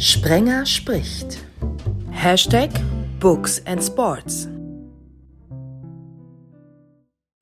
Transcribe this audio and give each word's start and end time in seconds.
Sprenger 0.00 0.64
spricht. 0.64 1.44
Hashtag 2.12 2.70
Books 3.18 3.60
and 3.66 3.82
Sports. 3.82 4.46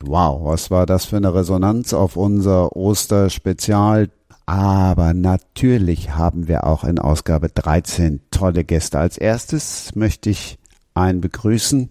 Wow, 0.02 0.42
was 0.42 0.70
war 0.70 0.86
das 0.86 1.04
für 1.04 1.18
eine 1.18 1.34
Resonanz 1.34 1.92
auf 1.92 2.16
unser 2.16 2.74
Osterspezial? 2.74 4.08
Aber 4.46 5.12
natürlich 5.12 6.14
haben 6.14 6.48
wir 6.48 6.66
auch 6.66 6.84
in 6.84 6.98
Ausgabe 6.98 7.50
13 7.50 8.20
tolle 8.30 8.64
Gäste. 8.64 8.98
Als 9.00 9.18
erstes 9.18 9.94
möchte 9.94 10.30
ich 10.30 10.56
einen 10.94 11.20
begrüßen, 11.20 11.90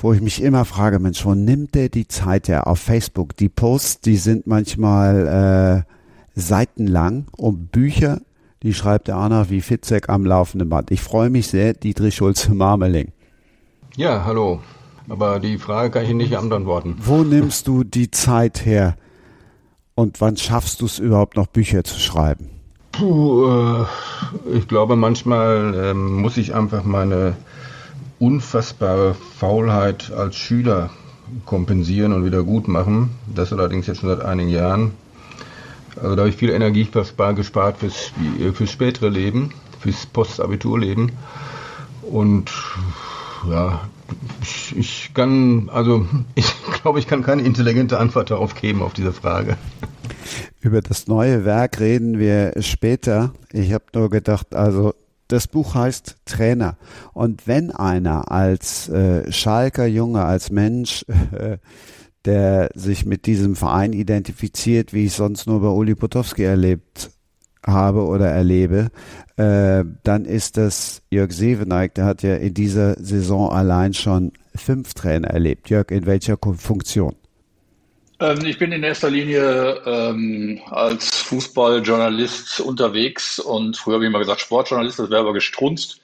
wo 0.00 0.14
ich 0.14 0.22
mich 0.22 0.42
immer 0.42 0.64
frage, 0.64 0.98
Mensch, 0.98 1.26
wo 1.26 1.34
nimmt 1.34 1.74
der 1.74 1.90
die 1.90 2.08
Zeit 2.08 2.48
her 2.48 2.68
auf 2.68 2.78
Facebook? 2.78 3.36
Die 3.36 3.50
Posts, 3.50 4.00
die 4.00 4.16
sind 4.16 4.46
manchmal 4.46 5.84
äh, 5.86 6.40
seitenlang 6.40 7.26
um 7.36 7.66
Bücher, 7.66 8.22
die 8.64 8.72
schreibt 8.72 9.08
der 9.08 9.16
Anna 9.16 9.50
wie 9.50 9.60
Fitzek 9.60 10.08
am 10.08 10.24
laufenden 10.24 10.70
Band. 10.70 10.90
Ich 10.90 11.02
freue 11.02 11.28
mich 11.28 11.48
sehr, 11.48 11.74
Dietrich 11.74 12.16
Schulze-Marmeling. 12.16 13.12
Ja, 13.94 14.24
hallo. 14.24 14.60
Aber 15.08 15.38
die 15.38 15.58
Frage 15.58 15.90
kann 15.90 16.04
ich 16.04 16.14
nicht 16.14 16.30
beantworten. 16.30 16.96
Wo 16.98 17.22
nimmst 17.22 17.68
du 17.68 17.84
die 17.84 18.10
Zeit 18.10 18.64
her? 18.64 18.96
Und 19.94 20.22
wann 20.22 20.38
schaffst 20.38 20.80
du 20.80 20.86
es 20.86 20.98
überhaupt 20.98 21.36
noch 21.36 21.46
Bücher 21.46 21.84
zu 21.84 22.00
schreiben? 22.00 22.48
Puh, 22.92 23.46
äh, 23.46 23.84
ich 24.56 24.66
glaube, 24.66 24.96
manchmal 24.96 25.74
äh, 25.74 25.94
muss 25.94 26.38
ich 26.38 26.54
einfach 26.54 26.84
meine 26.84 27.36
unfassbare 28.18 29.14
Faulheit 29.14 30.10
als 30.10 30.36
Schüler 30.36 30.88
kompensieren 31.44 32.14
und 32.14 32.24
wieder 32.24 32.42
gut 32.42 32.66
machen. 32.66 33.10
Das 33.34 33.52
allerdings 33.52 33.86
jetzt 33.86 34.00
schon 34.00 34.08
seit 34.08 34.24
einigen 34.24 34.48
Jahren. 34.48 34.92
Also 35.96 36.16
da 36.16 36.22
habe 36.22 36.30
ich 36.30 36.36
viel 36.36 36.50
Energie 36.50 36.88
gespart 36.90 37.78
fürs, 37.78 38.12
fürs 38.54 38.70
spätere 38.70 39.08
Leben, 39.08 39.52
fürs 39.80 40.06
Postabiturleben. 40.06 41.12
Und 42.02 42.50
ja, 43.50 43.88
ich, 44.42 44.76
ich 44.76 45.14
kann, 45.14 45.68
also 45.72 46.06
ich 46.34 46.52
glaube, 46.82 46.98
ich 46.98 47.06
kann 47.06 47.22
keine 47.22 47.42
intelligente 47.42 47.98
Antwort 47.98 48.30
darauf 48.30 48.54
geben, 48.54 48.82
auf 48.82 48.94
diese 48.94 49.12
Frage. 49.12 49.56
Über 50.60 50.80
das 50.80 51.06
neue 51.06 51.44
Werk 51.44 51.80
reden 51.80 52.18
wir 52.18 52.54
später. 52.60 53.32
Ich 53.52 53.72
habe 53.72 53.84
nur 53.94 54.10
gedacht, 54.10 54.54
also 54.54 54.94
das 55.28 55.48
Buch 55.48 55.74
heißt 55.74 56.16
Trainer. 56.26 56.76
Und 57.12 57.46
wenn 57.46 57.70
einer 57.70 58.30
als 58.30 58.88
äh, 58.88 59.30
Schalker 59.32 59.86
Junge, 59.86 60.24
als 60.24 60.50
Mensch, 60.50 61.04
äh, 61.32 61.58
der 62.24 62.70
sich 62.74 63.04
mit 63.04 63.26
diesem 63.26 63.56
Verein 63.56 63.92
identifiziert, 63.92 64.92
wie 64.92 65.06
ich 65.06 65.12
sonst 65.12 65.46
nur 65.46 65.60
bei 65.60 65.68
Uli 65.68 65.94
Potowski 65.94 66.42
erlebt 66.42 67.10
habe 67.66 68.04
oder 68.04 68.28
erlebe, 68.28 68.90
äh, 69.36 69.84
dann 70.02 70.24
ist 70.24 70.56
das 70.56 71.02
Jörg 71.10 71.32
Seveneik, 71.32 71.94
der 71.94 72.04
hat 72.04 72.22
ja 72.22 72.36
in 72.36 72.54
dieser 72.54 72.94
Saison 73.02 73.50
allein 73.50 73.94
schon 73.94 74.32
fünf 74.54 74.94
Trainer 74.94 75.28
erlebt. 75.28 75.70
Jörg, 75.70 75.90
in 75.90 76.06
welcher 76.06 76.36
Funktion? 76.38 77.16
Ähm, 78.20 78.44
ich 78.44 78.58
bin 78.58 78.72
in 78.72 78.82
erster 78.82 79.10
Linie 79.10 79.80
ähm, 79.84 80.60
als 80.70 81.22
Fußballjournalist 81.22 82.60
unterwegs 82.60 83.38
und 83.38 83.76
früher 83.76 83.94
habe 83.94 84.04
ich 84.04 84.08
immer 84.08 84.20
gesagt 84.20 84.40
Sportjournalist, 84.40 84.98
das 84.98 85.10
wäre 85.10 85.20
aber 85.20 85.32
gestrunzt. 85.32 86.00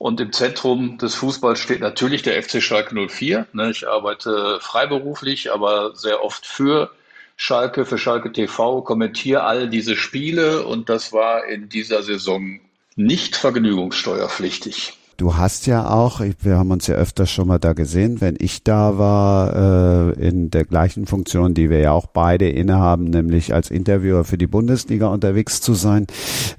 Und 0.00 0.18
im 0.18 0.32
Zentrum 0.32 0.96
des 0.96 1.14
Fußballs 1.16 1.58
steht 1.58 1.80
natürlich 1.80 2.22
der 2.22 2.42
FC 2.42 2.62
Schalke 2.62 2.94
04. 3.06 3.46
Ne, 3.52 3.70
ich 3.70 3.86
arbeite 3.86 4.58
freiberuflich, 4.58 5.52
aber 5.52 5.94
sehr 5.94 6.24
oft 6.24 6.46
für 6.46 6.90
Schalke, 7.36 7.84
für 7.84 7.98
Schalke 7.98 8.32
TV, 8.32 8.80
kommentiere 8.80 9.42
all 9.42 9.68
diese 9.68 9.96
Spiele 9.96 10.66
und 10.66 10.88
das 10.88 11.12
war 11.12 11.44
in 11.44 11.68
dieser 11.68 12.02
Saison 12.02 12.60
nicht 12.96 13.36
vergnügungssteuerpflichtig. 13.36 14.94
Du 15.20 15.36
hast 15.36 15.66
ja 15.66 15.86
auch, 15.90 16.22
wir 16.40 16.56
haben 16.56 16.70
uns 16.70 16.86
ja 16.86 16.94
öfter 16.94 17.26
schon 17.26 17.48
mal 17.48 17.58
da 17.58 17.74
gesehen, 17.74 18.22
wenn 18.22 18.36
ich 18.38 18.64
da 18.64 18.96
war, 18.96 20.14
äh, 20.16 20.28
in 20.28 20.48
der 20.48 20.64
gleichen 20.64 21.04
Funktion, 21.04 21.52
die 21.52 21.68
wir 21.68 21.78
ja 21.78 21.92
auch 21.92 22.06
beide 22.06 22.48
innehaben, 22.48 23.04
nämlich 23.04 23.52
als 23.52 23.70
Interviewer 23.70 24.24
für 24.24 24.38
die 24.38 24.46
Bundesliga 24.46 25.08
unterwegs 25.08 25.60
zu 25.60 25.74
sein, 25.74 26.06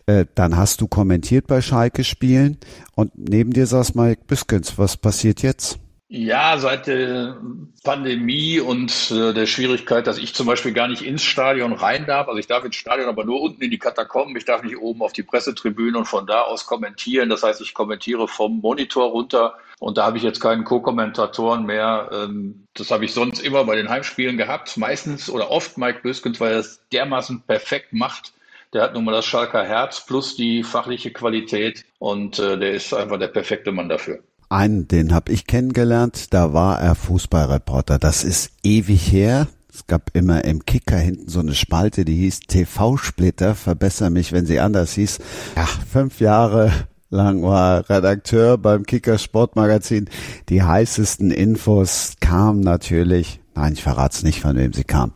äh, 0.06 0.26
dann 0.36 0.58
hast 0.58 0.80
du 0.80 0.88
kommentiert 0.88 1.48
bei 1.48 1.60
Schalke 1.60 2.04
Spielen 2.04 2.58
und 2.94 3.14
neben 3.18 3.52
dir 3.52 3.66
saß 3.66 3.96
Mike 3.96 4.26
Büskens. 4.28 4.78
Was 4.78 4.96
passiert 4.96 5.42
jetzt? 5.42 5.80
Ja, 6.14 6.58
seit 6.58 6.88
der 6.88 7.38
Pandemie 7.86 8.60
und 8.60 9.12
äh, 9.12 9.34
der 9.34 9.46
Schwierigkeit, 9.46 10.08
dass 10.08 10.18
ich 10.18 10.36
zum 10.36 10.46
Beispiel 10.46 10.74
gar 10.74 10.90
nicht 10.90 11.04
ins 11.04 11.24
Stadion 11.24 11.72
rein 11.72 12.06
darf. 12.06 12.28
Also 12.28 12.38
ich 12.38 12.48
darf 12.48 12.66
ins 12.66 12.76
Stadion, 12.76 13.08
aber 13.08 13.24
nur 13.24 13.40
unten 13.40 13.62
in 13.62 13.72
die 13.72 13.78
Katakomben. 13.80 14.36
Ich 14.36 14.44
darf 14.44 14.62
nicht 14.62 14.78
oben 14.78 15.02
auf 15.04 15.14
die 15.14 15.24
Pressetribüne 15.24 15.98
und 15.98 16.06
von 16.06 16.28
da 16.28 16.42
aus 16.42 16.66
kommentieren. 16.66 17.30
Das 17.30 17.44
heißt, 17.44 17.62
ich 17.62 17.74
kommentiere 17.74 18.28
vom 18.28 18.60
Monitor 18.60 19.12
runter 19.12 19.56
und 19.80 19.98
da 19.98 20.06
habe 20.06 20.18
ich 20.18 20.24
jetzt 20.24 20.42
keinen 20.42 20.66
Co-Kommentatoren 20.66 21.66
mehr. 21.66 22.10
Ähm, 22.12 22.68
das 22.74 22.92
habe 22.92 23.06
ich 23.06 23.14
sonst 23.14 23.40
immer 23.40 23.64
bei 23.64 23.78
den 23.78 23.88
Heimspielen 23.88 24.36
gehabt. 24.36 24.76
Meistens 24.76 25.30
oder 25.30 25.50
oft 25.50 25.78
Mike 25.78 26.02
Böskens, 26.04 26.42
weil 26.42 26.52
er 26.52 26.60
es 26.60 26.82
dermaßen 26.92 27.44
perfekt 27.44 27.94
macht. 27.94 28.34
Der 28.74 28.84
hat 28.84 28.96
nun 28.96 29.06
mal 29.06 29.14
das 29.14 29.26
Schalker 29.26 29.64
Herz 29.64 30.06
plus 30.06 30.36
die 30.36 30.64
fachliche 30.64 31.12
Qualität 31.12 31.86
und 32.00 32.38
äh, 32.38 32.58
der 32.60 32.74
ist 32.74 32.94
einfach 32.94 33.18
der 33.18 33.30
perfekte 33.30 33.72
Mann 33.72 33.88
dafür 33.88 34.22
einen, 34.52 34.88
den 34.88 35.14
habe 35.14 35.32
ich 35.32 35.48
kennengelernt, 35.48 36.34
da 36.34 36.54
war 36.54 36.80
er 36.80 36.96
Fußballreporter. 36.96 38.00
Das 38.00 38.24
ist 38.24 38.52
ewig 38.64 39.12
her. 39.12 39.48
Es 39.74 39.88
gab 39.88 40.12
immer 40.14 40.44
im 40.44 40.66
Kicker 40.66 40.98
hinten 40.98 41.30
so 41.30 41.40
eine 41.40 41.56
Spalte, 41.56 42.04
die 42.04 42.16
hieß 42.18 42.42
TV-Splitter, 42.42 43.56
verbessere 43.56 44.10
mich, 44.10 44.34
wenn 44.34 44.46
sie 44.46 44.60
anders 44.60 44.94
hieß. 44.94 45.20
Ja, 45.56 45.66
fünf 45.66 46.20
Jahre 46.20 46.72
lang 47.10 47.42
war 47.42 47.90
Redakteur 47.90 48.58
beim 48.58 48.86
Kicker 48.86 49.18
Sportmagazin. 49.18 50.10
Die 50.50 50.62
heißesten 50.62 51.32
Infos 51.32 52.16
kamen 52.20 52.60
natürlich, 52.60 53.40
nein, 53.56 53.74
ich 53.74 53.84
verrate 53.84 54.18
es 54.18 54.24
nicht, 54.24 54.42
von 54.42 54.58
wem 54.58 54.74
sie 54.74 54.84
kamen. 54.84 55.14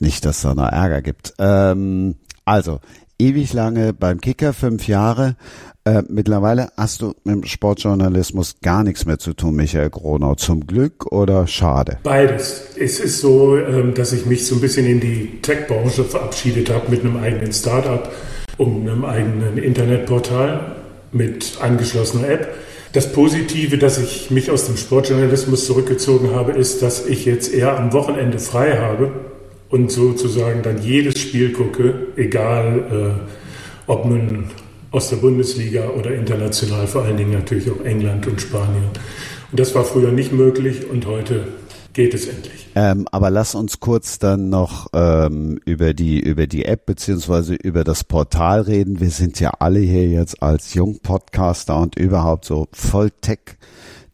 Nicht, 0.00 0.24
dass 0.24 0.36
es 0.36 0.42
da 0.42 0.54
noch 0.54 0.68
Ärger 0.68 1.02
gibt. 1.02 1.34
Ähm, 1.38 2.16
also, 2.44 2.80
ewig 3.18 3.52
lange 3.52 3.92
beim 3.92 4.20
Kicker, 4.20 4.52
fünf 4.52 4.88
Jahre. 4.88 5.36
Äh, 5.84 6.02
mittlerweile 6.08 6.68
hast 6.76 7.02
du 7.02 7.12
mit 7.24 7.34
dem 7.34 7.44
Sportjournalismus 7.44 8.56
gar 8.62 8.84
nichts 8.84 9.04
mehr 9.04 9.18
zu 9.18 9.32
tun, 9.32 9.56
Michael 9.56 9.90
Gronau. 9.90 10.36
Zum 10.36 10.64
Glück 10.66 11.10
oder 11.10 11.48
schade? 11.48 11.98
Beides. 12.04 12.66
Es 12.78 13.00
ist 13.00 13.20
so, 13.20 13.56
ähm, 13.56 13.92
dass 13.94 14.12
ich 14.12 14.24
mich 14.24 14.46
so 14.46 14.54
ein 14.54 14.60
bisschen 14.60 14.86
in 14.86 15.00
die 15.00 15.40
Tech-Branche 15.42 16.04
verabschiedet 16.04 16.70
habe 16.70 16.88
mit 16.88 17.00
einem 17.00 17.16
eigenen 17.16 17.52
Startup 17.52 18.12
und 18.58 18.88
einem 18.88 19.04
eigenen 19.04 19.58
Internetportal 19.58 20.76
mit 21.10 21.58
angeschlossener 21.60 22.28
App. 22.28 22.54
Das 22.92 23.12
Positive, 23.12 23.76
dass 23.76 23.98
ich 23.98 24.30
mich 24.30 24.52
aus 24.52 24.66
dem 24.66 24.76
Sportjournalismus 24.76 25.66
zurückgezogen 25.66 26.32
habe, 26.32 26.52
ist, 26.52 26.82
dass 26.82 27.06
ich 27.06 27.24
jetzt 27.24 27.52
eher 27.52 27.76
am 27.76 27.92
Wochenende 27.92 28.38
frei 28.38 28.78
habe 28.78 29.10
und 29.68 29.90
sozusagen 29.90 30.62
dann 30.62 30.80
jedes 30.80 31.18
Spiel 31.18 31.52
gucke, 31.52 32.08
egal 32.16 33.16
äh, 33.18 33.90
ob 33.90 34.04
nun 34.04 34.50
aus 34.92 35.08
der 35.08 35.16
Bundesliga 35.16 35.88
oder 35.88 36.14
international, 36.14 36.86
vor 36.86 37.02
allen 37.02 37.16
Dingen 37.16 37.32
natürlich 37.32 37.70
auch 37.70 37.84
England 37.84 38.26
und 38.26 38.40
Spanien. 38.40 38.90
Und 39.50 39.60
das 39.60 39.74
war 39.74 39.84
früher 39.84 40.12
nicht 40.12 40.32
möglich 40.32 40.88
und 40.88 41.06
heute 41.06 41.48
geht 41.92 42.14
es 42.14 42.26
endlich. 42.26 42.68
Ähm, 42.74 43.06
aber 43.10 43.30
lass 43.30 43.54
uns 43.54 43.80
kurz 43.80 44.18
dann 44.18 44.48
noch 44.48 44.86
ähm, 44.94 45.60
über 45.66 45.92
die 45.92 46.20
über 46.20 46.46
die 46.46 46.64
App 46.64 46.86
beziehungsweise 46.86 47.54
über 47.54 47.84
das 47.84 48.04
Portal 48.04 48.62
reden. 48.62 49.00
Wir 49.00 49.10
sind 49.10 49.40
ja 49.40 49.52
alle 49.58 49.80
hier 49.80 50.08
jetzt 50.08 50.42
als 50.42 50.72
Jungpodcaster 50.74 51.78
und 51.78 51.96
überhaupt 51.98 52.46
so 52.46 52.68
voll 52.72 53.10
Tech 53.20 53.40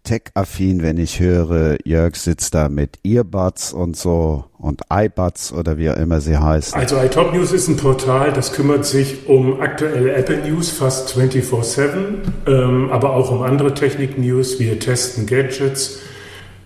tech-affin, 0.09 0.83
wenn 0.83 0.97
ich 0.97 1.21
höre, 1.21 1.77
Jörg 1.85 2.17
sitzt 2.17 2.55
da 2.55 2.71
mit 2.71 2.99
Earbuds 3.05 3.75
und 3.75 3.95
so 3.95 4.45
und 4.57 4.81
iBuds 4.91 5.53
oder 5.53 5.77
wie 5.77 5.91
auch 5.91 5.97
immer 5.97 6.23
sie 6.23 6.39
heißt. 6.39 6.75
Also 6.75 6.97
iTop 6.97 7.35
News 7.35 7.53
ist 7.53 7.69
ein 7.69 7.77
Portal, 7.77 8.33
das 8.33 8.53
kümmert 8.53 8.87
sich 8.87 9.29
um 9.29 9.61
aktuelle 9.61 10.15
Apple 10.15 10.39
News 10.49 10.71
fast 10.71 11.15
24-7, 11.15 11.89
ähm, 12.47 12.91
aber 12.91 13.13
auch 13.13 13.31
um 13.31 13.43
andere 13.43 13.75
Technik-News. 13.75 14.59
Wir 14.59 14.79
testen 14.79 15.27
Gadgets, 15.27 15.99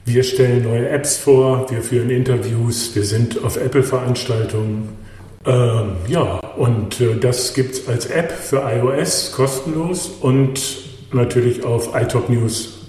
wir 0.05 0.23
stellen 0.23 0.63
neue 0.63 0.89
Apps 0.89 1.17
vor, 1.17 1.69
wir 1.69 1.83
führen 1.83 2.11
Interviews, 2.11 2.95
wir 2.95 3.05
sind 3.05 3.43
auf 3.43 3.57
Apple-Veranstaltungen. 3.57 4.91
Ähm, 5.45 5.97
ja, 6.07 6.39
und 6.57 7.01
äh, 7.01 7.17
das 7.19 7.55
gibt 7.55 7.75
es 7.75 7.89
als 7.89 8.07
App 8.07 8.31
für 8.31 8.63
iOS 8.63 9.33
kostenlos 9.33 10.07
und 10.21 10.61
natürlich 11.13 11.65
auf 11.65 11.91
iTopNews 12.01 12.82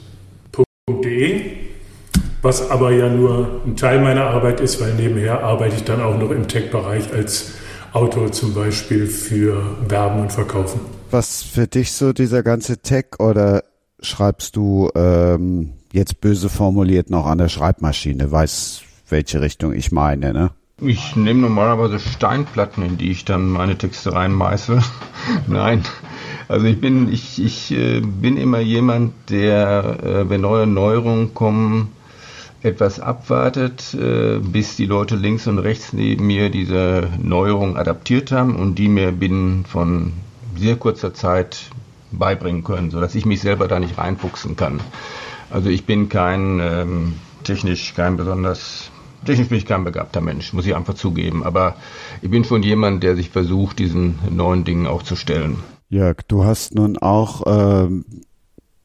was 2.42 2.70
aber 2.70 2.92
ja 2.92 3.08
nur 3.08 3.62
ein 3.66 3.78
Teil 3.78 4.02
meiner 4.02 4.26
Arbeit 4.26 4.60
ist, 4.60 4.82
weil 4.82 4.94
nebenher 4.96 5.42
arbeite 5.42 5.78
ich 5.78 5.84
dann 5.86 6.02
auch 6.02 6.18
noch 6.18 6.30
im 6.32 6.48
Tech-Bereich 6.48 7.14
als 7.14 7.54
Autor 7.94 8.34
zum 8.34 8.54
Beispiel 8.54 9.08
für 9.08 9.64
Werben 9.88 10.20
und 10.20 10.34
Verkaufen. 10.34 10.82
Was 11.10 11.42
für 11.42 11.68
dich 11.68 11.94
so 11.94 12.12
dieser 12.12 12.44
ganze 12.44 12.80
Tech 12.80 13.06
oder 13.20 13.64
schreibst 14.02 14.58
du 14.58 14.90
ähm, 14.94 15.74
jetzt 15.94 16.20
böse 16.20 16.50
formuliert 16.50 17.10
noch 17.10 17.28
an 17.28 17.38
der 17.38 17.48
Schreibmaschine? 17.50 18.30
Weiß, 18.32 18.82
welche 19.08 19.40
Richtung 19.40 19.74
ich 19.74 19.94
meine, 19.94 20.34
ne? 20.34 20.52
Ich 20.82 21.16
nehme 21.16 21.42
normalerweise 21.42 22.00
Steinplatten, 22.00 22.84
in 22.84 22.98
die 22.98 23.12
ich 23.12 23.24
dann 23.24 23.48
meine 23.48 23.78
Texte 23.78 24.12
reinmeiße. 24.12 24.82
Nein, 25.48 25.84
Also 26.54 26.68
ich 26.68 26.80
bin, 26.80 27.12
ich, 27.12 27.44
ich 27.44 27.72
äh, 27.72 28.00
bin 28.00 28.38
immer 28.38 28.60
jemand, 28.60 29.12
der, 29.32 29.98
äh, 30.04 30.30
wenn 30.30 30.42
neue 30.42 30.68
Neuerungen 30.68 31.34
kommen, 31.34 31.94
etwas 32.62 33.00
abwartet, 33.00 33.96
äh, 33.96 34.38
bis 34.38 34.76
die 34.76 34.86
Leute 34.86 35.16
links 35.16 35.48
und 35.48 35.58
rechts 35.58 35.94
neben 35.94 36.28
mir 36.28 36.52
diese 36.52 37.10
Neuerung 37.20 37.76
adaptiert 37.76 38.32
haben 38.32 38.56
und 38.56 38.76
die 38.76 38.88
mir 38.88 39.12
binnen 39.12 39.66
von 39.66 40.14
sehr 40.56 40.76
kurzer 40.76 41.16
Zeit 41.16 41.72
beibringen 42.12 42.64
können, 42.64 42.92
sodass 42.92 43.16
ich 43.16 43.26
mich 43.26 43.42
selber 43.42 43.68
da 43.68 43.80
nicht 43.80 43.98
reinfuchsen 43.98 44.56
kann. 44.56 44.80
Also 45.50 45.72
ich 45.72 45.88
bin 45.88 46.08
kein 46.08 46.60
ähm, 46.60 47.14
technisch 47.44 47.96
kein 47.96 48.16
besonders 48.16 48.92
technisch 49.26 49.50
bin 49.50 49.58
ich 49.58 49.66
kein 49.66 49.84
begabter 49.84 50.22
Mensch, 50.22 50.54
muss 50.54 50.68
ich 50.68 50.76
einfach 50.76 50.94
zugeben. 50.94 51.44
Aber 51.44 51.78
ich 52.22 52.30
bin 52.30 52.44
schon 52.44 52.62
jemand, 52.62 53.02
der 53.02 53.16
sich 53.16 53.30
versucht, 53.30 53.80
diesen 53.80 54.20
neuen 54.30 54.66
Dingen 54.66 54.86
auch 54.86 55.02
zu 55.02 55.16
stellen. 55.16 55.58
Jörg, 55.94 56.24
du 56.28 56.44
hast 56.44 56.74
nun 56.74 56.98
auch 56.98 57.44
ähm, 57.46 58.06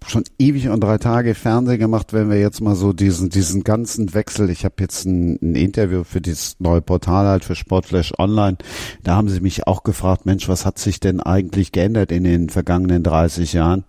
schon 0.06 0.24
ewig 0.38 0.68
und 0.68 0.80
drei 0.84 0.98
Tage 0.98 1.34
Fernsehen 1.34 1.78
gemacht, 1.78 2.12
wenn 2.12 2.28
wir 2.28 2.38
jetzt 2.38 2.60
mal 2.60 2.74
so 2.74 2.92
diesen 2.92 3.30
diesen 3.30 3.64
ganzen 3.64 4.12
Wechsel. 4.12 4.50
Ich 4.50 4.66
habe 4.66 4.74
jetzt 4.80 5.06
ein, 5.06 5.38
ein, 5.40 5.54
Interview 5.54 6.04
für 6.04 6.20
dieses 6.20 6.60
neue 6.60 6.82
Portal 6.82 7.26
halt 7.26 7.46
für 7.46 7.54
Sportflash 7.54 8.12
Online. 8.18 8.58
Da 9.04 9.16
haben 9.16 9.30
sie 9.30 9.40
mich 9.40 9.66
auch 9.66 9.84
gefragt, 9.84 10.26
Mensch, 10.26 10.50
was 10.50 10.66
hat 10.66 10.78
sich 10.78 11.00
denn 11.00 11.20
eigentlich 11.20 11.72
geändert 11.72 12.12
in 12.12 12.24
den 12.24 12.50
vergangenen 12.50 13.02
30 13.02 13.54
Jahren? 13.54 13.84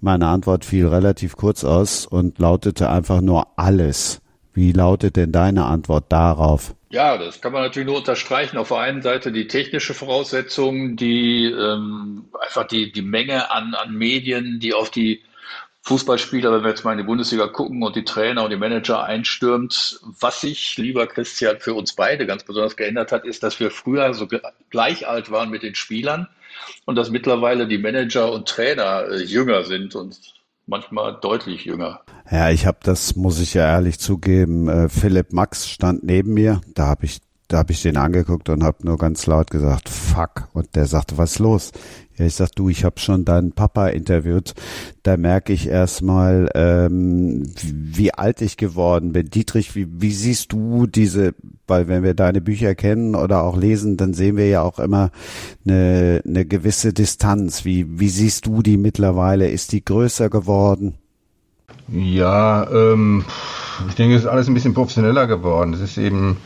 Meine 0.00 0.26
Antwort 0.26 0.64
fiel 0.64 0.88
relativ 0.88 1.36
kurz 1.36 1.62
aus 1.62 2.06
und 2.06 2.40
lautete 2.40 2.90
einfach 2.90 3.20
nur 3.20 3.56
alles. 3.56 4.20
Wie 4.54 4.70
lautet 4.70 5.16
denn 5.16 5.32
deine 5.32 5.64
Antwort 5.64 6.04
darauf? 6.10 6.74
Ja, 6.90 7.18
das 7.18 7.40
kann 7.40 7.52
man 7.52 7.62
natürlich 7.62 7.88
nur 7.88 7.98
unterstreichen. 7.98 8.56
Auf 8.56 8.68
der 8.68 8.78
einen 8.78 9.02
Seite 9.02 9.32
die 9.32 9.48
technische 9.48 9.94
Voraussetzung, 9.94 10.96
die 10.96 11.46
ähm, 11.46 12.26
einfach 12.40 12.64
die, 12.68 12.92
die 12.92 13.02
Menge 13.02 13.50
an, 13.50 13.74
an 13.74 13.94
Medien, 13.94 14.60
die 14.60 14.72
auf 14.72 14.90
die 14.90 15.20
Fußballspieler, 15.82 16.52
wenn 16.52 16.62
wir 16.62 16.70
jetzt 16.70 16.84
mal 16.84 16.92
in 16.92 16.98
die 16.98 17.04
Bundesliga 17.04 17.48
gucken 17.48 17.82
und 17.82 17.96
die 17.96 18.04
Trainer 18.04 18.44
und 18.44 18.50
die 18.50 18.56
Manager 18.56 19.02
einstürmt. 19.02 19.98
Was 20.20 20.40
sich, 20.40 20.78
lieber 20.78 21.08
Christian, 21.08 21.58
für 21.58 21.74
uns 21.74 21.94
beide 21.94 22.24
ganz 22.24 22.44
besonders 22.44 22.76
geändert 22.76 23.10
hat, 23.10 23.24
ist, 23.24 23.42
dass 23.42 23.58
wir 23.58 23.72
früher 23.72 24.14
so 24.14 24.28
gleich 24.70 25.08
alt 25.08 25.32
waren 25.32 25.50
mit 25.50 25.64
den 25.64 25.74
Spielern 25.74 26.28
und 26.84 26.94
dass 26.94 27.10
mittlerweile 27.10 27.66
die 27.66 27.78
Manager 27.78 28.32
und 28.32 28.48
Trainer 28.48 29.08
äh, 29.10 29.24
jünger 29.24 29.64
sind 29.64 29.96
und 29.96 30.16
manchmal 30.66 31.18
deutlich 31.20 31.64
jünger. 31.64 32.03
Ja, 32.30 32.50
ich 32.50 32.66
habe 32.66 32.78
das, 32.82 33.16
muss 33.16 33.38
ich 33.40 33.54
ja 33.54 33.66
ehrlich 33.66 33.98
zugeben, 33.98 34.68
äh, 34.68 34.88
Philipp 34.88 35.32
Max 35.32 35.68
stand 35.68 36.04
neben 36.04 36.34
mir, 36.34 36.60
da 36.74 36.86
habe 36.86 37.04
ich 37.04 37.20
da 37.48 37.58
habe 37.58 37.72
ich 37.72 37.82
den 37.82 37.98
angeguckt 37.98 38.48
und 38.48 38.64
habe 38.64 38.86
nur 38.86 38.96
ganz 38.96 39.26
laut 39.26 39.50
gesagt, 39.50 39.90
fuck. 39.90 40.48
Und 40.54 40.74
der 40.74 40.86
sagte, 40.86 41.18
was 41.18 41.38
los? 41.38 41.72
Ja, 42.16 42.24
ich 42.24 42.34
sag, 42.34 42.50
du, 42.52 42.70
ich 42.70 42.84
habe 42.84 42.98
schon 42.98 43.26
deinen 43.26 43.52
Papa 43.52 43.88
interviewt. 43.88 44.54
Da 45.02 45.16
merke 45.18 45.52
ich 45.52 45.68
erstmal, 45.68 46.48
ähm, 46.54 47.44
wie 47.62 48.14
alt 48.14 48.40
ich 48.40 48.56
geworden 48.56 49.12
bin. 49.12 49.28
Dietrich, 49.28 49.74
wie, 49.76 49.86
wie 49.90 50.12
siehst 50.12 50.52
du 50.52 50.86
diese, 50.86 51.34
weil 51.66 51.86
wenn 51.86 52.02
wir 52.02 52.14
deine 52.14 52.40
Bücher 52.40 52.74
kennen 52.74 53.14
oder 53.14 53.42
auch 53.42 53.58
lesen, 53.58 53.98
dann 53.98 54.14
sehen 54.14 54.38
wir 54.38 54.48
ja 54.48 54.62
auch 54.62 54.78
immer 54.78 55.10
eine, 55.66 56.22
eine 56.24 56.46
gewisse 56.46 56.94
Distanz. 56.94 57.66
Wie, 57.66 58.00
wie 58.00 58.08
siehst 58.08 58.46
du 58.46 58.62
die 58.62 58.78
mittlerweile? 58.78 59.50
Ist 59.50 59.72
die 59.72 59.84
größer 59.84 60.30
geworden? 60.30 60.94
Ja, 61.88 62.66
ähm, 62.70 63.24
ich 63.88 63.94
denke, 63.94 64.16
es 64.16 64.22
ist 64.22 64.28
alles 64.28 64.48
ein 64.48 64.54
bisschen 64.54 64.74
professioneller 64.74 65.26
geworden. 65.26 65.74
Es 65.74 65.80
ist 65.80 65.98
eben, 65.98 66.38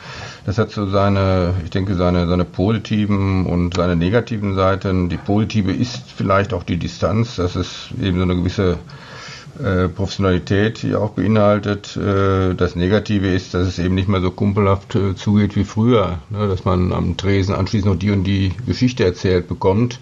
das 0.47 0.59
hat 0.59 0.71
so 0.71 0.87
seine, 0.87 1.55
ich 1.65 1.71
denke, 1.71 1.95
seine, 1.95 2.27
seine 2.27 2.45
positiven 2.45 3.47
und 3.47 3.77
seine 3.77 3.95
negativen 3.95 4.55
Seiten. 4.55 5.09
Die 5.09 5.17
positive 5.17 5.73
ist 5.73 6.11
vielleicht 6.11 6.53
auch 6.53 6.65
die 6.65 6.77
Distanz, 6.77 7.37
dass 7.37 7.55
es 7.55 7.89
eben 8.03 8.17
so 8.17 8.25
eine 8.25 8.37
gewisse 8.37 8.79
äh, 9.63 9.89
Professionalität 9.89 10.79
hier 10.79 11.01
auch 11.01 11.11
beinhaltet. 11.11 11.97
Äh, 11.97 12.55
das 12.55 12.75
Negative 12.75 13.29
ist, 13.29 13.55
dass 13.55 13.69
es 13.69 13.79
eben 13.79 13.95
nicht 13.95 14.09
mehr 14.09 14.21
so 14.21 14.33
kumpelhaft 14.33 14.97
äh, 14.97 15.15
zugeht 15.15 15.55
wie 15.55 15.65
früher, 15.65 16.19
ne? 16.31 16.49
dass 16.49 16.65
man 16.65 16.93
am 16.93 17.17
Tresen 17.17 17.55
anschließend 17.55 17.93
noch 17.93 17.99
die 17.99 18.11
und 18.11 18.25
die 18.25 18.53
Geschichte 18.67 19.05
erzählt 19.05 19.47
bekommt. 19.49 20.01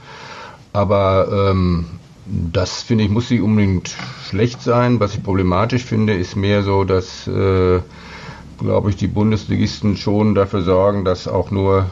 Aber 0.72 1.50
ähm, 1.50 1.86
das 2.28 2.82
finde 2.82 3.04
ich 3.04 3.10
muss 3.10 3.30
nicht 3.30 3.42
unbedingt 3.42 3.94
schlecht 4.28 4.62
sein. 4.62 4.98
Was 5.00 5.14
ich 5.14 5.22
problematisch 5.22 5.84
finde, 5.84 6.14
ist 6.14 6.36
mehr 6.36 6.62
so, 6.62 6.84
dass, 6.84 7.26
äh, 7.28 7.80
glaube 8.58 8.90
ich, 8.90 8.96
die 8.96 9.06
Bundesligisten 9.06 9.96
schon 9.96 10.34
dafür 10.34 10.62
sorgen, 10.62 11.04
dass 11.04 11.28
auch 11.28 11.50
nur, 11.50 11.86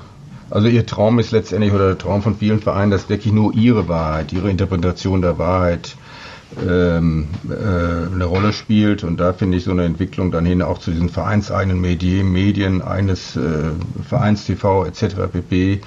also 0.51 0.67
ihr 0.67 0.87
Traum 0.87 1.19
ist 1.19 1.31
letztendlich 1.31 1.73
oder 1.73 1.89
der 1.89 1.99
Traum 1.99 2.23
von 2.23 2.37
vielen 2.37 2.61
Vereinen, 2.61 2.91
dass 2.91 3.09
wirklich 3.09 3.33
nur 3.33 3.55
ihre 3.55 3.89
Wahrheit, 3.89 4.33
ihre 4.33 4.51
Interpretation 4.51 5.23
der 5.23 5.39
Wahrheit 5.39 5.97
ähm, 6.63 7.29
äh, 7.49 8.13
eine 8.13 8.25
Rolle 8.25 8.53
spielt. 8.53 9.05
Und 9.05 9.19
da 9.19 9.33
finde 9.33 9.57
ich 9.57 9.65
so 9.65 9.71
eine 9.71 9.85
Entwicklung 9.85 10.31
dann 10.31 10.47
hin 10.47 10.63
auch 10.63 10.79
zu 10.79 10.91
diesen 10.91 11.09
vereinseigenen 11.09 11.81
Medien, 11.81 12.33
Medien 12.33 12.83
eines 12.83 13.37
äh, 13.37 13.71
Vereins 14.09 14.47
TV 14.47 14.85
etc. 14.85 15.05
pp. 15.33 15.81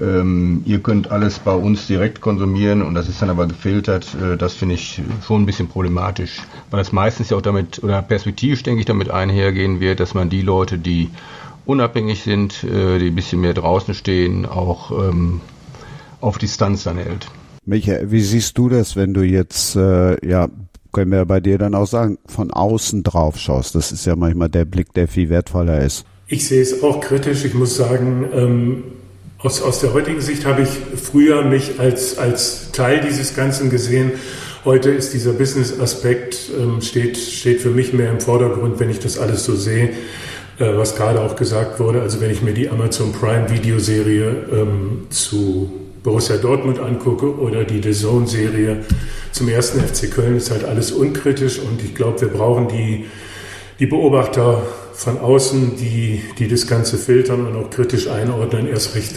Ähm, 0.00 0.62
ihr 0.66 0.80
könnt 0.80 1.10
alles 1.10 1.38
bei 1.38 1.54
uns 1.54 1.86
direkt 1.86 2.20
konsumieren 2.20 2.82
und 2.82 2.94
das 2.94 3.08
ist 3.08 3.22
dann 3.22 3.30
aber 3.30 3.46
gefiltert. 3.46 4.06
Äh, 4.22 4.36
das 4.36 4.54
finde 4.54 4.74
ich 4.74 5.00
schon 5.26 5.42
ein 5.42 5.46
bisschen 5.46 5.68
problematisch, 5.68 6.40
weil 6.70 6.78
das 6.78 6.92
meistens 6.92 7.30
ja 7.30 7.36
auch 7.36 7.42
damit 7.42 7.82
oder 7.82 8.02
perspektivisch 8.02 8.62
denke 8.62 8.80
ich 8.80 8.86
damit 8.86 9.10
einhergehen 9.10 9.80
wird, 9.80 10.00
dass 10.00 10.14
man 10.14 10.28
die 10.28 10.42
Leute, 10.42 10.78
die 10.78 11.10
unabhängig 11.64 12.22
sind, 12.22 12.64
äh, 12.64 12.98
die 12.98 13.08
ein 13.08 13.14
bisschen 13.14 13.40
mehr 13.40 13.54
draußen 13.54 13.94
stehen, 13.94 14.46
auch 14.46 14.90
ähm, 14.90 15.40
auf 16.20 16.38
Distanz 16.38 16.84
dann 16.84 16.98
hält. 16.98 17.26
Michael, 17.64 18.10
wie 18.10 18.20
siehst 18.20 18.56
du 18.56 18.68
das, 18.68 18.96
wenn 18.96 19.14
du 19.14 19.22
jetzt, 19.22 19.76
äh, 19.76 20.26
ja, 20.26 20.48
können 20.92 21.12
wir 21.12 21.24
bei 21.26 21.40
dir 21.40 21.58
dann 21.58 21.74
auch 21.74 21.86
sagen, 21.86 22.18
von 22.26 22.50
außen 22.50 23.02
drauf 23.02 23.38
schaust? 23.38 23.74
Das 23.74 23.92
ist 23.92 24.06
ja 24.06 24.16
manchmal 24.16 24.48
der 24.48 24.64
Blick, 24.64 24.92
der 24.94 25.08
viel 25.08 25.28
wertvoller 25.28 25.80
ist. 25.82 26.06
Ich 26.26 26.46
sehe 26.46 26.62
es 26.62 26.82
auch 26.82 27.00
kritisch. 27.00 27.44
Ich 27.44 27.54
muss 27.54 27.76
sagen, 27.76 28.26
ähm, 28.32 28.84
aus, 29.38 29.62
aus 29.62 29.80
der 29.80 29.92
heutigen 29.92 30.20
Sicht 30.20 30.44
habe 30.44 30.62
ich 30.62 30.70
früher 31.00 31.44
mich 31.44 31.78
als, 31.78 32.18
als 32.18 32.72
Teil 32.72 33.00
dieses 33.00 33.34
Ganzen 33.36 33.70
gesehen. 33.70 34.12
Heute 34.64 34.90
ist 34.90 35.14
dieser 35.14 35.32
Business-Aspekt, 35.32 36.50
ähm, 36.58 36.80
steht, 36.82 37.16
steht 37.16 37.60
für 37.60 37.70
mich 37.70 37.92
mehr 37.92 38.10
im 38.10 38.20
Vordergrund, 38.20 38.80
wenn 38.80 38.90
ich 38.90 38.98
das 38.98 39.18
alles 39.18 39.44
so 39.44 39.54
sehe, 39.54 39.90
äh, 40.58 40.76
was 40.76 40.96
gerade 40.96 41.20
auch 41.20 41.36
gesagt 41.36 41.78
wurde. 41.78 42.02
Also 42.02 42.20
wenn 42.20 42.30
ich 42.30 42.42
mir 42.42 42.52
die 42.52 42.68
Amazon 42.68 43.12
Prime 43.12 43.48
Videoserie 43.48 44.46
ähm, 44.52 45.06
zu 45.10 45.72
Borussia 46.02 46.36
Dortmund 46.36 46.80
angucke 46.80 47.38
oder 47.38 47.64
die 47.64 47.80
The 47.80 47.92
Zone-Serie 47.92 48.84
zum 49.30 49.48
ersten 49.48 49.80
FC 49.80 50.10
Köln, 50.10 50.36
ist 50.36 50.50
halt 50.50 50.64
alles 50.64 50.90
unkritisch 50.90 51.60
und 51.60 51.82
ich 51.82 51.94
glaube, 51.94 52.20
wir 52.22 52.28
brauchen 52.28 52.68
die, 52.68 53.04
die 53.78 53.86
Beobachter 53.86 54.62
von 54.94 55.18
außen, 55.18 55.76
die, 55.76 56.22
die 56.40 56.48
das 56.48 56.66
Ganze 56.66 56.98
filtern 56.98 57.46
und 57.46 57.56
auch 57.56 57.70
kritisch 57.70 58.08
einordnen, 58.08 58.66
erst 58.66 58.96
recht 58.96 59.14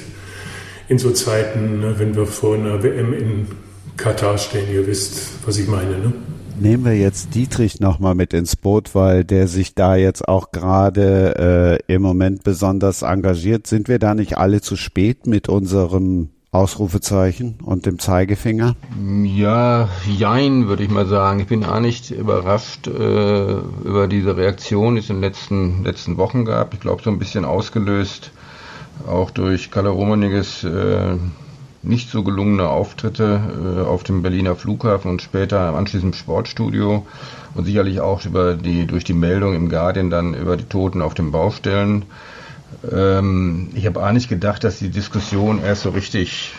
in 0.91 1.00
so 1.00 1.12
Zeiten, 1.12 1.79
ne, 1.79 1.95
wenn 2.00 2.17
wir 2.17 2.25
vor 2.25 2.55
einer 2.55 2.83
WM 2.83 3.13
in 3.13 3.48
Katar 3.95 4.38
stehen. 4.38 4.69
Ihr 4.69 4.86
wisst, 4.86 5.29
was 5.45 5.57
ich 5.57 5.69
meine, 5.69 5.91
ne? 5.91 6.13
Nehmen 6.60 6.83
wir 6.83 6.98
jetzt 6.98 7.33
Dietrich 7.33 7.79
nochmal 7.79 8.13
mit 8.13 8.33
ins 8.33 8.57
Boot, 8.57 8.93
weil 8.93 9.24
der 9.24 9.48
sich 9.48 9.74
da 9.74 9.95
jetzt 9.95 10.27
auch 10.27 10.51
gerade 10.51 11.79
äh, 11.88 11.93
im 11.93 12.01
Moment 12.01 12.43
besonders 12.43 13.03
engagiert. 13.03 13.67
Sind 13.67 13.88
wir 13.88 14.00
da 14.00 14.15
nicht 14.15 14.38
alle 14.38 14.60
zu 14.60 14.75
spät 14.75 15.27
mit 15.27 15.48
unserem 15.48 16.27
Ausrufezeichen 16.51 17.60
und 17.63 17.86
dem 17.86 17.98
Zeigefinger? 17.98 18.75
Ja, 19.24 19.88
jein, 20.05 20.67
würde 20.67 20.83
ich 20.83 20.89
mal 20.89 21.07
sagen. 21.07 21.39
Ich 21.39 21.48
bin 21.48 21.63
auch 21.63 21.79
nicht 21.79 22.12
überrascht 22.12 22.88
äh, 22.88 23.53
über 23.86 24.10
diese 24.10 24.36
Reaktion, 24.36 24.95
die 24.95 25.00
es 25.00 25.10
in 25.10 25.15
den 25.15 25.21
letzten, 25.21 25.86
letzten 25.86 26.17
Wochen 26.17 26.43
gab. 26.43 26.74
Ich 26.74 26.81
glaube, 26.81 27.01
so 27.01 27.10
ein 27.10 27.17
bisschen 27.17 27.45
ausgelöst 27.45 28.31
auch 29.07 29.31
durch 29.31 29.71
Kalle 29.71 29.89
Romaniges 29.89 30.63
äh, 30.63 31.17
nicht 31.83 32.10
so 32.10 32.24
gelungene 32.24 32.69
Auftritte 32.69 33.41
äh, 33.77 33.81
auf 33.81 34.03
dem 34.03 34.21
Berliner 34.21 34.55
Flughafen 34.55 35.10
und 35.10 35.21
später 35.21 35.75
anschließend 35.75 36.13
im 36.13 36.19
Sportstudio 36.19 37.05
und 37.55 37.65
sicherlich 37.65 38.01
auch 38.01 38.24
über 38.25 38.53
die, 38.53 38.86
durch 38.86 39.03
die 39.03 39.13
Meldung 39.13 39.55
im 39.55 39.69
Guardian 39.69 40.10
dann 40.10 40.33
über 40.33 40.57
die 40.57 40.65
Toten 40.65 41.01
auf 41.01 41.13
den 41.13 41.31
Baustellen. 41.31 42.05
Ähm, 42.91 43.69
ich 43.74 43.86
habe 43.86 44.03
auch 44.03 44.12
nicht 44.12 44.29
gedacht, 44.29 44.63
dass 44.63 44.79
die 44.79 44.89
Diskussion 44.89 45.62
erst 45.63 45.83
so 45.83 45.89
richtig, 45.89 46.53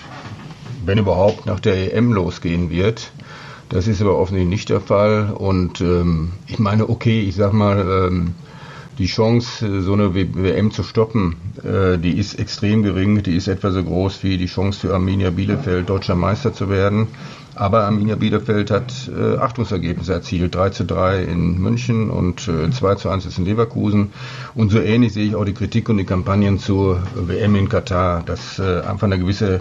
wenn 0.85 0.99
überhaupt, 0.99 1.47
nach 1.47 1.61
der 1.61 1.95
EM 1.95 2.12
losgehen 2.12 2.71
wird. 2.71 3.12
Das 3.69 3.87
ist 3.87 4.03
aber 4.03 4.19
offensichtlich 4.19 4.51
nicht 4.51 4.69
der 4.69 4.81
Fall. 4.81 5.33
Und 5.33 5.81
ähm, 5.81 6.33
ich 6.47 6.59
meine, 6.59 6.89
okay, 6.89 7.23
ich 7.23 7.37
sag 7.37 7.53
mal, 7.53 8.09
ähm, 8.09 8.35
die 8.99 9.07
Chance, 9.07 9.83
so 9.83 9.95
eine 9.95 10.15
WM 10.15 10.71
zu 10.71 10.83
stoppen, 10.83 11.37
äh, 11.63 11.99
die 11.99 12.19
ist 12.19 12.39
extrem 12.39 12.83
gering. 12.83 13.23
Die 13.23 13.37
ist 13.37 13.49
etwa 13.49 13.71
so 13.71 13.83
groß 13.83 14.23
wie 14.23 14.37
die 14.37 14.47
Chance 14.47 14.81
für 14.81 14.95
Arminia 14.95 15.31
Bielefeld, 15.31 15.89
deutscher 15.89 16.15
Meister 16.15 16.53
zu 16.53 16.69
werden. 16.69 17.09
Aber 17.55 17.85
Arminia 17.85 18.17
Bielefeld 18.17 18.71
hat 18.71 19.11
äh, 19.15 19.37
Achtungsergebnisse 19.37 20.13
erzielt. 20.13 20.55
3 20.55 20.71
zu 20.71 20.85
3 20.85 21.23
in 21.25 21.59
München 21.59 22.11
und 22.11 22.49
äh, 22.49 22.71
2 22.71 22.95
zu 22.95 23.09
1 23.11 23.27
ist 23.27 23.39
in 23.39 23.45
Leverkusen. 23.45 24.13
Und 24.55 24.71
so 24.71 24.79
ähnlich 24.79 25.13
sehe 25.13 25.27
ich 25.27 25.35
auch 25.35 25.45
die 25.45 25.53
Kritik 25.53 25.89
und 25.89 25.99
die 25.99 26.05
Kampagnen 26.05 26.59
zur 26.59 27.03
WM 27.15 27.55
in 27.57 27.69
Katar, 27.69 28.23
dass 28.25 28.59
äh, 28.59 28.81
einfach 28.81 29.07
eine 29.07 29.19
gewisse 29.19 29.61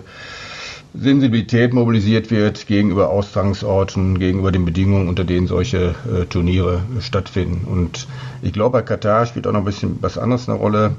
Sensibilität 0.93 1.73
mobilisiert 1.73 2.31
wird 2.31 2.67
gegenüber 2.67 3.09
Austragungsorten, 3.09 4.19
gegenüber 4.19 4.51
den 4.51 4.65
Bedingungen, 4.65 5.07
unter 5.07 5.23
denen 5.23 5.47
solche 5.47 5.95
äh, 6.05 6.25
Turniere 6.25 6.81
stattfinden. 6.99 7.65
Und 7.65 8.07
ich 8.41 8.51
glaube, 8.51 8.79
bei 8.79 8.81
Katar 8.81 9.25
spielt 9.25 9.47
auch 9.47 9.53
noch 9.53 9.59
ein 9.59 9.65
bisschen 9.65 9.99
was 10.01 10.17
anderes 10.17 10.49
eine 10.49 10.57
Rolle. 10.57 10.95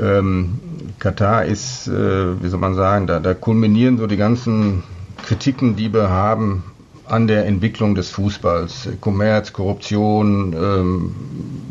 Ähm, 0.00 0.60
Katar 0.98 1.44
ist, 1.44 1.88
äh, 1.88 2.42
wie 2.42 2.48
soll 2.48 2.60
man 2.60 2.74
sagen, 2.74 3.06
da, 3.06 3.20
da 3.20 3.34
kulminieren 3.34 3.98
so 3.98 4.06
die 4.06 4.16
ganzen 4.16 4.82
Kritiken, 5.22 5.76
die 5.76 5.92
wir 5.92 6.08
haben 6.08 6.64
an 7.04 7.26
der 7.26 7.46
Entwicklung 7.46 7.94
des 7.94 8.10
Fußballs. 8.10 8.88
Kommerz, 9.00 9.52
Korruption, 9.52 10.54
ähm, 10.54 11.14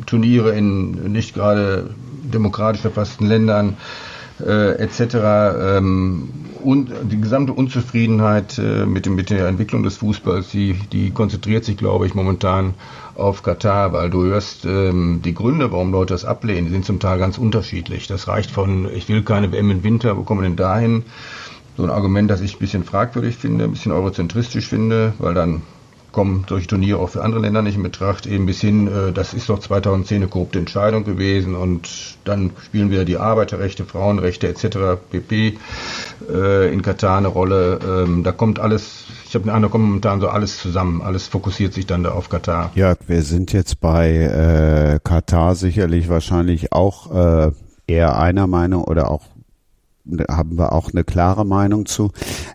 Turniere 0.06 0.52
in 0.52 1.12
nicht 1.12 1.34
gerade 1.34 1.90
demokratisch 2.24 2.82
verfassten 2.82 3.28
Ländern 3.28 3.78
äh, 4.46 4.74
etc. 4.74 5.16
Ähm, 5.78 6.30
und 6.64 6.92
die 7.04 7.22
gesamte 7.22 7.54
Unzufriedenheit 7.54 8.58
äh, 8.58 8.86
mit, 8.86 9.06
dem, 9.06 9.16
mit 9.16 9.30
der 9.30 9.48
Entwicklung 9.48 9.84
des 9.84 9.98
Fußballs, 9.98 10.50
die, 10.50 10.74
die 10.92 11.12
konzentriert 11.12 11.66
sich, 11.66 11.78
glaube 11.78 12.08
ich, 12.08 12.14
momentan 12.14 12.74
auf 13.16 13.44
Katar, 13.44 13.94
weil 13.94 14.10
du 14.10 14.24
hörst, 14.24 14.66
ähm, 14.66 15.22
die 15.24 15.34
Gründe, 15.34 15.72
warum 15.72 15.92
Leute 15.92 16.14
das 16.14 16.26
ablehnen, 16.26 16.66
die 16.66 16.72
sind 16.72 16.86
zum 16.86 17.00
Teil 17.00 17.20
ganz 17.20 17.38
unterschiedlich. 17.38 18.08
Das 18.08 18.28
reicht 18.28 18.52
von, 18.52 18.88
ich 18.94 19.10
will 19.10 19.24
keine 19.24 19.52
WM 19.52 19.72
im 19.72 19.84
Winter, 19.84 20.18
wo 20.18 20.24
kommen 20.24 20.42
wir 20.42 20.48
denn 20.48 20.58
dahin? 20.58 21.04
So 21.78 21.84
ein 21.84 21.90
Argument, 21.90 22.30
das 22.30 22.42
ich 22.42 22.56
ein 22.56 22.60
bisschen 22.60 22.84
fragwürdig 22.84 23.36
finde, 23.36 23.66
ein 23.66 23.72
bisschen 23.72 23.92
eurozentristisch 23.92 24.68
finde, 24.68 25.14
weil 25.20 25.34
dann 25.34 25.62
kommen 26.18 26.46
solche 26.50 26.66
Turniere 26.66 26.98
auch 26.98 27.10
für 27.10 27.24
andere 27.24 27.42
Länder 27.42 27.62
nicht 27.62 27.76
in 27.76 27.84
Betracht, 27.84 28.26
eben 28.26 28.48
bis 28.48 28.60
hin, 28.60 28.88
äh, 28.88 29.12
das 29.12 29.36
ist 29.36 29.50
doch 29.50 29.60
2010 29.60 30.16
eine 30.16 30.28
korrupte 30.28 30.58
Entscheidung 30.58 31.04
gewesen 31.04 31.54
und 31.54 32.18
dann 32.26 32.54
spielen 32.66 32.90
wieder 32.90 33.06
die 33.06 33.18
Arbeiterrechte, 33.18 33.86
Frauenrechte 33.86 34.48
etc. 34.48 35.00
pp. 35.12 35.60
Äh, 36.28 36.74
in 36.74 36.82
Katar 36.82 37.20
eine 37.20 37.28
Rolle. 37.28 37.78
Ähm, 37.88 38.24
da 38.24 38.32
kommt 38.32 38.58
alles, 38.58 39.06
ich 39.28 39.36
habe 39.36 39.44
den 39.44 39.52
Eindruck, 39.52 39.74
kommt 39.74 39.86
momentan 39.86 40.20
so 40.20 40.28
alles 40.28 40.58
zusammen, 40.58 41.04
alles 41.04 41.28
fokussiert 41.28 41.76
sich 41.76 41.86
dann 41.86 42.02
da 42.02 42.14
auf 42.14 42.30
Katar. 42.30 42.72
Jörg, 42.74 42.98
wir 43.06 43.22
sind 43.22 43.54
jetzt 43.54 43.80
bei 43.80 44.10
äh, 44.10 45.00
Katar 45.04 45.54
sicherlich 45.54 46.10
wahrscheinlich 46.10 46.74
auch 46.74 47.14
äh, 47.14 47.52
eher 47.86 48.18
einer 48.18 48.48
Meinung 48.48 48.86
oder 48.86 49.12
auch 49.12 49.22
haben 50.30 50.58
wir 50.58 50.74
auch 50.74 50.92
eine 50.92 51.04
klare 51.04 51.46
Meinung 51.46 51.86
zu. 51.86 52.12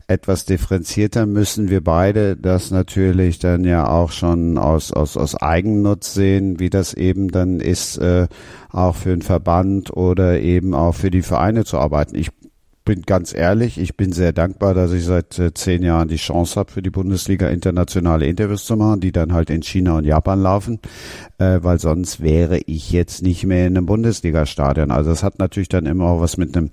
Etwas 0.06 0.44
differenzierter 0.44 1.26
müssen 1.26 1.68
wir 1.68 1.82
beide 1.82 2.36
das 2.36 2.70
natürlich 2.70 3.38
dann 3.38 3.64
ja 3.64 3.88
auch 3.88 4.12
schon 4.12 4.58
aus, 4.58 4.92
aus, 4.92 5.16
aus 5.16 5.34
Eigennutz 5.34 6.14
sehen, 6.14 6.58
wie 6.58 6.70
das 6.70 6.94
eben 6.94 7.28
dann 7.28 7.60
ist, 7.60 7.98
äh, 7.98 8.28
auch 8.70 8.96
für 8.96 9.12
einen 9.12 9.22
Verband 9.22 9.94
oder 9.94 10.40
eben 10.40 10.74
auch 10.74 10.94
für 10.94 11.10
die 11.10 11.22
Vereine 11.22 11.64
zu 11.64 11.78
arbeiten. 11.78 12.16
Ich 12.16 12.30
bin 12.84 13.02
ganz 13.02 13.34
ehrlich, 13.34 13.78
ich 13.78 13.96
bin 13.96 14.12
sehr 14.12 14.32
dankbar, 14.32 14.74
dass 14.74 14.92
ich 14.92 15.04
seit 15.04 15.38
äh, 15.38 15.54
zehn 15.54 15.82
Jahren 15.82 16.08
die 16.08 16.16
Chance 16.16 16.58
habe, 16.58 16.72
für 16.72 16.82
die 16.82 16.90
Bundesliga 16.90 17.48
internationale 17.48 18.26
Interviews 18.26 18.64
zu 18.64 18.76
machen, 18.76 19.00
die 19.00 19.12
dann 19.12 19.32
halt 19.32 19.50
in 19.50 19.62
China 19.62 19.98
und 19.98 20.04
Japan 20.04 20.40
laufen, 20.40 20.80
äh, 21.38 21.60
weil 21.62 21.78
sonst 21.78 22.20
wäre 22.20 22.58
ich 22.58 22.92
jetzt 22.92 23.22
nicht 23.22 23.44
mehr 23.44 23.66
in 23.66 23.76
einem 23.76 23.86
Bundesliga-Stadion. 23.86 24.90
Also 24.90 25.10
das 25.10 25.22
hat 25.22 25.38
natürlich 25.38 25.68
dann 25.68 25.86
immer 25.86 26.06
auch 26.06 26.20
was 26.20 26.36
mit 26.36 26.56
einem 26.56 26.70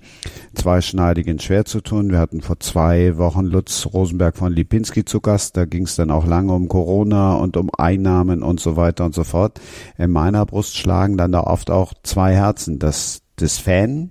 zweischneidigen 0.54 1.38
Schwert 1.38 1.68
zu 1.68 1.80
tun. 1.80 2.10
Wir 2.10 2.18
hatten 2.18 2.40
vor 2.40 2.60
zwei 2.60 3.16
Wochen 3.16 3.46
Lutz 3.46 3.86
Rosenberg 3.92 4.36
von 4.36 4.52
Lipinski 4.52 5.04
zu 5.04 5.20
Gast. 5.20 5.56
Da 5.56 5.64
ging 5.64 5.84
es 5.84 5.96
dann 5.96 6.10
auch 6.10 6.26
lange 6.26 6.52
um 6.52 6.68
Corona 6.68 7.34
und 7.34 7.56
um 7.56 7.70
Einnahmen 7.76 8.42
und 8.42 8.60
so 8.60 8.76
weiter 8.76 9.04
und 9.04 9.14
so 9.14 9.24
fort. 9.24 9.60
In 9.98 10.10
meiner 10.10 10.46
Brust 10.46 10.76
schlagen 10.76 11.16
dann 11.16 11.32
da 11.32 11.40
oft 11.40 11.70
auch 11.70 11.94
zwei 12.02 12.34
Herzen. 12.34 12.78
Das 12.78 13.22
des 13.40 13.58
Fan, 13.58 14.10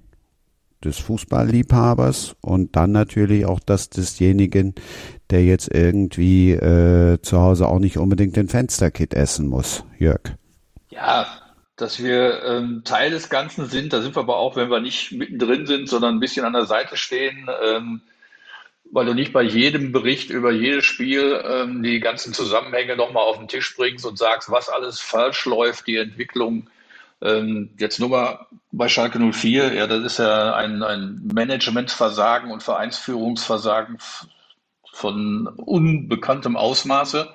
des 0.84 1.00
Fußballliebhabers 1.00 2.36
und 2.42 2.76
dann 2.76 2.92
natürlich 2.92 3.46
auch 3.46 3.60
das 3.60 3.90
desjenigen, 3.90 4.76
der 5.30 5.44
jetzt 5.44 5.74
irgendwie 5.74 6.52
äh, 6.52 7.22
zu 7.22 7.40
Hause 7.40 7.68
auch 7.68 7.80
nicht 7.80 7.98
unbedingt 7.98 8.36
den 8.36 8.48
Fensterkit 8.48 9.14
essen 9.14 9.48
muss. 9.48 9.84
Jörg. 9.98 10.22
Ja, 10.90 11.28
dass 11.76 12.02
wir 12.04 12.44
ähm, 12.44 12.82
Teil 12.84 13.12
des 13.12 13.30
Ganzen 13.30 13.68
sind, 13.68 13.94
da 13.94 14.02
sind 14.02 14.16
wir 14.16 14.22
aber 14.22 14.38
auch, 14.38 14.56
wenn 14.56 14.70
wir 14.70 14.80
nicht 14.80 15.12
mittendrin 15.12 15.66
sind, 15.66 15.88
sondern 15.88 16.16
ein 16.16 16.20
bisschen 16.20 16.46
an 16.46 16.54
der 16.54 16.66
Seite 16.66 16.98
stehen, 16.98 17.50
ähm, 17.64 18.02
weil 18.92 19.06
du 19.06 19.14
nicht 19.14 19.34
bei 19.34 19.44
jedem 19.44 19.92
Bericht 19.92 20.30
über 20.30 20.52
jedes 20.52 20.86
Spiel 20.86 21.42
ähm, 21.46 21.84
die 21.84 22.00
ganzen 22.00 22.34
Zusammenhänge 22.34 22.96
nochmal 22.96 23.24
auf 23.24 23.38
den 23.38 23.48
Tisch 23.48 23.76
bringst 23.76 24.06
und 24.06 24.18
sagst, 24.18 24.52
was 24.52 24.68
alles 24.68 25.00
falsch 25.00 25.46
läuft, 25.46 25.88
die 25.88 25.98
Entwicklung 25.98 26.70
ähm, 27.22 27.72
jetzt 27.78 28.00
nur 28.00 28.10
mal 28.10 28.48
bei 28.72 28.88
Schalke 28.88 29.20
04, 29.20 29.74
ja, 29.74 29.88
das 29.88 30.04
ist 30.04 30.20
ja 30.20 30.54
ein, 30.56 30.84
ein 30.84 31.22
Managementversagen 31.34 32.52
und 32.52 32.64
Vereinsführungsversagen 32.64 33.98
von 34.94 35.48
unbekanntem 35.48 36.56
Ausmaße. 36.56 37.30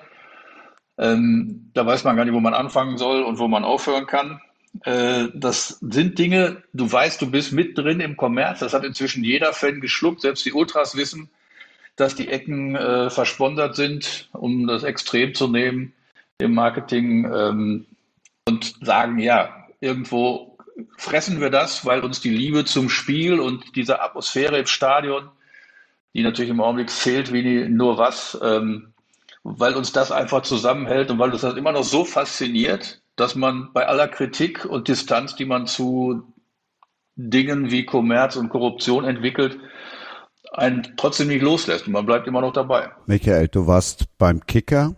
Ähm, 0.97 1.71
da 1.73 1.85
weiß 1.85 2.03
man 2.03 2.15
gar 2.15 2.25
nicht, 2.25 2.33
wo 2.33 2.39
man 2.39 2.53
anfangen 2.53 2.97
soll 2.97 3.23
und 3.23 3.37
wo 3.37 3.47
man 3.47 3.63
aufhören 3.63 4.07
kann. 4.07 4.41
Äh, 4.83 5.27
das 5.33 5.79
sind 5.81 6.17
Dinge, 6.17 6.63
du 6.73 6.91
weißt, 6.91 7.21
du 7.21 7.29
bist 7.29 7.51
mit 7.51 7.77
drin 7.77 7.99
im 7.99 8.17
Kommerz. 8.17 8.59
Das 8.59 8.73
hat 8.73 8.83
inzwischen 8.83 9.23
jeder 9.23 9.53
Fan 9.53 9.81
geschluckt. 9.81 10.21
Selbst 10.21 10.45
die 10.45 10.53
Ultras 10.53 10.95
wissen, 10.95 11.29
dass 11.95 12.15
die 12.15 12.29
Ecken 12.29 12.75
äh, 12.75 13.09
versponsert 13.09 13.75
sind, 13.75 14.29
um 14.31 14.67
das 14.67 14.83
extrem 14.83 15.33
zu 15.33 15.47
nehmen 15.47 15.93
im 16.39 16.53
Marketing 16.53 17.25
ähm, 17.33 17.85
und 18.47 18.75
sagen, 18.81 19.19
ja, 19.19 19.64
irgendwo 19.79 20.57
fressen 20.97 21.39
wir 21.41 21.49
das, 21.49 21.85
weil 21.85 22.01
uns 22.01 22.21
die 22.21 22.29
Liebe 22.29 22.65
zum 22.65 22.89
Spiel 22.89 23.39
und 23.39 23.75
diese 23.75 24.01
Atmosphäre 24.01 24.59
im 24.59 24.65
Stadion, 24.65 25.29
die 26.13 26.23
natürlich 26.23 26.51
im 26.51 26.61
Augenblick 26.61 26.91
fehlt 26.91 27.31
wie 27.33 27.67
nur 27.67 27.97
was, 27.97 28.37
ähm, 28.41 28.93
weil 29.43 29.75
uns 29.75 29.91
das 29.91 30.11
einfach 30.11 30.41
zusammenhält 30.41 31.11
und 31.11 31.19
weil 31.19 31.31
uns 31.31 31.41
das 31.41 31.55
immer 31.55 31.71
noch 31.71 31.83
so 31.83 32.03
fasziniert, 32.03 33.01
dass 33.15 33.35
man 33.35 33.71
bei 33.73 33.87
aller 33.87 34.07
Kritik 34.07 34.65
und 34.65 34.87
Distanz, 34.87 35.35
die 35.35 35.45
man 35.45 35.67
zu 35.67 36.33
Dingen 37.15 37.71
wie 37.71 37.85
Kommerz 37.85 38.35
und 38.35 38.49
Korruption 38.49 39.05
entwickelt, 39.05 39.57
einen 40.51 40.93
trotzdem 40.97 41.27
nicht 41.27 41.41
loslässt 41.41 41.87
und 41.87 41.93
man 41.93 42.05
bleibt 42.05 42.27
immer 42.27 42.41
noch 42.41 42.53
dabei. 42.53 42.89
Michael, 43.05 43.47
du 43.47 43.67
warst 43.67 44.17
beim 44.17 44.45
Kicker. 44.45 44.95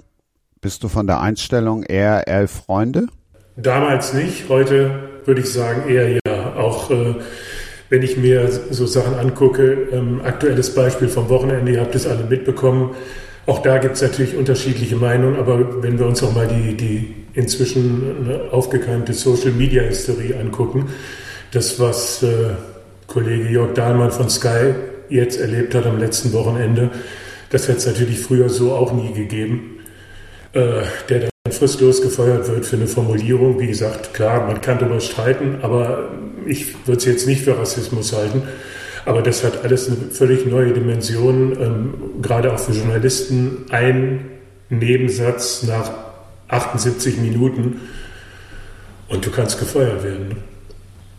Bist 0.62 0.84
du 0.84 0.88
von 0.88 1.08
der 1.08 1.20
Einstellung 1.20 1.84
eher 1.84 2.28
elf 2.28 2.52
Freunde? 2.52 3.08
Damals 3.60 4.14
nicht, 4.14 4.50
heute 4.50 4.92
würde 5.26 5.42
ich 5.42 5.52
sagen 5.52 5.90
eher 5.90 6.12
ja. 6.12 6.54
Auch 6.56 6.92
äh, 6.92 7.16
wenn 7.90 8.04
ich 8.04 8.16
mir 8.16 8.48
so 8.70 8.86
Sachen 8.86 9.16
angucke, 9.16 9.88
ähm, 9.92 10.22
aktuelles 10.24 10.76
Beispiel 10.76 11.08
vom 11.08 11.28
Wochenende, 11.30 11.72
ihr 11.72 11.82
habt 11.82 11.96
es 11.96 12.06
alle 12.06 12.24
mitbekommen. 12.24 12.92
Auch 13.48 13.64
da 13.64 13.80
gibt 13.80 13.96
es 13.96 14.04
natürlich 14.04 14.36
unterschiedliche 14.36 14.96
Meinungen, 14.96 15.38
aber 15.38 15.82
wenn 15.82 15.98
wir 15.98 16.06
uns 16.06 16.22
auch 16.22 16.36
mal 16.36 16.48
die, 16.48 16.78
die 16.78 17.16
inzwischen 17.34 18.28
ne, 18.28 18.42
aufgekeimte 18.52 19.14
Social 19.14 19.52
Media 19.52 19.82
Historie 19.82 20.36
angucken, 20.36 20.90
das, 21.52 21.80
was 21.80 22.22
äh, 22.22 22.52
Kollege 23.08 23.50
Jörg 23.50 23.74
Dahlmann 23.74 24.12
von 24.12 24.30
Sky 24.30 24.76
jetzt 25.10 25.40
erlebt 25.40 25.74
hat 25.74 25.88
am 25.88 25.98
letzten 25.98 26.32
Wochenende, 26.34 26.92
das 27.50 27.68
hätte 27.68 27.80
es 27.80 27.88
natürlich 27.88 28.20
früher 28.20 28.50
so 28.50 28.74
auch 28.74 28.94
nie 28.94 29.14
gegeben. 29.14 29.80
Äh, 30.54 30.84
der 31.10 31.30
fristlos 31.52 32.02
gefeuert 32.02 32.48
wird 32.48 32.66
für 32.66 32.76
eine 32.76 32.88
Formulierung. 32.88 33.60
Wie 33.60 33.68
gesagt, 33.68 34.14
klar, 34.14 34.48
man 34.48 34.62
kann 34.62 34.80
darüber 34.80 35.00
streiten, 35.00 35.60
aber 35.62 36.10
ich 36.46 36.88
würde 36.88 37.00
es 37.00 37.06
jetzt 37.06 37.28
nicht 37.28 37.42
für 37.42 37.58
Rassismus 37.58 38.14
halten. 38.14 38.44
Aber 39.06 39.22
das 39.22 39.44
hat 39.44 39.64
alles 39.64 39.88
eine 39.88 39.98
völlig 40.12 40.46
neue 40.46 40.74
Dimension, 40.74 41.58
ähm, 41.62 41.94
gerade 42.22 42.54
auch 42.54 42.60
für 42.60 42.74
Journalisten. 42.74 43.66
Ein 43.70 44.26
Nebensatz 44.70 45.64
nach 45.64 45.92
78 46.50 47.18
Minuten 47.18 47.82
und 49.08 49.26
du 49.26 49.32
kannst 49.32 49.60
gefeuert 49.60 50.04
werden. 50.04 50.57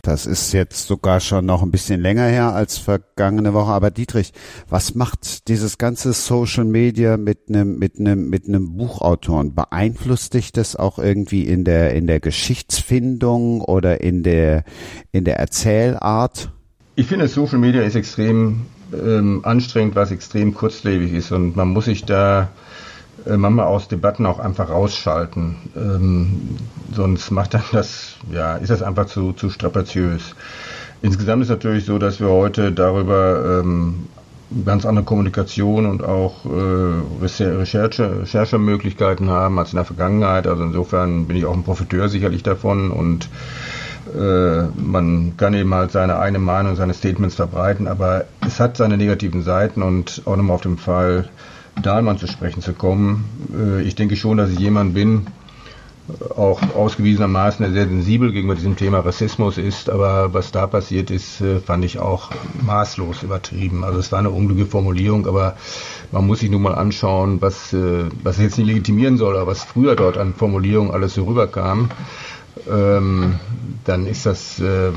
Das 0.09 0.25
ist 0.25 0.53
jetzt 0.53 0.87
sogar 0.87 1.19
schon 1.19 1.45
noch 1.45 1.61
ein 1.61 1.69
bisschen 1.69 2.01
länger 2.01 2.25
her 2.25 2.55
als 2.55 2.79
vergangene 2.79 3.53
Woche. 3.53 3.71
Aber 3.71 3.91
Dietrich, 3.91 4.33
was 4.67 4.95
macht 4.95 5.47
dieses 5.47 5.77
ganze 5.77 6.13
Social 6.13 6.65
Media 6.65 7.15
mit 7.15 7.41
einem 7.47 7.77
mit 7.77 7.99
einem 7.99 8.27
mit 8.27 8.47
einem 8.47 8.75
Buchautoren? 8.75 9.53
Beeinflusst 9.53 10.33
dich 10.33 10.51
das 10.51 10.75
auch 10.75 10.97
irgendwie 10.97 11.43
in 11.43 11.63
der 11.63 11.93
in 11.93 12.07
der 12.07 12.19
Geschichtsfindung 12.19 13.61
oder 13.61 14.01
in 14.01 14.23
der 14.23 14.63
in 15.11 15.25
der 15.25 15.37
Erzählart? 15.37 16.49
Ich 16.95 17.05
finde, 17.05 17.27
Social 17.27 17.59
Media 17.59 17.83
ist 17.83 17.93
extrem 17.93 18.65
ähm, 18.91 19.41
anstrengend, 19.43 19.95
was 19.95 20.09
extrem 20.09 20.55
kurzlebig 20.55 21.13
ist 21.13 21.31
und 21.31 21.55
man 21.55 21.67
muss 21.67 21.85
sich 21.85 22.03
da 22.05 22.49
äh, 23.25 23.37
manchmal 23.37 23.67
aus 23.67 23.87
Debatten 23.87 24.25
auch 24.25 24.39
einfach 24.39 24.69
rausschalten. 24.69 25.55
Ähm, 25.75 26.57
sonst 26.93 27.31
macht 27.31 27.53
dann 27.53 27.63
das, 27.71 28.15
ja, 28.31 28.55
ist 28.57 28.69
das 28.69 28.81
einfach 28.81 29.05
zu, 29.05 29.33
zu 29.33 29.49
strapaziös. 29.49 30.35
Insgesamt 31.01 31.43
ist 31.43 31.49
natürlich 31.49 31.85
so, 31.85 31.97
dass 31.97 32.19
wir 32.19 32.29
heute 32.29 32.71
darüber 32.71 33.61
ähm, 33.61 34.07
ganz 34.65 34.85
andere 34.85 35.05
Kommunikation 35.05 35.85
und 35.85 36.03
auch 36.03 36.45
äh, 36.45 37.23
Recherche, 37.23 38.21
Recherchemöglichkeiten 38.21 39.29
haben 39.29 39.59
als 39.59 39.71
in 39.71 39.77
der 39.77 39.85
Vergangenheit. 39.85 40.47
Also 40.47 40.63
insofern 40.63 41.25
bin 41.27 41.37
ich 41.37 41.45
auch 41.45 41.53
ein 41.53 41.63
Profiteur 41.63 42.09
sicherlich 42.09 42.43
davon 42.43 42.91
und 42.91 43.29
Äh, 44.15 44.63
man 44.75 45.37
kann 45.37 45.53
eben 45.53 45.73
halt 45.73 45.91
seine 45.91 46.17
eigene 46.17 46.39
Meinung, 46.39 46.75
seine 46.75 46.93
Statements 46.93 47.35
verbreiten, 47.35 47.87
aber 47.87 48.25
es 48.45 48.59
hat 48.59 48.75
seine 48.77 48.97
negativen 48.97 49.43
Seiten 49.43 49.83
und 49.83 50.23
auch 50.25 50.35
nochmal 50.35 50.55
auf 50.55 50.61
den 50.61 50.77
Fall 50.77 51.29
Dahlmann 51.81 52.17
zu 52.17 52.27
sprechen 52.27 52.61
zu 52.61 52.73
kommen. 52.73 53.25
Äh, 53.55 53.81
ich 53.83 53.95
denke 53.95 54.15
schon, 54.15 54.37
dass 54.37 54.49
ich 54.49 54.59
jemand 54.59 54.93
bin, 54.93 55.27
auch 56.35 56.61
ausgewiesenermaßen 56.75 57.71
sehr 57.73 57.87
sensibel 57.87 58.31
gegenüber 58.31 58.55
diesem 58.55 58.75
Thema 58.75 58.99
Rassismus 58.99 59.57
ist, 59.57 59.89
aber 59.89 60.33
was 60.33 60.51
da 60.51 60.67
passiert 60.67 61.11
ist, 61.11 61.41
äh, 61.41 61.59
fand 61.59 61.85
ich 61.85 61.99
auch 61.99 62.31
maßlos 62.61 63.23
übertrieben. 63.23 63.83
Also 63.83 63.99
es 63.99 64.11
war 64.11 64.19
eine 64.19 64.29
unglückliche 64.29 64.69
Formulierung, 64.69 65.27
aber 65.27 65.55
man 66.11 66.25
muss 66.25 66.39
sich 66.39 66.49
nun 66.49 66.61
mal 66.61 66.75
anschauen, 66.75 67.41
was, 67.41 67.73
äh, 67.73 68.05
was 68.23 68.37
jetzt 68.39 68.57
nicht 68.57 68.67
legitimieren 68.67 69.17
soll, 69.17 69.37
aber 69.37 69.51
was 69.51 69.63
früher 69.63 69.95
dort 69.95 70.17
an 70.17 70.33
Formulierungen 70.33 70.91
alles 70.91 71.13
so 71.13 71.25
rüberkam. 71.25 71.89
Ähm, 72.69 73.35
dann 73.85 74.05
ist 74.05 74.25
das, 74.25 74.59
äh, 74.59 74.91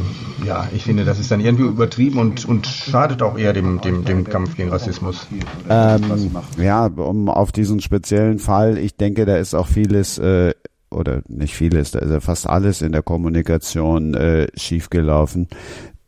ja, 0.44 0.68
ich 0.74 0.84
finde, 0.84 1.04
das 1.04 1.18
ist 1.18 1.30
dann 1.30 1.40
irgendwie 1.40 1.64
übertrieben 1.64 2.18
und, 2.18 2.44
und 2.44 2.66
schadet 2.66 3.22
auch 3.22 3.38
eher 3.38 3.52
dem, 3.52 3.80
dem, 3.80 4.04
dem 4.04 4.24
Kampf 4.24 4.56
gegen 4.56 4.70
Rassismus. 4.70 5.26
Ähm, 5.68 6.30
ja, 6.58 6.86
um 6.86 7.28
auf 7.28 7.52
diesen 7.52 7.80
speziellen 7.80 8.38
Fall, 8.38 8.78
ich 8.78 8.96
denke, 8.96 9.24
da 9.24 9.36
ist 9.36 9.54
auch 9.54 9.68
vieles 9.68 10.18
äh, 10.18 10.52
oder 10.90 11.22
nicht 11.28 11.54
vieles, 11.54 11.92
da 11.92 12.00
ist 12.00 12.10
ja 12.10 12.20
fast 12.20 12.46
alles 12.48 12.82
in 12.82 12.92
der 12.92 13.02
Kommunikation 13.02 14.14
äh, 14.14 14.48
schiefgelaufen. 14.56 15.48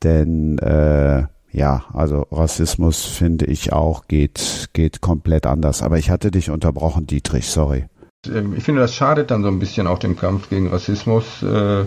Denn 0.02 0.58
äh, 0.58 1.24
ja, 1.54 1.84
also 1.92 2.26
Rassismus 2.32 3.04
finde 3.04 3.46
ich 3.46 3.72
auch 3.72 4.08
geht, 4.08 4.70
geht 4.72 5.00
komplett 5.00 5.46
anders. 5.46 5.82
Aber 5.82 5.98
ich 5.98 6.10
hatte 6.10 6.30
dich 6.30 6.50
unterbrochen, 6.50 7.06
Dietrich, 7.06 7.46
sorry. 7.46 7.84
Ähm, 8.26 8.54
ich 8.56 8.64
finde, 8.64 8.80
das 8.80 8.94
schadet 8.94 9.30
dann 9.30 9.42
so 9.42 9.48
ein 9.48 9.58
bisschen 9.58 9.86
auch 9.86 9.98
dem 9.98 10.16
Kampf 10.16 10.48
gegen 10.48 10.68
Rassismus, 10.68 11.42
äh, 11.42 11.80
äh, 11.80 11.84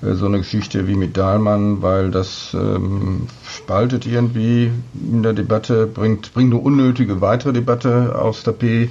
so 0.00 0.26
eine 0.26 0.38
Geschichte 0.38 0.86
wie 0.86 0.94
mit 0.94 1.16
Dahlmann, 1.16 1.82
weil 1.82 2.10
das 2.10 2.54
ähm, 2.54 3.26
spaltet 3.46 4.06
irgendwie 4.06 4.70
in 4.94 5.22
der 5.22 5.32
Debatte, 5.32 5.86
bringt, 5.86 6.32
bringt 6.34 6.52
eine 6.52 6.62
unnötige 6.62 7.20
weitere 7.20 7.52
Debatte 7.52 8.18
aufs 8.18 8.42
Tapet. 8.42 8.90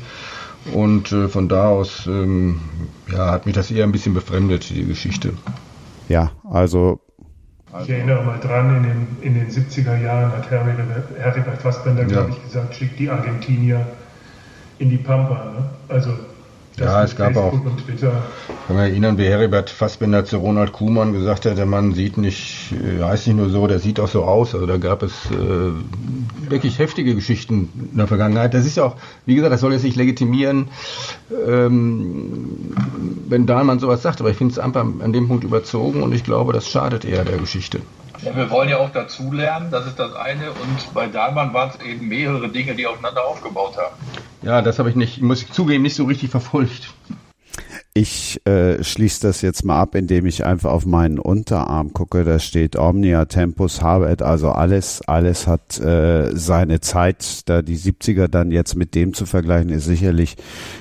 Und 0.73 1.11
äh, 1.11 1.27
von 1.27 1.49
da 1.49 1.69
aus 1.69 2.05
ähm, 2.05 2.61
ja, 3.11 3.31
hat 3.31 3.47
mich 3.47 3.55
das 3.55 3.71
eher 3.71 3.83
ein 3.83 3.91
bisschen 3.91 4.13
befremdet, 4.13 4.69
die 4.69 4.85
Geschichte. 4.85 5.33
Ja, 6.07 6.31
also. 6.49 6.99
Ich 7.83 7.89
erinnere 7.89 8.23
mal 8.23 8.37
dran, 8.37 8.75
in 8.77 8.83
den, 8.83 9.07
in 9.21 9.33
den 9.33 9.49
70er 9.49 9.97
Jahren 9.97 10.31
hat 10.33 10.51
Harry, 10.51 10.73
Heribert 11.17 11.61
Fassbender, 11.61 12.01
ja. 12.01 12.07
glaube 12.09 12.31
ich, 12.31 12.43
gesagt, 12.43 12.75
schickt 12.75 12.99
die 12.99 13.09
Argentinier 13.09 13.87
in 14.77 14.89
die 14.89 14.97
Pampa. 14.97 15.45
Ne? 15.45 15.69
Also 15.87 16.11
ja, 16.77 17.03
es 17.03 17.15
gab 17.15 17.33
Facebook 17.33 17.67
auch. 17.67 17.93
Ich 17.93 18.01
kann 18.67 18.75
mich 18.75 18.91
erinnern, 18.91 19.17
wie 19.17 19.25
Heribert 19.25 19.69
Fassbinder 19.69 20.25
zu 20.25 20.37
Ronald 20.37 20.71
Kuhmann 20.71 21.13
gesagt 21.13 21.45
hat, 21.45 21.57
der 21.57 21.65
Mann 21.65 21.93
sieht 21.93 22.17
nicht, 22.17 22.71
äh, 22.71 23.03
heißt 23.03 23.27
nicht 23.27 23.35
nur 23.37 23.49
so, 23.49 23.67
der 23.67 23.79
sieht 23.79 23.99
auch 23.99 24.07
so 24.07 24.23
aus. 24.23 24.53
Also 24.53 24.65
da 24.65 24.77
gab 24.77 25.03
es 25.03 25.11
äh, 25.31 26.49
wirklich 26.49 26.79
heftige 26.79 27.15
Geschichten 27.15 27.69
in 27.91 27.97
der 27.97 28.07
Vergangenheit. 28.07 28.53
Das 28.53 28.65
ist 28.65 28.77
ja 28.77 28.85
auch, 28.85 28.95
wie 29.25 29.35
gesagt, 29.35 29.53
das 29.53 29.61
soll 29.61 29.73
jetzt 29.73 29.83
nicht 29.83 29.97
legitimieren, 29.97 30.69
ähm, 31.47 32.73
wenn 33.27 33.45
Dahlmann 33.45 33.79
sowas 33.79 34.01
sagt, 34.01 34.21
aber 34.21 34.29
ich 34.29 34.37
finde 34.37 34.53
es 34.53 34.59
einfach 34.59 34.85
an 34.85 35.13
dem 35.13 35.27
Punkt 35.27 35.43
überzogen 35.43 36.03
und 36.03 36.13
ich 36.13 36.23
glaube, 36.23 36.53
das 36.53 36.69
schadet 36.69 37.05
eher 37.05 37.25
der 37.25 37.37
Geschichte. 37.37 37.81
Ja, 38.23 38.35
wir 38.35 38.49
wollen 38.51 38.69
ja 38.69 38.77
auch 38.77 38.91
dazulernen, 38.91 39.71
das 39.71 39.87
ist 39.87 39.97
das 39.97 40.13
eine. 40.13 40.51
Und 40.51 40.93
bei 40.93 41.07
Dahlmann 41.07 41.53
waren 41.53 41.71
es 41.71 41.85
eben 41.85 42.07
mehrere 42.07 42.49
Dinge, 42.49 42.75
die 42.75 42.85
aufeinander 42.85 43.25
aufgebaut 43.25 43.77
haben. 43.77 43.95
Ja, 44.43 44.61
das 44.61 44.79
habe 44.79 44.89
ich 44.89 44.95
nicht, 44.95 45.21
muss 45.21 45.41
ich 45.41 45.51
zugeben, 45.51 45.83
nicht 45.83 45.95
so 45.95 46.05
richtig 46.05 46.29
verfolgt. 46.29 46.93
Ich 47.93 48.39
äh, 48.47 48.81
schließe 48.81 49.27
das 49.27 49.41
jetzt 49.41 49.65
mal 49.65 49.77
ab, 49.81 49.95
indem 49.95 50.25
ich 50.25 50.45
einfach 50.45 50.71
auf 50.71 50.85
meinen 50.85 51.19
Unterarm 51.19 51.91
gucke. 51.91 52.23
Da 52.23 52.39
steht 52.39 52.77
Omnia 52.77 53.25
Tempus 53.25 53.81
Habet, 53.81 54.21
also 54.21 54.49
alles, 54.51 55.01
alles 55.07 55.45
hat 55.45 55.77
äh, 55.81 56.33
seine 56.33 56.79
Zeit. 56.79 57.49
Da 57.49 57.61
die 57.61 57.77
70er 57.77 58.29
dann 58.29 58.51
jetzt 58.51 58.75
mit 58.75 58.95
dem 58.95 59.13
zu 59.13 59.25
vergleichen, 59.25 59.71
ist 59.71 59.83
sicherlich, 59.83 60.37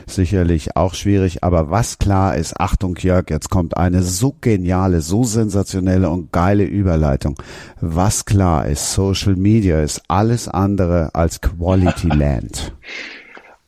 sicherlich 0.07 0.77
auch 0.77 0.95
schwierig. 0.95 1.43
Aber 1.43 1.69
was 1.69 1.99
klar 1.99 2.37
ist, 2.37 2.61
Achtung 2.61 2.95
Jörg, 2.97 3.29
jetzt 3.29 3.51
kommt 3.51 3.77
eine 3.77 4.05
so 4.05 4.37
geniale, 4.41 5.01
so 5.01 5.25
sensationelle 5.25 6.11
und 6.11 6.31
geile 6.31 6.63
Überleitung. 6.63 7.35
Was 7.81 8.25
klar 8.25 8.67
ist, 8.67 8.93
Social 8.95 9.35
Media 9.35 9.83
ist 9.83 10.01
alles 10.07 10.47
andere 10.47 11.13
als 11.13 11.41
Quality 11.41 12.07
Land. 12.15 12.73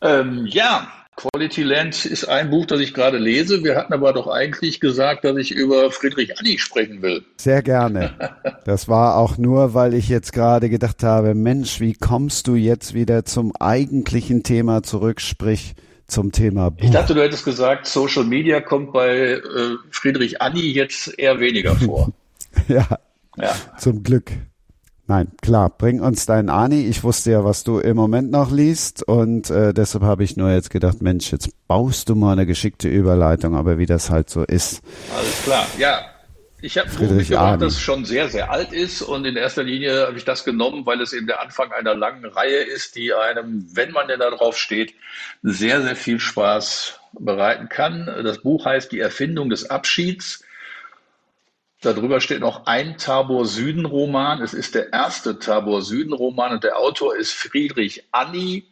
ähm, 0.00 0.46
ja, 0.46 0.87
Quality 1.22 1.62
Land 1.62 2.04
ist 2.04 2.24
ein 2.24 2.50
Buch, 2.50 2.66
das 2.66 2.80
ich 2.80 2.94
gerade 2.94 3.16
lese. 3.16 3.62
Wir 3.62 3.76
hatten 3.76 3.92
aber 3.92 4.12
doch 4.12 4.26
eigentlich 4.26 4.80
gesagt, 4.80 5.24
dass 5.24 5.37
ich 5.37 5.52
über 5.52 5.92
Friedrich 5.92 6.37
Anni 6.38 6.58
sprechen 6.58 7.00
will. 7.02 7.24
Sehr 7.37 7.62
gerne. 7.62 8.12
Das 8.64 8.87
war 8.87 9.16
auch 9.16 9.38
nur, 9.38 9.74
weil 9.74 9.92
ich 9.92 10.08
jetzt 10.08 10.32
gerade 10.32 10.70
gedacht 10.70 11.02
habe, 11.02 11.35
Mensch, 11.35 11.80
wie 11.80 11.94
kommst 11.94 12.46
du 12.46 12.54
jetzt 12.54 12.94
wieder 12.94 13.24
zum 13.24 13.52
eigentlichen 13.56 14.44
Thema 14.44 14.85
zurück, 14.85 15.20
sprich 15.20 15.74
zum 16.06 16.30
Thema 16.30 16.70
Buch. 16.70 16.85
Ich 16.85 16.90
dachte, 16.92 17.14
du 17.14 17.22
hättest 17.22 17.44
gesagt, 17.44 17.87
Social 17.87 18.22
Media 18.22 18.61
kommt 18.61 18.92
bei 18.92 19.32
äh, 19.32 19.40
Friedrich 19.90 20.40
Anni 20.40 20.61
jetzt 20.61 21.18
eher 21.18 21.40
weniger 21.40 21.74
vor. 21.74 22.12
ja, 22.68 22.87
ja, 23.37 23.52
zum 23.78 24.04
Glück. 24.04 24.30
Nein, 25.12 25.31
klar, 25.42 25.68
bring 25.68 26.01
uns 26.01 26.25
deinen 26.25 26.48
Ani. 26.48 26.87
Ich 26.87 27.05
wusste 27.05 27.33
ja, 27.33 27.44
was 27.44 27.64
du 27.64 27.79
im 27.79 27.98
Moment 27.98 28.31
noch 28.31 28.51
liest 28.51 29.03
und 29.03 29.51
äh, 29.51 29.75
deshalb 29.75 30.05
habe 30.05 30.25
ich 30.25 30.38
nur 30.38 30.51
jetzt 30.51 30.70
gedacht, 30.70 31.03
Mensch, 31.03 31.31
jetzt 31.33 31.51
baust 31.68 32.09
du 32.09 32.14
mal 32.14 32.33
eine 32.33 32.46
geschickte 32.46 32.88
Überleitung, 32.88 33.55
aber 33.55 33.77
wie 33.77 33.85
das 33.85 34.09
halt 34.09 34.31
so 34.31 34.42
ist. 34.42 34.81
Alles 35.14 35.42
klar, 35.44 35.66
ja. 35.77 36.01
Ich 36.62 36.79
habe 36.79 36.88
Buch 36.88 37.11
mitgebracht, 37.11 37.61
das 37.61 37.79
schon 37.79 38.07
sehr, 38.07 38.31
sehr 38.31 38.51
alt 38.51 38.72
ist 38.72 39.03
und 39.03 39.27
in 39.27 39.37
erster 39.37 39.64
Linie 39.64 40.07
habe 40.07 40.16
ich 40.16 40.25
das 40.25 40.44
genommen, 40.44 40.87
weil 40.87 41.03
es 41.03 41.12
eben 41.12 41.27
der 41.27 41.42
Anfang 41.42 41.70
einer 41.72 41.94
langen 41.94 42.25
Reihe 42.25 42.62
ist, 42.62 42.96
die 42.96 43.12
einem, 43.12 43.66
wenn 43.75 43.90
man 43.90 44.09
denn 44.09 44.20
da 44.20 44.31
drauf 44.31 44.57
steht, 44.57 44.94
sehr, 45.42 45.83
sehr 45.83 45.96
viel 45.96 46.20
Spaß 46.20 47.01
bereiten 47.20 47.68
kann. 47.68 48.07
Das 48.25 48.38
Buch 48.38 48.64
heißt 48.64 48.90
Die 48.90 49.01
Erfindung 49.01 49.51
des 49.51 49.68
Abschieds 49.68 50.42
Darüber 51.83 52.21
steht 52.21 52.38
noch 52.38 52.66
ein 52.66 52.97
Tabor 52.97 53.45
Süden 53.45 53.87
Roman. 53.87 54.40
Es 54.40 54.55
ist 54.55 54.77
der 54.77 54.92
erste 54.92 55.40
Tabor 55.40 55.83
Süden 55.83 56.12
Roman 56.12 56.53
und 56.53 56.62
der 56.62 56.79
Autor 56.79 57.16
ist 57.16 57.33
Friedrich 57.33 58.05
Anni, 58.12 58.68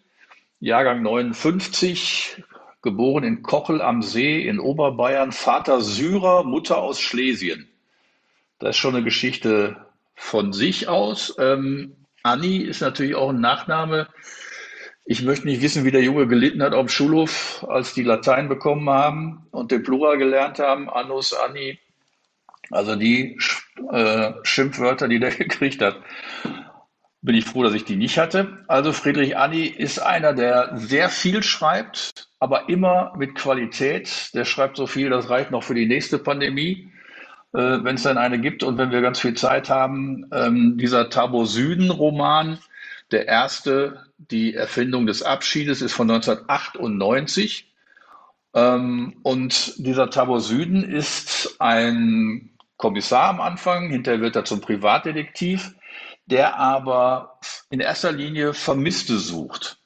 Jahrgang 0.61 1.03
59, 1.03 2.41
geboren 2.83 3.25
in 3.25 3.43
Kochel 3.43 3.83
am 3.83 4.03
See 4.03 4.47
in 4.47 4.61
Oberbayern, 4.61 5.33
Vater 5.33 5.81
Syrer, 5.81 6.45
Mutter 6.45 6.79
aus 6.79 7.01
Schlesien. 7.01 7.69
Das 8.61 8.77
ist 8.77 8.77
schon 8.77 8.95
eine 8.95 9.03
Geschichte 9.03 9.77
von 10.15 10.53
sich 10.53 10.87
aus. 10.87 11.35
Ähm, 11.41 11.97
Anni 12.23 12.59
ist 12.59 12.81
natürlich 12.81 13.17
auch 13.17 13.31
ein 13.31 13.41
Nachname. 13.41 14.07
Ich 15.05 15.23
möchte 15.23 15.49
nicht 15.49 15.63
wissen, 15.63 15.85
wie 15.85 15.91
der 15.91 16.05
Junge 16.05 16.29
gelitten 16.29 16.63
hat 16.63 16.75
auf 16.75 16.87
dem 16.87 16.89
Schulhof, 16.89 17.67
als 17.69 17.93
die 17.93 18.05
Latein 18.05 18.49
bekommen 18.49 18.89
haben 18.89 19.49
und 19.51 19.73
den 19.73 19.83
Plural 19.83 20.17
gelernt 20.17 20.61
haben. 20.61 20.89
Annus, 20.89 21.33
Anni, 21.33 21.81
also 22.71 22.97
die 22.97 23.39
äh, 23.93 24.33
Schimpfwörter, 24.43 25.09
die 25.09 25.19
der 25.21 25.31
gekriegt 25.35 25.83
hat, 25.83 25.97
bin 27.23 27.35
ich 27.35 27.45
froh, 27.45 27.63
dass 27.63 27.75
ich 27.75 27.85
die 27.85 27.97
nicht 27.97 28.19
hatte. 28.19 28.65
Also 28.67 28.93
Friedrich 28.93 29.37
Anni 29.37 29.67
ist 29.67 29.99
einer, 29.99 30.33
der 30.33 30.71
sehr 30.77 31.11
viel 31.11 31.43
schreibt, 31.43 32.29
aber 32.39 32.69
immer 32.69 33.13
mit 33.17 33.35
Qualität. 33.35 34.31
Der 34.35 34.45
schreibt 34.45 34.77
so 34.77 34.87
viel, 34.87 35.11
das 35.11 35.29
reicht 35.29 35.51
noch 35.51 35.63
für 35.63 35.75
die 35.75 35.87
nächste 35.87 36.19
Pandemie, 36.19 36.91
äh, 37.53 37.59
wenn 37.83 37.97
es 37.97 38.05
dann 38.05 38.17
eine 38.17 38.41
gibt 38.41 38.63
und 38.63 38.79
wenn 38.79 38.91
wir 38.91 39.03
ganz 39.03 39.21
viel 39.21 39.35
Zeit 39.35 39.69
haben. 39.69 40.27
Ähm, 40.33 40.79
dieser 40.79 41.11
Tabo 41.11 41.45
Süden-Roman, 41.45 42.59
der 43.11 43.29
erste, 43.29 44.07
die 44.17 44.55
Erfindung 44.55 45.07
des 45.07 45.23
Abschiedes, 45.23 45.83
ist 45.83 45.93
von 45.93 46.11
1998. 46.11 47.71
Ähm, 48.55 49.17
und 49.23 49.75
dieser 49.85 50.09
Tabo 50.09 50.39
Süden 50.39 50.83
ist 50.83 51.57
ein 51.59 52.51
Kommissar 52.81 53.29
am 53.29 53.41
Anfang, 53.43 53.91
hinterher 53.91 54.23
wird 54.23 54.37
er 54.37 54.47
zum 54.47 54.63
Privatdetektiv, 54.63 55.75
der 56.25 56.57
aber 56.57 57.39
in 57.69 57.81
erster 57.81 58.11
Linie 58.11 58.55
Vermisste 58.55 59.19
sucht. 59.19 59.79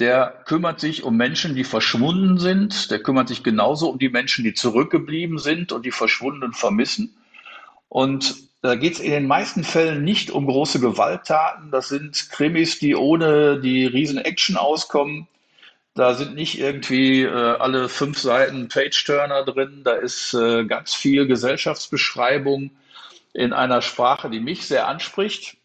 Der 0.00 0.42
kümmert 0.46 0.80
sich 0.80 1.04
um 1.04 1.16
Menschen, 1.16 1.54
die 1.54 1.62
verschwunden 1.62 2.38
sind. 2.38 2.90
Der 2.90 3.00
kümmert 3.00 3.28
sich 3.28 3.44
genauso 3.44 3.88
um 3.88 3.98
die 3.98 4.08
Menschen, 4.08 4.42
die 4.44 4.54
zurückgeblieben 4.54 5.38
sind 5.38 5.70
und 5.70 5.86
die 5.86 5.92
Verschwundenen 5.92 6.54
vermissen. 6.54 7.16
Und 7.88 8.34
da 8.62 8.74
geht 8.74 8.94
es 8.94 9.00
in 9.00 9.12
den 9.12 9.26
meisten 9.26 9.62
Fällen 9.62 10.02
nicht 10.02 10.32
um 10.32 10.46
große 10.46 10.80
Gewalttaten. 10.80 11.70
Das 11.70 11.88
sind 11.88 12.30
Krimis, 12.30 12.80
die 12.80 12.96
ohne 12.96 13.60
die 13.60 13.86
Riesen-Action 13.86 14.56
auskommen. 14.56 15.28
Da 15.94 16.14
sind 16.14 16.34
nicht 16.34 16.58
irgendwie 16.58 17.22
äh, 17.22 17.28
alle 17.28 17.88
fünf 17.88 18.18
Seiten 18.18 18.68
Page-Turner 18.68 19.44
drin. 19.44 19.82
Da 19.84 19.92
ist 19.94 20.34
äh, 20.34 20.64
ganz 20.64 20.94
viel 20.94 21.26
Gesellschaftsbeschreibung 21.26 22.70
in 23.32 23.52
einer 23.52 23.82
Sprache, 23.82 24.30
die 24.30 24.40
mich 24.40 24.66
sehr 24.66 24.88
anspricht, 24.88 25.56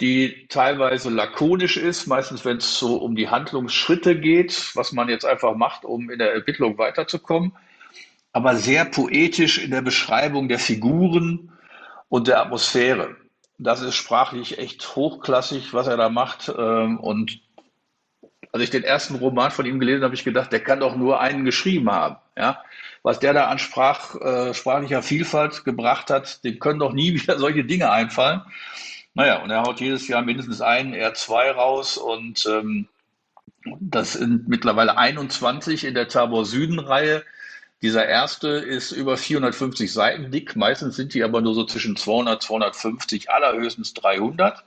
die 0.00 0.46
teilweise 0.48 1.10
lakonisch 1.10 1.76
ist, 1.76 2.06
meistens 2.06 2.44
wenn 2.44 2.58
es 2.58 2.78
so 2.78 2.96
um 2.96 3.14
die 3.16 3.28
Handlungsschritte 3.28 4.18
geht, 4.18 4.72
was 4.74 4.92
man 4.92 5.08
jetzt 5.08 5.24
einfach 5.24 5.54
macht, 5.54 5.84
um 5.84 6.10
in 6.10 6.18
der 6.18 6.32
Ermittlung 6.34 6.78
weiterzukommen. 6.78 7.52
aber 8.32 8.56
sehr 8.56 8.84
poetisch 8.86 9.58
in 9.58 9.70
der 9.70 9.82
Beschreibung 9.82 10.48
der 10.48 10.58
Figuren 10.58 11.52
und 12.08 12.28
der 12.28 12.40
Atmosphäre. 12.40 13.16
Das 13.58 13.82
ist 13.82 13.94
sprachlich 13.94 14.58
echt 14.58 14.96
hochklassig, 14.96 15.72
was 15.74 15.86
er 15.86 15.96
da 15.96 16.08
macht. 16.08 16.52
Ähm, 16.56 16.98
und 17.00 17.40
als 18.52 18.62
ich 18.62 18.70
den 18.70 18.84
ersten 18.84 19.14
Roman 19.14 19.50
von 19.50 19.64
ihm 19.64 19.80
gelesen 19.80 20.00
habe, 20.00 20.06
habe 20.06 20.14
ich 20.14 20.24
gedacht, 20.24 20.52
der 20.52 20.60
kann 20.60 20.80
doch 20.80 20.94
nur 20.94 21.20
einen 21.20 21.44
geschrieben 21.44 21.90
haben. 21.90 22.16
Ja? 22.36 22.62
Was 23.02 23.18
der 23.18 23.32
da 23.32 23.46
an 23.46 23.58
Sprach, 23.58 24.14
äh, 24.20 24.54
sprachlicher 24.54 25.02
Vielfalt 25.02 25.64
gebracht 25.64 26.10
hat, 26.10 26.44
dem 26.44 26.58
können 26.58 26.78
doch 26.78 26.92
nie 26.92 27.14
wieder 27.20 27.38
solche 27.38 27.64
Dinge 27.64 27.90
einfallen. 27.90 28.42
Naja, 29.14 29.42
und 29.42 29.50
er 29.50 29.62
haut 29.62 29.80
jedes 29.80 30.06
Jahr 30.06 30.22
mindestens 30.22 30.60
einen, 30.60 30.94
eher 30.94 31.14
zwei 31.14 31.50
raus 31.50 31.96
und 31.96 32.46
ähm, 32.46 32.88
das 33.64 34.14
sind 34.14 34.48
mittlerweile 34.48 34.96
21 34.96 35.84
in 35.84 35.94
der 35.94 36.08
Tabor 36.08 36.44
Süden-Reihe. 36.44 37.22
Dieser 37.80 38.06
erste 38.06 38.48
ist 38.48 38.92
über 38.92 39.16
450 39.16 39.92
Seiten 39.92 40.30
dick. 40.30 40.56
Meistens 40.56 40.96
sind 40.96 41.14
die 41.14 41.22
aber 41.22 41.40
nur 41.40 41.54
so 41.54 41.64
zwischen 41.64 41.96
200, 41.96 42.42
250, 42.42 43.30
allerhöchstens 43.30 43.94
300. 43.94 44.64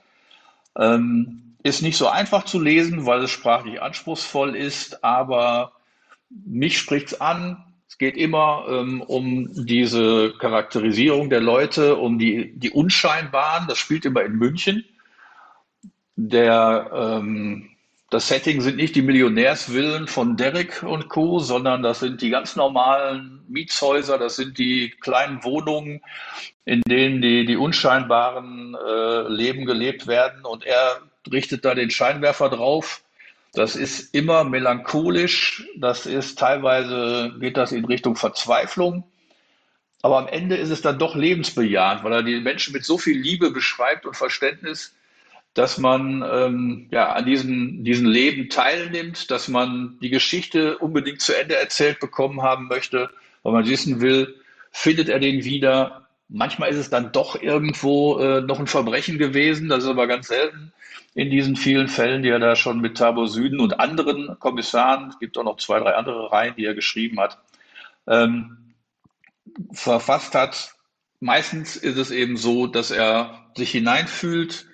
Ähm, 0.78 1.45
ist 1.66 1.82
nicht 1.82 1.96
so 1.96 2.08
einfach 2.08 2.44
zu 2.44 2.60
lesen, 2.60 3.06
weil 3.06 3.22
es 3.22 3.30
sprachlich 3.30 3.82
anspruchsvoll 3.82 4.54
ist, 4.54 5.02
aber 5.04 5.72
mich 6.30 6.78
spricht 6.78 7.08
es 7.08 7.20
an. 7.20 7.64
Es 7.88 7.98
geht 7.98 8.16
immer 8.16 8.66
ähm, 8.68 9.00
um 9.02 9.48
diese 9.66 10.34
Charakterisierung 10.38 11.30
der 11.30 11.40
Leute, 11.40 11.96
um 11.96 12.18
die, 12.18 12.52
die 12.58 12.70
Unscheinbaren. 12.70 13.68
Das 13.68 13.78
spielt 13.78 14.04
immer 14.04 14.22
in 14.22 14.36
München. 14.36 14.84
Der 16.16 16.90
ähm, 16.92 17.76
das 18.10 18.28
Setting 18.28 18.60
sind 18.60 18.76
nicht 18.76 18.94
die 18.94 19.02
Millionärsvillen 19.02 20.06
von 20.06 20.36
Derek 20.36 20.84
und 20.84 21.08
Co., 21.08 21.40
sondern 21.40 21.82
das 21.82 21.98
sind 22.00 22.22
die 22.22 22.30
ganz 22.30 22.54
normalen 22.54 23.44
Mietshäuser, 23.48 24.16
das 24.16 24.36
sind 24.36 24.58
die 24.58 24.90
kleinen 25.00 25.42
Wohnungen, 25.42 26.00
in 26.64 26.82
denen 26.82 27.20
die, 27.20 27.44
die 27.44 27.56
unscheinbaren 27.56 28.76
äh, 28.76 29.28
Leben 29.28 29.66
gelebt 29.66 30.06
werden. 30.06 30.44
Und 30.44 30.64
er 30.64 31.00
richtet 31.32 31.64
da 31.64 31.74
den 31.74 31.90
Scheinwerfer 31.90 32.48
drauf. 32.48 33.02
Das 33.52 33.74
ist 33.74 34.14
immer 34.14 34.44
melancholisch, 34.44 35.64
das 35.76 36.04
ist 36.06 36.38
teilweise, 36.38 37.34
geht 37.40 37.56
das 37.56 37.72
in 37.72 37.84
Richtung 37.84 38.16
Verzweiflung. 38.16 39.04
Aber 40.02 40.18
am 40.18 40.28
Ende 40.28 40.56
ist 40.56 40.70
es 40.70 40.82
dann 40.82 40.98
doch 40.98 41.16
lebensbejahend, 41.16 42.04
weil 42.04 42.12
er 42.12 42.22
die 42.22 42.40
Menschen 42.40 42.72
mit 42.72 42.84
so 42.84 42.98
viel 42.98 43.18
Liebe 43.18 43.50
beschreibt 43.50 44.06
und 44.06 44.14
Verständnis, 44.14 44.94
dass 45.54 45.78
man 45.78 46.22
ähm, 46.30 46.86
ja, 46.90 47.12
an 47.12 47.24
diesem, 47.24 47.82
diesem 47.82 48.06
Leben 48.06 48.50
teilnimmt, 48.50 49.30
dass 49.30 49.48
man 49.48 49.98
die 50.02 50.10
Geschichte 50.10 50.76
unbedingt 50.78 51.22
zu 51.22 51.32
Ende 51.32 51.56
erzählt 51.56 51.98
bekommen 51.98 52.42
haben 52.42 52.68
möchte, 52.68 53.08
weil 53.42 53.54
man 53.54 53.66
wissen 53.66 54.02
will, 54.02 54.34
findet 54.70 55.08
er 55.08 55.18
den 55.18 55.44
wieder. 55.44 56.05
Manchmal 56.28 56.70
ist 56.70 56.78
es 56.78 56.90
dann 56.90 57.12
doch 57.12 57.40
irgendwo 57.40 58.18
äh, 58.18 58.40
noch 58.40 58.58
ein 58.58 58.66
Verbrechen 58.66 59.18
gewesen, 59.18 59.68
das 59.68 59.84
ist 59.84 59.90
aber 59.90 60.06
ganz 60.06 60.28
selten 60.28 60.72
in 61.16 61.30
diesen 61.30 61.56
vielen 61.56 61.88
Fällen, 61.88 62.22
die 62.22 62.28
er 62.28 62.38
da 62.38 62.56
schon 62.56 62.78
mit 62.80 62.98
Tabo 62.98 63.24
Süden 63.24 63.58
und 63.58 63.80
anderen 63.80 64.38
Kommissaren, 64.38 65.08
es 65.08 65.18
gibt 65.18 65.38
auch 65.38 65.44
noch 65.44 65.56
zwei, 65.56 65.80
drei 65.80 65.94
andere 65.94 66.30
Reihen, 66.30 66.54
die 66.56 66.66
er 66.66 66.74
geschrieben 66.74 67.18
hat, 67.18 67.38
ähm, 68.06 68.74
verfasst 69.72 70.34
hat. 70.34 70.74
Meistens 71.20 71.74
ist 71.74 71.96
es 71.96 72.10
eben 72.10 72.36
so, 72.36 72.66
dass 72.66 72.90
er 72.90 73.46
sich 73.56 73.70
hineinfühlt, 73.70 74.66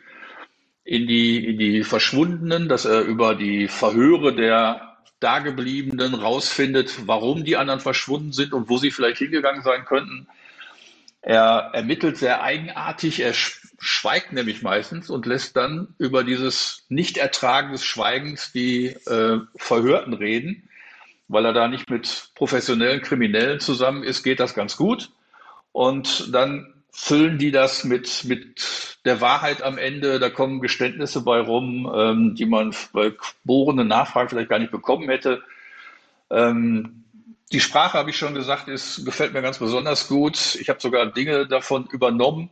in 0.83 1.07
die, 1.07 1.47
in 1.47 1.59
die 1.59 1.85
Verschwundenen, 1.85 2.69
dass 2.69 2.87
er 2.87 3.03
über 3.03 3.37
die 3.37 3.69
Verhöre 3.69 4.35
der 4.35 4.97
Dagebliebenen 5.21 6.15
rausfindet, 6.15 7.07
warum 7.07 7.45
die 7.45 7.57
anderen 7.57 7.79
verschwunden 7.79 8.33
sind 8.33 8.53
und 8.53 8.69
wo 8.69 8.79
sie 8.79 8.91
vielleicht 8.91 9.19
hingegangen 9.19 9.63
sein 9.63 9.85
könnten. 9.85 10.27
Er 11.23 11.71
ermittelt 11.73 12.17
sehr 12.17 12.43
eigenartig, 12.43 13.21
er 13.21 13.33
schweigt 13.33 14.33
nämlich 14.33 14.63
meistens 14.63 15.09
und 15.09 15.25
lässt 15.25 15.57
dann 15.57 15.95
über 15.99 16.25
dieses 16.25 16.85
Nichtertragen 16.89 17.73
des 17.73 17.85
Schweigens 17.85 18.53
die 18.53 18.87
äh, 18.87 19.39
Verhörten 19.57 20.15
reden. 20.15 20.69
Weil 21.29 21.47
er 21.47 21.53
da 21.53 21.69
nicht 21.69 21.89
mit 21.89 22.31
professionellen 22.35 23.03
Kriminellen 23.03 23.61
zusammen 23.61 24.03
ist, 24.03 24.25
geht 24.25 24.41
das 24.41 24.55
ganz 24.55 24.77
gut. 24.77 25.11
Und 25.71 26.35
dann 26.35 26.75
füllen 26.91 27.39
die 27.39 27.53
das 27.53 27.85
mit, 27.85 28.25
mit 28.25 28.99
der 29.05 29.21
Wahrheit 29.21 29.63
am 29.63 29.79
Ende. 29.79 30.19
Da 30.19 30.29
kommen 30.29 30.61
Geständnisse 30.61 31.23
bei 31.23 31.41
rum, 31.41 31.91
ähm, 31.95 32.35
die 32.35 32.47
man 32.47 32.75
bei 32.93 33.13
bohrenden 33.45 33.89
Nachfragen 33.89 34.29
vielleicht 34.29 34.51
gar 34.51 34.59
nicht 34.59 34.73
bekommen 34.73 35.09
hätte. 35.09 35.43
Ähm, 36.31 37.02
die 37.53 37.61
Sprache, 37.61 37.99
habe 37.99 38.11
ich 38.11 38.17
schon 38.17 38.35
gesagt, 38.35 38.69
ist, 38.69 39.05
gefällt 39.05 39.33
mir 39.33 39.43
ganz 39.43 39.59
besonders 39.59 40.09
gut. 40.09 40.57
Ich 40.57 40.69
habe 40.69 40.81
sogar 40.81 41.07
Dinge 41.07 41.47
davon 41.47 41.87
übernommen. 41.87 42.51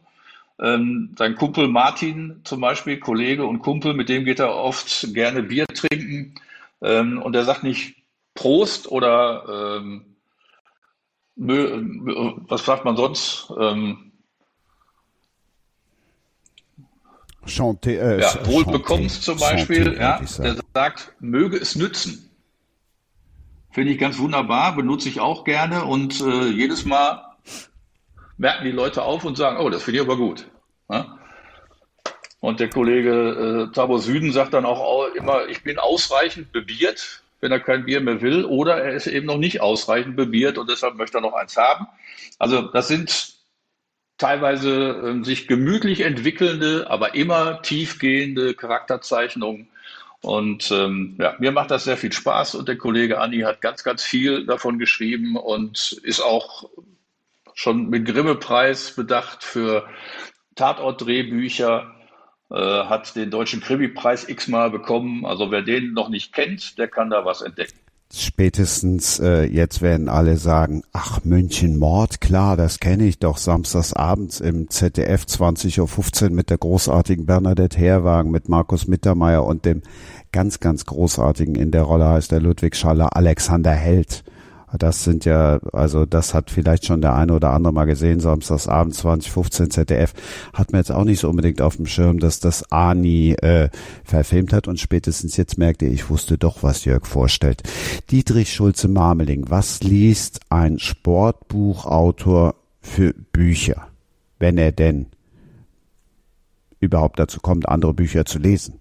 Ähm, 0.61 1.15
sein 1.19 1.37
Kumpel 1.37 1.69
Martin 1.69 2.41
zum 2.45 2.61
Beispiel, 2.61 3.01
Kollege 3.01 3.47
und 3.47 3.61
Kumpel, 3.61 3.95
mit 3.95 4.09
dem 4.09 4.25
geht 4.25 4.41
er 4.41 4.55
oft 4.55 5.15
gerne 5.15 5.43
Bier 5.43 5.67
trinken. 5.67 6.35
Ähm, 6.83 7.21
und 7.23 7.35
er 7.35 7.45
sagt 7.45 7.63
nicht 7.63 7.97
Prost 8.35 8.91
oder 8.91 9.79
ähm, 9.79 10.05
was 11.37 12.65
sagt 12.67 12.85
man 12.85 12.97
sonst? 12.97 13.51
Ähm, 13.59 14.13
Chanté, 17.47 17.99
äh, 17.99 18.21
ja, 18.21 18.47
wohl 18.47 18.67
bekommst 18.67 19.23
zum 19.23 19.39
Beispiel, 19.39 19.89
Chanté, 19.89 19.99
ja, 19.99 20.21
der 20.43 20.57
sagt, 20.75 21.13
möge 21.21 21.57
es 21.57 21.75
nützen. 21.75 22.30
Finde 23.73 23.93
ich 23.93 23.99
ganz 23.99 24.19
wunderbar, 24.19 24.75
benutze 24.75 25.09
ich 25.09 25.21
auch 25.21 25.45
gerne 25.45 25.85
und 25.85 26.21
äh, 26.21 26.49
jedes 26.49 26.85
Mal 26.85 27.25
merken 28.37 28.65
die 28.65 28.73
Leute 28.73 29.03
auf 29.03 29.25
und 29.25 29.37
sagen, 29.37 29.59
oh, 29.59 29.71
das 29.71 29.83
finde 29.83 30.01
ich 30.01 30.07
aber 30.07 30.17
gut. 30.17 30.47
Ja? 30.89 31.19
Und 32.41 32.59
der 32.59 32.71
Kollege 32.71 33.69
äh, 33.71 33.75
Tabo 33.75 33.99
Süden 33.99 34.33
sagt 34.33 34.55
dann 34.55 34.65
auch 34.65 35.15
immer, 35.15 35.47
ich 35.47 35.63
bin 35.63 35.79
ausreichend 35.79 36.51
bebiert, 36.53 37.23
wenn 37.41 37.53
er 37.53 37.61
kein 37.61 37.85
Bier 37.85 38.01
mehr 38.01 38.23
will, 38.23 38.45
oder 38.45 38.83
er 38.83 38.95
ist 38.95 39.07
eben 39.07 39.27
noch 39.27 39.39
nicht 39.39 39.61
ausreichend 39.61 40.17
bebiert 40.17 40.59
und 40.59 40.69
deshalb 40.69 40.97
möchte 40.97 41.19
er 41.19 41.23
noch 41.23 41.35
eins 41.35 41.57
haben. 41.57 41.87
Also 42.39 42.63
das 42.63 42.89
sind 42.89 43.35
teilweise 44.19 45.21
äh, 45.21 45.25
sich 45.25 45.47
gemütlich 45.47 46.01
entwickelnde, 46.01 46.91
aber 46.91 47.15
immer 47.15 47.63
tiefgehende 47.63 48.55
Charakterzeichnungen. 48.55 49.69
Und 50.23 50.71
ähm, 50.71 51.17
ja, 51.19 51.35
mir 51.39 51.51
macht 51.51 51.71
das 51.71 51.85
sehr 51.85 51.97
viel 51.97 52.13
Spaß 52.13 52.55
und 52.55 52.69
der 52.69 52.77
Kollege 52.77 53.21
Anni 53.21 53.41
hat 53.41 53.63
ganz, 53.63 53.83
ganz 53.83 54.03
viel 54.03 54.45
davon 54.45 54.79
geschrieben 54.79 55.37
und 55.37 55.99
ist 56.03 56.21
auch 56.21 56.69
schon 57.55 57.89
mit 57.89 58.07
Grimme-Preis 58.07 58.95
bedacht 58.95 59.43
für 59.43 59.89
Tatort-Drehbücher, 60.57 61.95
äh, 62.51 62.55
hat 62.55 63.17
den 63.17 63.31
Deutschen 63.31 63.63
Krimi-Preis 63.63 64.29
x-mal 64.29 64.71
bekommen. 64.71 65.25
Also 65.25 65.51
wer 65.51 65.63
den 65.63 65.95
noch 65.95 66.11
nicht 66.11 66.35
kennt, 66.35 66.79
der 66.79 66.89
kann 66.89 67.09
da 67.09 67.25
was 67.25 67.41
entdecken 67.41 67.80
spätestens 68.13 69.19
äh, 69.21 69.45
jetzt 69.45 69.83
werden 69.83 70.09
alle 70.09 70.37
sagen, 70.37 70.83
ach 70.93 71.25
München 71.25 71.77
Mord, 71.79 72.21
klar, 72.21 72.57
das 72.57 72.81
kenne 72.81 73.05
ich 73.05 73.19
doch 73.19 73.37
samstags 73.37 73.93
abends 73.93 74.41
im 74.41 74.69
ZDF 74.69 75.25
20.15 75.25 76.25
Uhr 76.25 76.31
mit 76.31 76.51
der 76.51 76.59
großartigen 76.59 77.27
Bernadette 77.27 77.79
Herwagen, 77.79 78.31
mit 78.31 78.49
Markus 78.49 78.87
Mittermeier 78.87 79.45
und 79.45 79.65
dem 79.65 79.83
ganz, 80.33 80.61
ganz 80.61 80.87
großartigen 80.87 81.55
in 81.55 81.71
der 81.71 81.83
Rolle 81.83 82.09
heißt 82.09 82.33
der 82.33 82.41
Ludwig 82.41 82.77
Schaller 82.77 83.17
Alexander 83.17 83.73
Held. 83.73 84.25
Das 84.79 85.05
sind 85.05 85.25
ja, 85.25 85.59
also 85.73 86.07
das 86.07 86.35
hat 86.35 86.51
vielleicht 86.51 86.87
schon 86.87 87.01
der 87.01 87.15
eine 87.15 87.35
oder 87.35 87.51
andere 87.51 87.73
mal 87.73 87.87
gesehen, 87.87 88.21
Samstagsabend 88.21 88.95
2015 88.95 89.71
ZDF, 89.71 90.13
hat 90.53 90.73
man 90.73 90.81
jetzt 90.81 90.93
auch 90.93 91.05
nicht 91.05 91.21
so 91.21 91.29
unbedingt 91.29 91.61
auf 91.61 91.77
dem 91.77 91.87
Schirm, 91.87 92.19
dass 92.19 92.41
das 92.41 92.71
Ani 92.71 93.33
äh, 93.33 93.69
verfilmt 94.05 94.53
hat 94.53 94.69
und 94.69 94.79
spätestens 94.79 95.37
jetzt 95.37 95.59
merkte 95.59 95.87
ich, 95.87 96.11
wusste 96.11 96.39
doch, 96.39 96.63
was 96.63 96.85
Jörg 96.85 97.07
vorstellt. 97.07 97.63
Dietrich 98.11 98.53
Schulze-Marmeling, 98.53 99.47
was 99.49 99.83
liest 99.83 100.41
ein 100.51 100.79
Sportbuchautor 100.79 102.55
für 102.81 103.13
Bücher, 103.33 103.89
wenn 104.39 104.57
er 104.57 104.73
denn 104.73 105.07
überhaupt 106.79 107.19
dazu 107.19 107.41
kommt, 107.41 107.69
andere 107.69 107.95
Bücher 107.95 108.25
zu 108.25 108.39
lesen? 108.39 108.80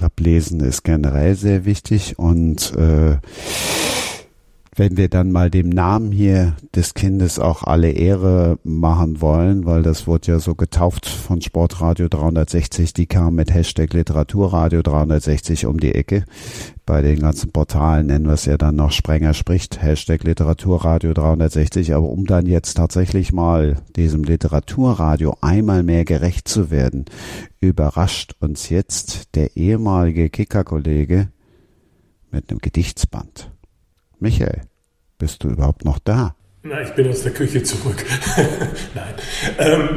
Glaube, 0.00 0.14
Lesen 0.18 0.60
ist 0.60 0.82
generell 0.82 1.34
sehr 1.34 1.64
wichtig 1.64 2.18
und 2.18 2.74
äh, 2.74 3.18
wenn 4.80 4.96
wir 4.96 5.10
dann 5.10 5.30
mal 5.30 5.50
dem 5.50 5.68
Namen 5.68 6.10
hier 6.10 6.56
des 6.74 6.94
Kindes 6.94 7.38
auch 7.38 7.64
alle 7.64 7.90
Ehre 7.90 8.58
machen 8.64 9.20
wollen, 9.20 9.66
weil 9.66 9.82
das 9.82 10.06
wurde 10.06 10.32
ja 10.32 10.38
so 10.38 10.54
getauft 10.54 11.06
von 11.06 11.42
Sportradio 11.42 12.08
360, 12.08 12.94
die 12.94 13.04
kam 13.04 13.34
mit 13.34 13.52
Hashtag 13.52 13.92
Literaturradio 13.92 14.80
360 14.80 15.66
um 15.66 15.78
die 15.80 15.94
Ecke. 15.94 16.24
Bei 16.86 17.02
den 17.02 17.18
ganzen 17.18 17.52
Portalen 17.52 18.06
nennen 18.06 18.24
wir 18.24 18.32
es 18.32 18.46
ja 18.46 18.56
dann 18.56 18.76
noch 18.76 18.90
Sprenger 18.90 19.34
spricht, 19.34 19.82
Hashtag 19.82 20.24
Literaturradio 20.24 21.12
360, 21.12 21.92
aber 21.92 22.08
um 22.08 22.24
dann 22.24 22.46
jetzt 22.46 22.78
tatsächlich 22.78 23.34
mal 23.34 23.76
diesem 23.96 24.24
Literaturradio 24.24 25.36
einmal 25.42 25.82
mehr 25.82 26.06
gerecht 26.06 26.48
zu 26.48 26.70
werden, 26.70 27.04
überrascht 27.60 28.34
uns 28.40 28.70
jetzt 28.70 29.34
der 29.34 29.58
ehemalige 29.58 30.30
Kickerkollege 30.30 31.28
mit 32.30 32.48
einem 32.48 32.60
Gedichtsband. 32.60 33.52
Michael, 34.22 34.69
bist 35.20 35.44
du 35.44 35.48
überhaupt 35.48 35.84
noch 35.84 36.00
da? 36.00 36.34
Na, 36.62 36.82
ich 36.82 36.90
bin 36.90 37.08
aus 37.08 37.22
der 37.22 37.32
Küche 37.32 37.62
zurück. 37.62 38.04
Nein. 38.94 39.14
Ähm, 39.58 39.88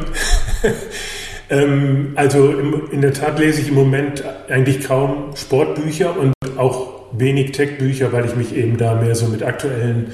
ähm, 1.50 2.12
also 2.16 2.52
im, 2.52 2.92
in 2.92 3.02
der 3.02 3.14
Tat 3.14 3.40
lese 3.40 3.62
ich 3.62 3.70
im 3.70 3.74
Moment 3.74 4.24
eigentlich 4.50 4.84
kaum 4.84 5.36
Sportbücher 5.36 6.18
und 6.18 6.34
auch 6.58 6.94
wenig 7.14 7.52
Tech-Bücher, 7.52 8.12
weil 8.12 8.26
ich 8.26 8.36
mich 8.36 8.56
eben 8.56 8.78
da 8.78 8.96
mehr 8.96 9.16
so 9.16 9.28
mit 9.28 9.44
aktuellen 9.44 10.12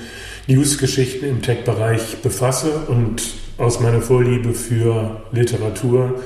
News-Geschichten 0.48 1.26
im 1.26 1.42
Tech-Bereich 1.42 2.22
befasse 2.22 2.72
und 2.88 3.22
aus 3.58 3.80
meiner 3.80 4.02
Vorliebe 4.02 4.54
für 4.54 5.22
Literatur. 5.32 6.22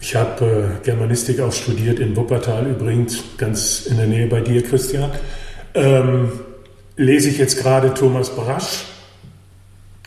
Ich 0.00 0.14
habe 0.16 0.78
äh, 0.80 0.84
Germanistik 0.84 1.40
auch 1.40 1.52
studiert 1.52 1.98
in 1.98 2.16
Wuppertal 2.16 2.66
übrigens, 2.66 3.22
ganz 3.38 3.86
in 3.86 3.96
der 3.96 4.06
Nähe 4.06 4.26
bei 4.26 4.40
dir, 4.40 4.62
Christian. 4.62 5.10
Ähm, 5.74 6.30
lese 6.96 7.28
ich 7.28 7.38
jetzt 7.38 7.58
gerade 7.58 7.94
Thomas 7.94 8.30
Brasch, 8.30 8.84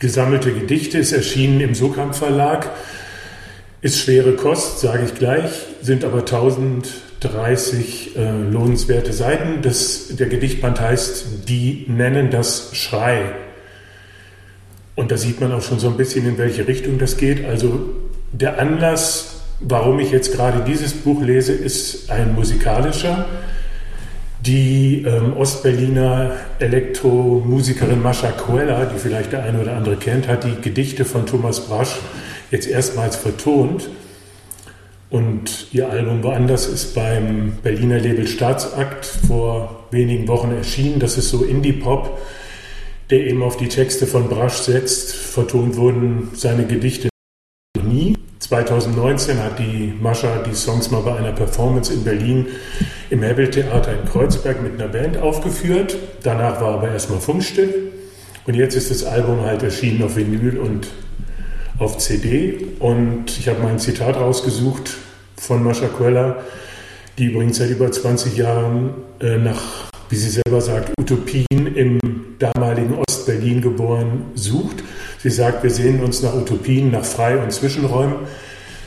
Gesammelte 0.00 0.52
Gedichte, 0.52 0.96
ist 0.98 1.12
erschienen 1.12 1.60
im 1.60 1.74
Sokamp 1.74 2.14
Verlag. 2.14 2.70
Ist 3.80 3.98
schwere 3.98 4.34
Kost, 4.34 4.78
sage 4.78 5.04
ich 5.04 5.14
gleich, 5.14 5.50
sind 5.82 6.04
aber 6.04 6.20
1030 6.20 8.16
äh, 8.16 8.42
lohnenswerte 8.42 9.12
Seiten. 9.12 9.60
Das, 9.62 10.08
der 10.16 10.28
Gedichtband 10.28 10.80
heißt 10.80 11.48
Die 11.48 11.84
nennen 11.88 12.30
das 12.30 12.70
Schrei. 12.76 13.32
Und 14.94 15.10
da 15.10 15.16
sieht 15.16 15.40
man 15.40 15.52
auch 15.52 15.62
schon 15.62 15.80
so 15.80 15.88
ein 15.88 15.96
bisschen, 15.96 16.26
in 16.26 16.38
welche 16.38 16.68
Richtung 16.68 16.98
das 16.98 17.16
geht. 17.16 17.44
Also 17.44 17.88
der 18.32 18.60
Anlass, 18.60 19.42
warum 19.58 19.98
ich 19.98 20.12
jetzt 20.12 20.32
gerade 20.32 20.62
dieses 20.64 20.92
Buch 20.92 21.22
lese, 21.22 21.52
ist 21.52 22.10
ein 22.10 22.34
musikalischer. 22.34 23.26
Die 24.48 25.04
ähm, 25.06 25.36
Ostberliner 25.36 26.32
Elektromusikerin 26.58 28.02
Mascha 28.02 28.30
Coella, 28.30 28.86
die 28.86 28.98
vielleicht 28.98 29.32
der 29.32 29.42
eine 29.42 29.60
oder 29.60 29.76
andere 29.76 29.96
kennt, 29.96 30.26
hat 30.26 30.44
die 30.44 30.58
Gedichte 30.62 31.04
von 31.04 31.26
Thomas 31.26 31.68
Brasch 31.68 31.96
jetzt 32.50 32.66
erstmals 32.66 33.16
vertont. 33.16 33.90
Und 35.10 35.66
ihr 35.72 35.90
Album 35.90 36.22
Woanders 36.22 36.66
ist 36.66 36.94
beim 36.94 37.58
Berliner 37.62 37.98
Label 37.98 38.26
Staatsakt 38.26 39.04
vor 39.04 39.84
wenigen 39.90 40.26
Wochen 40.28 40.52
erschienen. 40.52 40.98
Das 40.98 41.18
ist 41.18 41.28
so 41.28 41.44
Indie-Pop, 41.44 42.18
der 43.10 43.26
eben 43.26 43.42
auf 43.42 43.58
die 43.58 43.68
Texte 43.68 44.06
von 44.06 44.30
Brasch 44.30 44.60
setzt. 44.60 45.14
Vertont 45.14 45.76
wurden 45.76 46.30
seine 46.32 46.64
Gedichte 46.64 47.10
nie. 47.86 48.14
2019 48.48 49.42
hat 49.42 49.58
die 49.58 49.92
Mascha 50.00 50.38
die 50.38 50.54
Songs 50.54 50.90
mal 50.90 51.02
bei 51.02 51.14
einer 51.14 51.32
Performance 51.32 51.92
in 51.92 52.02
Berlin 52.02 52.46
im 53.10 53.22
Hebel-Theater 53.22 53.92
in 53.92 54.08
Kreuzberg 54.08 54.62
mit 54.62 54.80
einer 54.80 54.88
Band 54.90 55.18
aufgeführt. 55.18 55.94
Danach 56.22 56.58
war 56.58 56.74
aber 56.74 56.88
erstmal 56.88 57.20
Funkstück. 57.20 57.68
Und 58.46 58.54
jetzt 58.54 58.74
ist 58.74 58.90
das 58.90 59.04
Album 59.04 59.42
halt 59.42 59.62
erschienen 59.62 60.02
auf 60.02 60.16
Vinyl 60.16 60.58
und 60.58 60.88
auf 61.78 61.98
CD 61.98 62.68
und 62.78 63.38
ich 63.38 63.48
habe 63.48 63.62
mal 63.62 63.70
ein 63.70 63.78
Zitat 63.78 64.16
rausgesucht 64.16 64.96
von 65.36 65.62
Mascha 65.62 65.88
Quella, 65.88 66.38
die 67.18 67.26
übrigens 67.26 67.58
seit 67.58 67.68
über 67.68 67.92
20 67.92 68.34
Jahren 68.34 68.94
äh, 69.20 69.36
nach, 69.36 69.90
wie 70.10 70.16
sie 70.16 70.30
selber 70.30 70.60
sagt, 70.60 70.92
Utopien 70.98 71.74
im 71.74 71.98
damaligen 72.38 72.94
Ostberlin 72.94 73.60
geboren 73.60 74.26
sucht. 74.34 74.82
Sie 75.18 75.30
sagt, 75.30 75.62
wir 75.62 75.70
sehen 75.70 76.00
uns 76.00 76.22
nach 76.22 76.34
Utopien, 76.34 76.90
nach 76.90 77.04
Frei- 77.04 77.38
und 77.38 77.52
Zwischenräumen. 77.52 78.16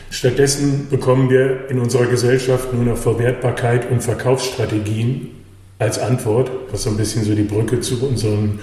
Stattdessen 0.09 0.87
bekommen 0.89 1.29
wir 1.29 1.69
in 1.69 1.79
unserer 1.79 2.05
Gesellschaft 2.05 2.73
nur 2.73 2.83
noch 2.83 2.97
Verwertbarkeit 2.97 3.89
und 3.89 4.01
Verkaufsstrategien 4.01 5.29
als 5.79 5.99
Antwort, 5.99 6.51
was 6.71 6.83
so 6.83 6.89
ein 6.89 6.97
bisschen 6.97 7.23
so 7.23 7.33
die 7.33 7.43
Brücke 7.43 7.79
zu 7.79 8.05
unseren 8.05 8.59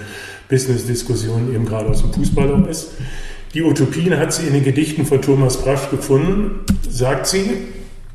Business-Diskussionen 0.47 1.53
eben 1.53 1.65
gerade 1.65 1.89
aus 1.89 2.01
dem 2.01 2.13
Fußball 2.13 2.67
ist. 2.69 2.91
Die 3.53 3.63
Utopien 3.63 4.17
hat 4.17 4.31
sie 4.31 4.45
in 4.45 4.53
den 4.53 4.63
Gedichten 4.63 5.05
von 5.05 5.21
Thomas 5.21 5.57
Brasch 5.57 5.89
gefunden, 5.89 6.59
sagt 6.87 7.25
sie. 7.27 7.49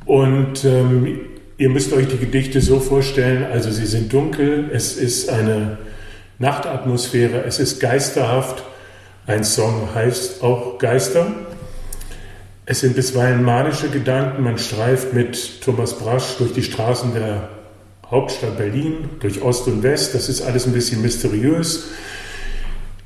Und 0.07 0.65
ähm, 0.65 1.19
ihr 1.57 1.69
müsst 1.69 1.93
euch 1.93 2.09
die 2.09 2.19
Gedichte 2.19 2.61
so 2.61 2.81
vorstellen, 2.81 3.45
also 3.45 3.71
sie 3.71 3.87
sind 3.87 4.13
dunkel, 4.13 4.71
es 4.73 4.97
ist 4.97 5.29
eine 5.29 5.79
Nachtatmosphäre, 6.39 7.45
es 7.45 7.59
ist 7.59 7.81
geisterhaft. 7.81 8.65
Ein 9.27 9.45
Song 9.45 9.89
heißt 9.95 10.43
auch 10.43 10.79
Geister. 10.79 11.33
Es 12.67 12.81
sind 12.81 12.97
bisweilen 12.97 13.43
manische 13.43 13.89
Gedanken. 13.89 14.43
Man 14.43 14.59
streift 14.59 15.13
mit 15.15 15.63
Thomas 15.63 15.99
Brasch 15.99 16.37
durch 16.39 16.53
die 16.53 16.63
Straßen 16.63 17.15
der 17.15 17.49
Hauptstadt 18.11 18.59
Berlin, 18.59 19.11
durch 19.21 19.41
Ost 19.41 19.67
und 19.67 19.83
West. 19.83 20.15
Das 20.15 20.29
ist 20.29 20.43
alles 20.43 20.67
ein 20.67 20.73
bisschen 20.73 21.01
mysteriös 21.03 21.85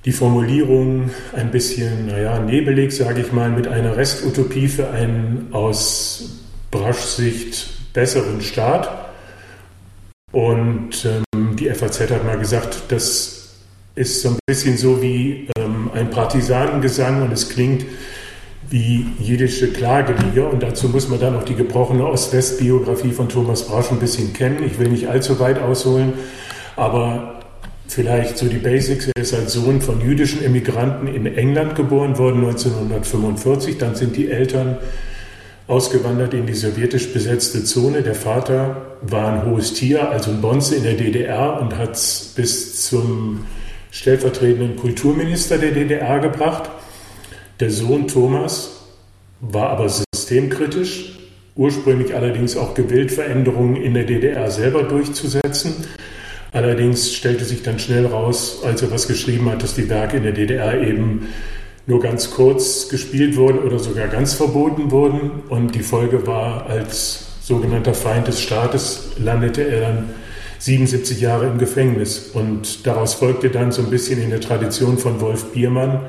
die 0.05 0.13
Formulierung 0.13 1.11
ein 1.35 1.51
bisschen, 1.51 2.07
naja, 2.07 2.39
nebelig, 2.39 2.93
sage 2.93 3.21
ich 3.21 3.33
mal, 3.33 3.51
mit 3.51 3.69
einer 3.69 3.97
Restutopie 3.97 4.69
für 4.69 4.89
einen 4.89 5.49
aus 5.53 6.31
Braschs 6.71 7.17
Sicht 7.17 7.78
besseren 7.99 8.41
Staat. 8.43 8.89
Und 10.31 11.05
ähm, 11.05 11.57
die 11.57 11.69
FAZ 11.69 12.01
hat 12.03 12.25
mal 12.25 12.39
gesagt, 12.39 12.83
das 12.91 13.57
ist 13.97 14.23
so 14.23 14.29
ein 14.29 14.39
bisschen 14.47 14.77
so 14.77 15.03
wie 15.03 15.49
ähm, 15.59 15.91
ein 15.93 16.09
Partisanengesang 16.11 17.23
und 17.23 17.33
es 17.33 17.49
klingt 17.49 17.85
wie 18.71 19.05
jiddische 19.19 19.73
Klagelieder. 19.73 20.49
Und 20.49 20.63
dazu 20.63 20.89
muss 20.89 21.09
man 21.09 21.19
dann 21.19 21.35
auch 21.35 21.43
die 21.43 21.57
gebrochene 21.57 22.07
Ost-West-Biografie 22.07 23.11
von 23.11 23.29
Thomas 23.29 23.67
Brasch 23.67 23.91
ein 23.91 23.99
bisschen 23.99 24.33
kennen. 24.33 24.63
Ich 24.63 24.79
will 24.79 24.91
nicht 24.91 25.09
allzu 25.09 25.41
weit 25.41 25.61
ausholen, 25.61 26.13
aber 26.77 27.35
Vielleicht 27.91 28.37
so 28.37 28.47
die 28.49 28.59
Basics. 28.59 29.09
Er 29.17 29.23
ist 29.23 29.33
als 29.33 29.55
Sohn 29.55 29.81
von 29.81 30.03
jüdischen 30.03 30.45
Emigranten 30.45 31.07
in 31.07 31.25
England 31.25 31.75
geboren 31.75 32.19
worden, 32.19 32.45
1945. 32.45 33.79
Dann 33.79 33.95
sind 33.95 34.15
die 34.15 34.31
Eltern 34.31 34.77
ausgewandert 35.69 36.33
in 36.35 36.47
die 36.47 36.55
sowjetisch 36.55 37.13
besetzte 37.13 37.63
Zone. 37.63 38.03
Der 38.03 38.15
Vater 38.15 38.97
war 39.03 39.33
ein 39.33 39.47
hohes 39.47 39.75
Tier, 39.75 40.11
also 40.11 40.31
ein 40.31 40.41
Bonze 40.41 40.77
in 40.77 40.83
der 40.83 40.95
DDR 40.95 41.61
und 41.61 41.77
hat 41.77 41.95
es 41.95 42.33
bis 42.35 42.89
zum 42.89 43.45
stellvertretenden 43.91 44.77
Kulturminister 44.77 45.59
der 45.59 45.73
DDR 45.73 46.19
gebracht. 46.21 46.71
Der 47.61 47.71
Sohn 47.71 48.09
Thomas 48.09 48.81
war 49.41 49.69
aber 49.71 49.89
systemkritisch, 49.89 51.19
ursprünglich 51.55 52.15
allerdings 52.15 52.57
auch 52.57 52.75
gewillt, 52.75 53.13
Veränderungen 53.13 53.77
in 53.77 53.95
der 53.95 54.05
DDR 54.05 54.51
selber 54.51 54.85
durchzusetzen. 54.85 55.75
Allerdings 56.51 57.13
stellte 57.13 57.45
sich 57.45 57.63
dann 57.63 57.79
schnell 57.79 58.07
raus, 58.07 58.63
als 58.65 58.81
er 58.81 58.91
was 58.91 59.07
geschrieben 59.07 59.51
hat, 59.51 59.63
dass 59.63 59.75
die 59.75 59.91
Werke 59.91 60.17
in 60.17 60.23
der 60.23 60.33
DDR 60.33 60.81
eben 60.81 61.29
nur 61.89 62.01
ganz 62.01 62.31
kurz 62.31 62.91
gespielt 62.91 63.37
wurden 63.37 63.61
oder 63.61 63.79
sogar 63.79 64.09
ganz 64.09 64.35
verboten 64.35 64.91
wurden. 64.91 65.43
Und 65.49 65.75
die 65.75 65.83
Folge 65.83 66.27
war, 66.27 66.67
als 66.67 67.29
sogenannter 67.43 67.95
Feind 67.95 68.29
des 68.29 68.43
Staates 68.43 69.13
landete 69.19 69.63
er 69.63 69.81
dann 69.81 70.11
77 70.59 71.19
Jahre 71.19 71.47
im 71.47 71.57
Gefängnis. 71.57 72.31
Und 72.35 72.87
daraus 72.87 73.15
folgte 73.15 73.49
dann 73.49 73.73
so 73.73 73.83
ein 73.83 73.89
bisschen 73.89 74.23
in 74.23 74.29
der 74.29 74.43
Tradition 74.43 74.99
von 74.99 75.23
Wolf 75.23 75.47
Biermann, 75.53 76.01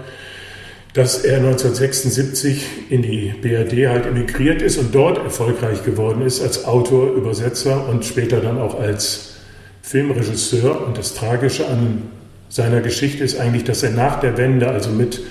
dass 0.94 1.24
er 1.24 1.38
1976 1.38 2.66
in 2.90 3.02
die 3.02 3.34
BRD 3.42 3.88
halt 3.88 4.06
emigriert 4.06 4.62
ist 4.62 4.78
und 4.80 4.94
dort 4.94 5.18
erfolgreich 5.18 5.86
geworden 5.86 6.24
ist 6.24 6.42
als 6.42 6.66
Autor, 6.66 7.14
Übersetzer 7.14 7.88
und 7.88 8.04
später 8.04 8.42
dann 8.42 8.60
auch 8.60 8.78
als 8.78 9.36
Filmregisseur 9.82 10.86
und 10.86 10.98
das 10.98 11.14
Tragische 11.14 11.68
an 11.68 12.10
seiner 12.50 12.82
Geschichte 12.82 13.24
ist 13.24 13.40
eigentlich, 13.40 13.64
dass 13.64 13.84
er 13.84 13.92
nach 13.92 14.20
der 14.20 14.38
Wende, 14.38 14.68
also 14.68 14.90
mit 14.90 15.22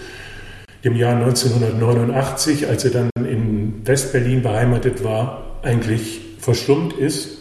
dem 0.84 0.96
Jahr 0.96 1.16
1989, 1.16 2.68
als 2.68 2.84
er 2.84 2.90
dann 2.90 3.10
in 3.16 3.82
Westberlin 3.84 4.42
beheimatet 4.42 5.02
war, 5.02 5.58
eigentlich 5.62 6.20
verstummt 6.38 6.92
ist. 6.92 7.38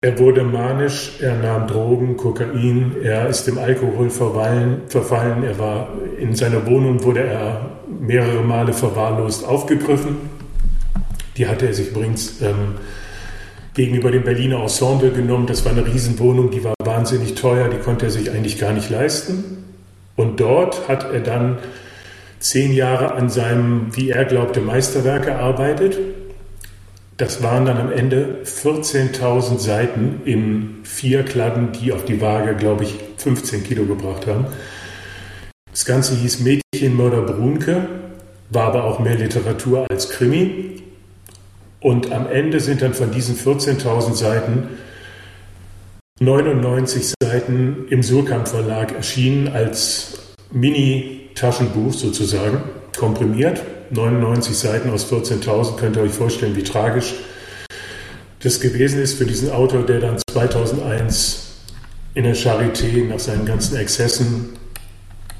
Er 0.00 0.18
wurde 0.18 0.44
manisch, 0.44 1.18
er 1.20 1.34
nahm 1.36 1.66
Drogen, 1.66 2.18
Kokain, 2.18 2.92
er 3.02 3.26
ist 3.28 3.46
dem 3.46 3.58
Alkohol 3.58 4.10
verfallen, 4.10 4.82
verfallen, 4.88 5.42
er 5.42 5.58
war 5.58 5.88
in 6.18 6.34
seiner 6.34 6.66
Wohnung 6.66 7.02
wurde 7.02 7.24
er 7.24 7.70
mehrere 7.88 8.42
Male 8.42 8.74
verwahrlost 8.74 9.46
aufgegriffen. 9.46 10.16
Die 11.38 11.48
hatte 11.48 11.66
er 11.66 11.74
sich 11.74 11.90
übrigens 11.90 12.42
ähm, 12.42 12.74
gegenüber 13.72 14.10
dem 14.10 14.24
Berliner 14.24 14.60
Ensemble 14.60 15.10
genommen. 15.10 15.46
Das 15.46 15.64
war 15.64 15.72
eine 15.72 15.86
Riesenwohnung, 15.86 16.50
die 16.50 16.62
war 16.62 16.74
wahnsinnig 16.84 17.34
teuer, 17.34 17.68
die 17.68 17.78
konnte 17.78 18.06
er 18.06 18.10
sich 18.10 18.30
eigentlich 18.30 18.58
gar 18.58 18.72
nicht 18.72 18.90
leisten. 18.90 19.63
Und 20.16 20.40
dort 20.40 20.88
hat 20.88 21.10
er 21.12 21.20
dann 21.20 21.58
zehn 22.38 22.72
Jahre 22.72 23.14
an 23.14 23.30
seinem, 23.30 23.96
wie 23.96 24.10
er 24.10 24.24
glaubte, 24.24 24.60
Meisterwerk 24.60 25.24
gearbeitet. 25.24 25.98
Das 27.16 27.42
waren 27.42 27.64
dann 27.64 27.78
am 27.78 27.92
Ende 27.92 28.40
14.000 28.44 29.58
Seiten 29.58 30.20
in 30.24 30.80
vier 30.82 31.22
Kladden, 31.22 31.72
die 31.72 31.92
auf 31.92 32.04
die 32.04 32.20
Waage, 32.20 32.54
glaube 32.56 32.84
ich, 32.84 32.94
15 33.18 33.64
Kilo 33.64 33.84
gebracht 33.84 34.26
haben. 34.26 34.46
Das 35.70 35.84
Ganze 35.84 36.14
hieß 36.14 36.40
Mädchenmörder 36.40 37.22
Brunke, 37.22 37.86
war 38.50 38.64
aber 38.64 38.84
auch 38.84 38.98
mehr 38.98 39.16
Literatur 39.16 39.86
als 39.90 40.10
Krimi. 40.10 40.82
Und 41.80 42.12
am 42.12 42.26
Ende 42.28 42.60
sind 42.60 42.82
dann 42.82 42.94
von 42.94 43.10
diesen 43.10 43.36
14.000 43.36 44.14
Seiten 44.14 44.68
99 46.24 47.14
Seiten 47.22 47.86
im 47.90 48.02
Surkamp 48.02 48.48
Verlag 48.48 48.92
erschienen 48.94 49.48
als 49.48 50.18
Mini-Taschenbuch 50.52 51.92
sozusagen, 51.92 52.62
komprimiert. 52.96 53.62
99 53.90 54.56
Seiten 54.56 54.90
aus 54.90 55.10
14.000, 55.12 55.76
könnt 55.76 55.96
ihr 55.96 56.02
euch 56.02 56.12
vorstellen, 56.12 56.56
wie 56.56 56.62
tragisch 56.62 57.14
das 58.42 58.60
gewesen 58.60 59.00
ist 59.00 59.18
für 59.18 59.26
diesen 59.26 59.50
Autor, 59.50 59.84
der 59.84 60.00
dann 60.00 60.18
2001 60.30 61.44
in 62.14 62.24
der 62.24 62.34
Charité 62.34 63.06
nach 63.06 63.18
seinen 63.18 63.44
ganzen 63.44 63.76
Exzessen 63.76 64.50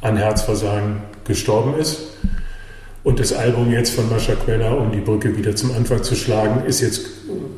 an 0.01 0.17
Herzversagen 0.17 1.03
gestorben 1.25 1.79
ist. 1.79 2.01
Und 3.05 3.21
das 3.21 3.35
Album 3.35 3.71
jetzt 3.71 3.95
von 3.95 4.09
Mascha 4.09 4.35
Queller, 4.35 4.79
um 4.79 4.91
die 4.91 5.01
Brücke 5.01 5.37
wieder 5.37 5.55
zum 5.55 5.73
Anfang 5.73 6.03
zu 6.03 6.17
schlagen, 6.17 6.65
ist 6.65 6.81
jetzt 6.81 7.03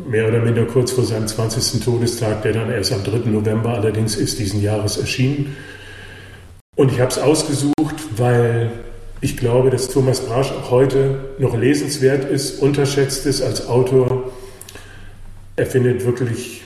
mehr 0.09 0.27
oder 0.29 0.41
minder 0.41 0.65
kurz 0.65 0.91
vor 0.91 1.05
seinem 1.05 1.29
20. 1.29 1.85
Todestag, 1.85 2.43
der 2.43 2.53
dann 2.53 2.71
erst 2.71 2.93
am 2.93 3.05
3. 3.05 3.31
November 3.31 3.71
allerdings 3.71 4.17
ist 4.17 4.41
diesen 4.41 4.61
Jahres 4.61 4.99
erschienen. 4.99 5.57
Und 6.75 6.91
ich 6.91 7.01
habe 7.01 7.13
es 7.13 7.19
ausgesucht, 7.19 7.95
weil 8.17 8.73
ich 9.21 9.37
glaube, 9.37 9.71
dass 9.71 9.89
Thomas 9.89 10.21
Brasch 10.21 10.51
auch 10.51 10.73
heute 10.73 11.21
noch 11.39 11.57
lesenswert 11.57 12.29
ist, 12.29 12.61
unterschätzt 12.61 13.25
ist 13.25 13.41
als 13.41 13.69
Autor. 13.69 14.33
Er 15.55 15.67
findet 15.67 16.05
wirklich 16.05 16.63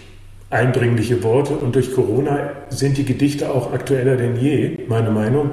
eindringliche 0.48 1.22
Worte 1.22 1.52
und 1.52 1.74
durch 1.74 1.94
Corona 1.94 2.52
sind 2.70 2.96
die 2.96 3.04
Gedichte 3.04 3.50
auch 3.50 3.74
aktueller 3.74 4.16
denn 4.16 4.36
je, 4.36 4.78
meine 4.88 5.10
Meinung. 5.10 5.50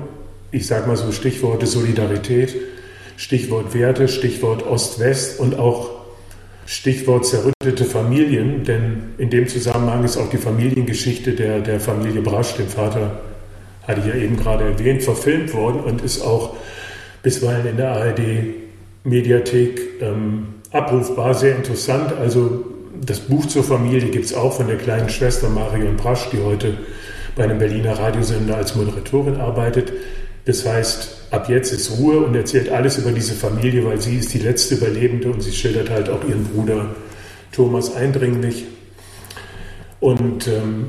Ich 0.51 0.65
sage 0.65 0.87
mal 0.87 0.95
so 0.95 1.11
Stichworte 1.11 1.67
Solidarität, 1.67 2.55
Stichwort 3.17 3.73
Werte, 3.73 4.07
Stichwort 4.07 4.65
Ost-West 4.65 5.39
und 5.39 5.59
auch 5.59 5.89
Stichwort 6.67 7.25
zerrüttete 7.25 7.85
Familien, 7.85 8.63
denn 8.63 9.13
in 9.17 9.29
dem 9.29 9.47
Zusammenhang 9.47 10.03
ist 10.03 10.17
auch 10.17 10.29
die 10.29 10.37
Familiengeschichte 10.37 11.31
der, 11.31 11.59
der 11.59 11.79
Familie 11.79 12.21
Brasch, 12.21 12.55
dem 12.55 12.67
Vater, 12.67 13.19
hatte 13.87 14.01
ich 14.01 14.07
ja 14.07 14.15
eben 14.15 14.37
gerade 14.37 14.65
erwähnt, 14.65 15.01
verfilmt 15.01 15.53
worden 15.53 15.79
und 15.79 16.01
ist 16.01 16.21
auch 16.21 16.55
bisweilen 17.23 17.67
in 17.67 17.77
der 17.77 17.91
ARD-Mediathek 17.91 20.01
ähm, 20.01 20.47
abrufbar, 20.71 21.33
sehr 21.33 21.55
interessant. 21.55 22.13
Also 22.13 22.65
das 23.03 23.21
Buch 23.21 23.47
zur 23.47 23.63
Familie 23.63 24.09
gibt 24.09 24.25
es 24.25 24.33
auch 24.33 24.53
von 24.53 24.67
der 24.67 24.77
kleinen 24.77 25.09
Schwester 25.09 25.49
Marion 25.49 25.97
Brasch, 25.97 26.29
die 26.31 26.43
heute 26.43 26.77
bei 27.35 27.45
einem 27.45 27.57
Berliner 27.57 27.97
Radiosender 27.97 28.57
als 28.57 28.75
Moderatorin 28.75 29.37
arbeitet. 29.37 29.93
Das 30.45 30.65
heißt, 30.65 31.16
ab 31.31 31.49
jetzt 31.49 31.71
ist 31.73 31.91
Ruhe 31.97 32.19
und 32.19 32.35
erzählt 32.35 32.69
alles 32.69 32.97
über 32.97 33.11
diese 33.11 33.33
Familie, 33.33 33.85
weil 33.85 33.99
sie 34.01 34.17
ist 34.17 34.33
die 34.33 34.39
letzte 34.39 34.75
Überlebende 34.75 35.29
und 35.29 35.41
sie 35.41 35.51
schildert 35.51 35.89
halt 35.89 36.09
auch 36.09 36.23
ihren 36.27 36.45
Bruder 36.45 36.95
Thomas 37.51 37.95
eindringlich. 37.95 38.65
Und 39.99 40.47
ähm, 40.47 40.87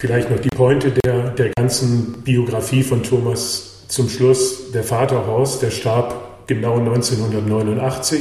vielleicht 0.00 0.30
noch 0.30 0.40
die 0.40 0.50
Pointe 0.50 0.92
der, 1.04 1.30
der 1.30 1.50
ganzen 1.56 2.22
Biografie 2.22 2.82
von 2.82 3.02
Thomas 3.02 3.86
zum 3.88 4.08
Schluss. 4.08 4.70
Der 4.72 4.84
Vater 4.84 5.26
Horst, 5.26 5.62
der 5.62 5.70
starb 5.70 6.46
genau 6.46 6.78
1989, 6.78 8.20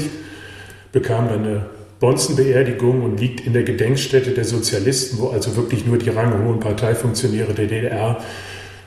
bekam 0.92 1.28
dann 1.28 1.44
eine 1.44 1.66
Bonzenbeerdigung 2.00 3.04
und 3.04 3.20
liegt 3.20 3.46
in 3.46 3.54
der 3.54 3.64
Gedenkstätte 3.64 4.32
der 4.32 4.46
Sozialisten, 4.46 5.20
wo 5.20 5.30
also 5.30 5.56
wirklich 5.58 5.86
nur 5.86 5.98
die 5.98 6.10
ranghohen 6.10 6.60
Parteifunktionäre 6.60 7.54
der 7.54 7.68
DDR 7.68 8.18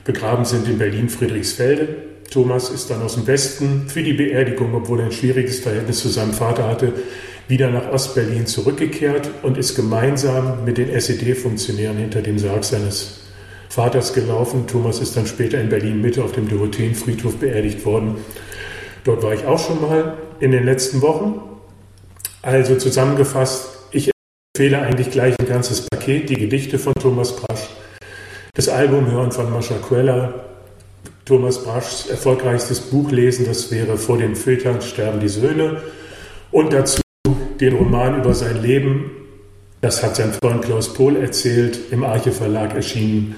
begraben 0.03 0.45
sind 0.45 0.67
in 0.67 0.79
Berlin-Friedrichsfelde. 0.79 2.12
Thomas 2.31 2.69
ist 2.69 2.89
dann 2.89 3.01
aus 3.01 3.15
dem 3.15 3.27
Westen 3.27 3.87
für 3.87 4.03
die 4.03 4.13
Beerdigung, 4.13 4.73
obwohl 4.73 4.99
er 4.99 5.05
ein 5.05 5.11
schwieriges 5.11 5.59
Verhältnis 5.59 5.99
zu 5.99 6.09
seinem 6.09 6.33
Vater 6.33 6.67
hatte, 6.67 6.93
wieder 7.47 7.69
nach 7.69 7.91
Ostberlin 7.91 8.45
zurückgekehrt 8.45 9.29
und 9.43 9.57
ist 9.57 9.75
gemeinsam 9.75 10.65
mit 10.65 10.77
den 10.77 10.89
SED-Funktionären 10.89 11.97
hinter 11.97 12.21
dem 12.21 12.39
Sarg 12.39 12.63
seines 12.63 13.21
Vaters 13.69 14.13
gelaufen. 14.13 14.65
Thomas 14.67 14.99
ist 14.99 15.17
dann 15.17 15.27
später 15.27 15.59
in 15.59 15.69
Berlin-Mitte 15.69 16.23
auf 16.23 16.31
dem 16.31 16.47
Dorotheenfriedhof 16.47 17.37
beerdigt 17.37 17.85
worden. 17.85 18.15
Dort 19.03 19.23
war 19.23 19.33
ich 19.33 19.45
auch 19.45 19.59
schon 19.59 19.81
mal 19.81 20.17
in 20.39 20.51
den 20.51 20.63
letzten 20.63 21.01
Wochen 21.01 21.41
also 22.43 22.75
zusammengefasst, 22.75 23.69
ich 23.91 24.11
empfehle 24.53 24.81
eigentlich 24.81 25.09
gleich 25.11 25.33
ein 25.39 25.47
ganzes 25.47 25.87
Paket, 25.87 26.29
die 26.29 26.35
Gedichte 26.35 26.77
von 26.77 26.93
Thomas 26.93 27.37
Brasch, 27.37 27.69
das 28.53 28.67
Album 28.67 29.09
hören 29.09 29.31
von 29.31 29.49
Mascha 29.49 29.75
Queller, 29.75 30.52
Thomas 31.25 31.63
Braschs 31.63 32.07
erfolgreichstes 32.07 32.81
Buch 32.81 33.11
lesen, 33.11 33.45
das 33.45 33.71
wäre 33.71 33.97
Vor 33.97 34.17
den 34.17 34.35
Filtern 34.35 34.81
sterben 34.81 35.21
die 35.21 35.29
Söhne 35.29 35.81
und 36.51 36.73
dazu 36.73 37.01
den 37.59 37.75
Roman 37.75 38.19
über 38.19 38.33
sein 38.33 38.61
Leben, 38.61 39.11
das 39.79 40.03
hat 40.03 40.17
sein 40.17 40.33
Freund 40.33 40.63
Klaus 40.63 40.93
Pohl 40.93 41.15
erzählt, 41.15 41.79
im 41.91 42.03
Arche 42.03 42.31
Verlag 42.31 42.75
erschienen. 42.75 43.35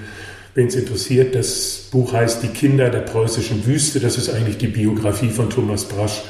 Wen 0.54 0.68
es 0.68 0.74
interessiert, 0.74 1.34
das 1.34 1.88
Buch 1.90 2.12
heißt 2.12 2.42
Die 2.42 2.48
Kinder 2.48 2.88
der 2.88 3.00
preußischen 3.00 3.66
Wüste. 3.66 4.00
Das 4.00 4.16
ist 4.16 4.30
eigentlich 4.30 4.56
die 4.56 4.68
Biografie 4.68 5.28
von 5.28 5.50
Thomas 5.50 5.84
Brasch 5.84 6.22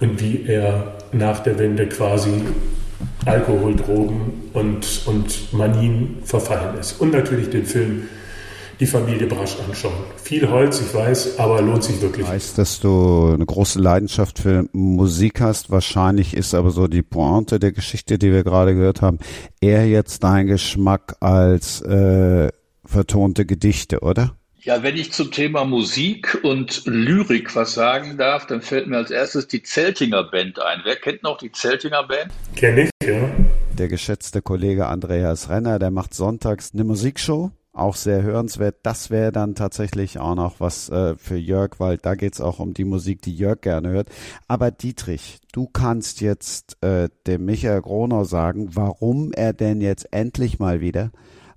und 0.00 0.20
wie 0.20 0.44
er 0.46 0.96
nach 1.12 1.40
der 1.40 1.58
Wende 1.58 1.88
quasi 1.88 2.42
Alkohol, 3.24 3.74
Drogen 3.76 4.50
und, 4.52 5.02
und 5.06 5.52
Manien 5.52 6.18
verfallen 6.24 6.78
ist. 6.78 7.00
Und 7.00 7.12
natürlich 7.12 7.50
den 7.50 7.66
Film 7.66 8.08
Die 8.80 8.86
Familie 8.86 9.26
Brasch 9.26 9.56
anschauen. 9.66 9.92
Viel 10.22 10.48
Holz, 10.48 10.80
ich 10.80 10.92
weiß, 10.94 11.38
aber 11.38 11.62
lohnt 11.62 11.84
sich 11.84 12.00
wirklich. 12.00 12.26
Ich 12.26 12.32
weiß, 12.32 12.54
dass 12.54 12.80
du 12.80 13.32
eine 13.32 13.46
große 13.46 13.78
Leidenschaft 13.78 14.38
für 14.38 14.68
Musik 14.72 15.40
hast. 15.40 15.70
Wahrscheinlich 15.70 16.34
ist 16.36 16.54
aber 16.54 16.70
so 16.70 16.88
die 16.88 17.02
Pointe 17.02 17.58
der 17.60 17.72
Geschichte, 17.72 18.18
die 18.18 18.32
wir 18.32 18.42
gerade 18.42 18.74
gehört 18.74 19.02
haben, 19.02 19.18
eher 19.60 19.86
jetzt 19.86 20.24
dein 20.24 20.46
Geschmack 20.46 21.16
als 21.20 21.80
äh, 21.82 22.50
vertonte 22.84 23.46
Gedichte, 23.46 24.00
oder? 24.00 24.36
Ja, 24.64 24.82
wenn 24.82 24.96
ich 24.96 25.12
zum 25.12 25.30
Thema 25.30 25.66
Musik 25.66 26.38
und 26.42 26.84
Lyrik 26.86 27.54
was 27.54 27.74
sagen 27.74 28.16
darf, 28.16 28.46
dann 28.46 28.62
fällt 28.62 28.86
mir 28.86 28.96
als 28.96 29.10
erstes 29.10 29.46
die 29.46 29.62
Zeltinger 29.62 30.24
Band 30.24 30.58
ein. 30.58 30.80
Wer 30.84 30.96
kennt 30.96 31.22
noch 31.22 31.36
die 31.36 31.52
Zeltinger 31.52 32.04
Band? 32.04 32.32
Kenn 32.56 32.78
ich, 32.78 32.88
ja. 33.06 33.28
Der 33.76 33.88
geschätzte 33.88 34.40
Kollege 34.40 34.86
Andreas 34.86 35.50
Renner, 35.50 35.78
der 35.78 35.90
macht 35.90 36.14
sonntags 36.14 36.70
eine 36.72 36.84
Musikshow, 36.84 37.50
auch 37.74 37.96
sehr 37.96 38.22
hörenswert. 38.22 38.76
Das 38.82 39.10
wäre 39.10 39.32
dann 39.32 39.54
tatsächlich 39.54 40.18
auch 40.18 40.34
noch 40.34 40.60
was 40.60 40.88
äh, 40.88 41.16
für 41.16 41.36
Jörg, 41.36 41.78
weil 41.78 41.98
da 41.98 42.14
geht's 42.14 42.40
auch 42.40 42.60
um 42.60 42.72
die 42.72 42.84
Musik, 42.84 43.20
die 43.22 43.34
Jörg 43.34 43.60
gerne 43.60 43.90
hört. 43.90 44.08
Aber 44.48 44.70
Dietrich, 44.70 45.40
du 45.52 45.66
kannst 45.66 46.20
jetzt 46.20 46.82
äh, 46.82 47.08
dem 47.26 47.44
Michael 47.44 47.82
Groner 47.82 48.24
sagen, 48.24 48.74
warum 48.74 49.32
er 49.32 49.52
denn 49.52 49.80
jetzt 49.80 50.12
endlich 50.12 50.58
mal 50.58 50.80
wieder 50.80 51.10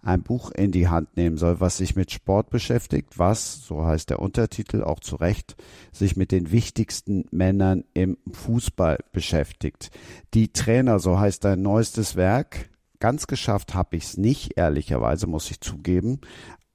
ein 0.08 0.24
Buch 0.24 0.52
in 0.52 0.72
die 0.72 0.88
Hand 0.88 1.18
nehmen 1.18 1.38
soll, 1.38 1.60
was 1.60 1.78
sich 1.78 1.96
mit 1.96 2.12
Sport 2.12 2.50
beschäftigt, 2.50 3.20
was, 3.20 3.66
so 3.66 3.86
heißt 3.86 4.10
der 4.10 4.20
Untertitel 4.20 4.82
auch 4.82 5.02
zu 5.02 5.18
Recht, 5.18 5.56
sich 5.92 6.16
mit 6.16 6.32
den 6.32 6.52
wichtigsten 6.52 7.26
Männern 7.32 7.84
im 7.94 8.18
Fußball 8.32 9.00
beschäftigt. 9.12 9.92
Die 10.34 10.54
Trainer, 10.54 11.00
so 11.00 11.20
heißt 11.20 11.44
dein 11.44 11.62
neuestes 11.62 12.16
Werk. 12.16 12.70
Ganz 13.00 13.28
geschafft 13.28 13.76
habe 13.76 13.96
ich 13.98 14.04
es 14.04 14.18
nicht, 14.18 14.58
ehrlicherweise 14.58 15.28
muss 15.28 15.52
ich 15.52 15.62
zugeben. 15.62 16.22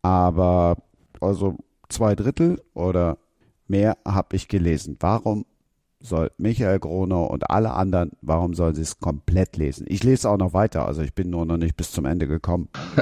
Aber 0.03 0.77
also 1.21 1.57
zwei 1.89 2.15
Drittel 2.15 2.61
oder 2.75 3.19
mehr 3.69 3.97
habe 4.07 4.37
ich 4.37 4.49
gelesen. 4.49 4.97
Warum 5.01 5.45
soll 6.01 6.31
Michael 6.37 6.79
Groner 6.81 7.31
und 7.31 7.51
alle 7.51 7.73
anderen, 7.73 8.11
warum 8.21 8.55
sollen 8.55 8.75
sie 8.75 8.83
es 8.83 8.99
komplett 8.99 9.57
lesen? 9.57 9.87
Ich 9.89 10.03
lese 10.03 10.29
auch 10.29 10.37
noch 10.37 10.53
weiter, 10.53 10.87
also 10.87 11.03
ich 11.03 11.15
bin 11.15 11.31
nur 11.31 11.47
noch 11.47 11.57
nicht 11.57 11.77
bis 11.77 11.93
zum 11.93 12.05
Ende 12.05 12.27
gekommen. 12.27 12.69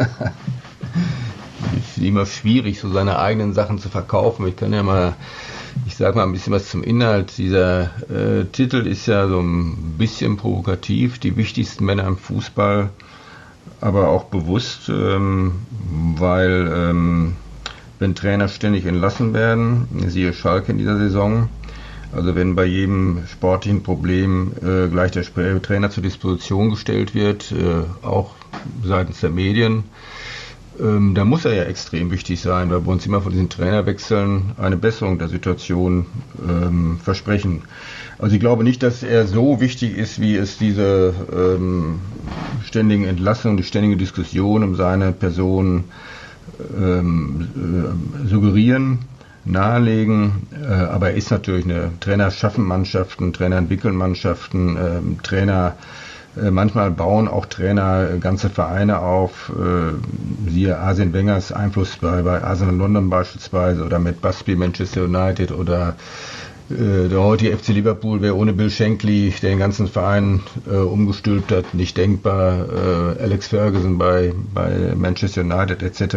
ich 1.78 1.84
finde 1.84 2.08
immer 2.08 2.26
schwierig, 2.26 2.80
so 2.80 2.90
seine 2.90 3.18
eigenen 3.18 3.54
Sachen 3.54 3.78
zu 3.78 3.88
verkaufen. 3.88 4.46
Ich 4.46 4.56
kann 4.56 4.72
ja 4.72 4.82
mal, 4.82 5.14
ich 5.86 5.96
sage 5.96 6.16
mal 6.16 6.24
ein 6.24 6.32
bisschen 6.32 6.52
was 6.52 6.68
zum 6.68 6.82
Inhalt. 6.82 7.38
Dieser 7.38 7.90
äh, 8.10 8.44
Titel 8.52 8.86
ist 8.86 9.06
ja 9.06 9.28
so 9.28 9.40
ein 9.40 9.94
bisschen 9.96 10.36
provokativ, 10.36 11.18
die 11.18 11.36
wichtigsten 11.36 11.84
Männer 11.84 12.06
im 12.06 12.18
Fußball, 12.18 12.90
aber 13.80 14.08
auch 14.08 14.24
bewusst, 14.24 14.88
ähm, 14.88 15.66
weil 16.16 16.70
ähm, 16.74 17.36
wenn 17.98 18.14
Trainer 18.14 18.48
ständig 18.48 18.86
entlassen 18.86 19.34
werden, 19.34 19.88
siehe 20.06 20.32
Schalke 20.32 20.72
in 20.72 20.78
dieser 20.78 20.98
Saison, 20.98 21.48
also 22.12 22.34
wenn 22.34 22.56
bei 22.56 22.64
jedem 22.64 23.26
sportlichen 23.26 23.82
Problem 23.82 24.52
äh, 24.62 24.88
gleich 24.88 25.12
der 25.12 25.24
Trainer 25.62 25.90
zur 25.90 26.02
Disposition 26.02 26.70
gestellt 26.70 27.14
wird, 27.14 27.52
äh, 27.52 27.84
auch 28.04 28.34
seitens 28.84 29.20
der 29.20 29.30
Medien, 29.30 29.84
ähm, 30.78 31.14
da 31.14 31.24
muss 31.24 31.44
er 31.44 31.54
ja 31.54 31.64
extrem 31.64 32.10
wichtig 32.10 32.40
sein, 32.40 32.70
weil 32.70 32.84
wir 32.86 32.92
uns 32.92 33.06
immer 33.06 33.20
von 33.20 33.32
diesen 33.32 33.48
Trainerwechseln 33.48 34.52
eine 34.56 34.76
Besserung 34.76 35.18
der 35.18 35.28
Situation 35.28 36.06
ähm, 36.46 36.98
versprechen. 37.02 37.62
Also 38.18 38.34
ich 38.34 38.40
glaube 38.40 38.64
nicht, 38.64 38.82
dass 38.82 39.02
er 39.02 39.26
so 39.26 39.60
wichtig 39.60 39.96
ist, 39.96 40.20
wie 40.20 40.36
es 40.36 40.58
diese 40.58 41.14
ähm, 41.32 42.00
ständigen 42.64 43.04
Entlassungen, 43.04 43.56
die 43.56 43.64
ständige 43.64 43.96
Diskussion 43.96 44.62
um 44.62 44.74
seine 44.76 45.12
Person 45.12 45.84
ähm, 46.76 47.48
äh, 48.24 48.28
suggerieren 48.28 49.00
nahelegen. 49.44 50.46
Äh, 50.52 50.66
aber 50.66 51.10
er 51.10 51.16
ist 51.16 51.30
natürlich 51.30 51.64
eine 51.64 51.92
Trainer 52.00 52.30
schaffen 52.30 52.64
Mannschaften, 52.64 53.32
Trainer 53.32 53.56
entwickeln 53.56 53.96
Mannschaften, 53.96 54.76
äh, 54.76 55.22
Trainer 55.22 55.76
manchmal 56.36 56.90
bauen 56.90 57.28
auch 57.28 57.46
Trainer 57.46 58.18
ganze 58.20 58.50
Vereine 58.50 59.00
auf, 59.00 59.50
äh, 59.50 60.50
siehe 60.50 60.78
Arsene 60.78 61.12
Wengers 61.12 61.52
Einfluss 61.52 61.96
bei, 61.96 62.22
bei 62.22 62.42
Arsenal 62.42 62.76
London 62.76 63.10
beispielsweise 63.10 63.84
oder 63.84 63.98
mit 63.98 64.20
Busby 64.20 64.54
Manchester 64.54 65.04
United 65.04 65.50
oder 65.50 65.96
äh, 66.70 67.08
der 67.08 67.20
heutige 67.20 67.56
FC 67.56 67.68
Liverpool 67.68 68.22
wäre 68.22 68.36
ohne 68.36 68.52
Bill 68.52 68.70
Shankly, 68.70 69.34
der 69.42 69.50
den 69.50 69.58
ganzen 69.58 69.88
Verein 69.88 70.40
äh, 70.70 70.76
umgestülpt 70.76 71.50
hat, 71.50 71.74
nicht 71.74 71.96
denkbar. 71.96 72.66
Äh, 73.18 73.22
Alex 73.22 73.48
Ferguson 73.48 73.98
bei, 73.98 74.32
bei 74.54 74.94
Manchester 74.94 75.40
United 75.40 75.82
etc. 75.82 76.14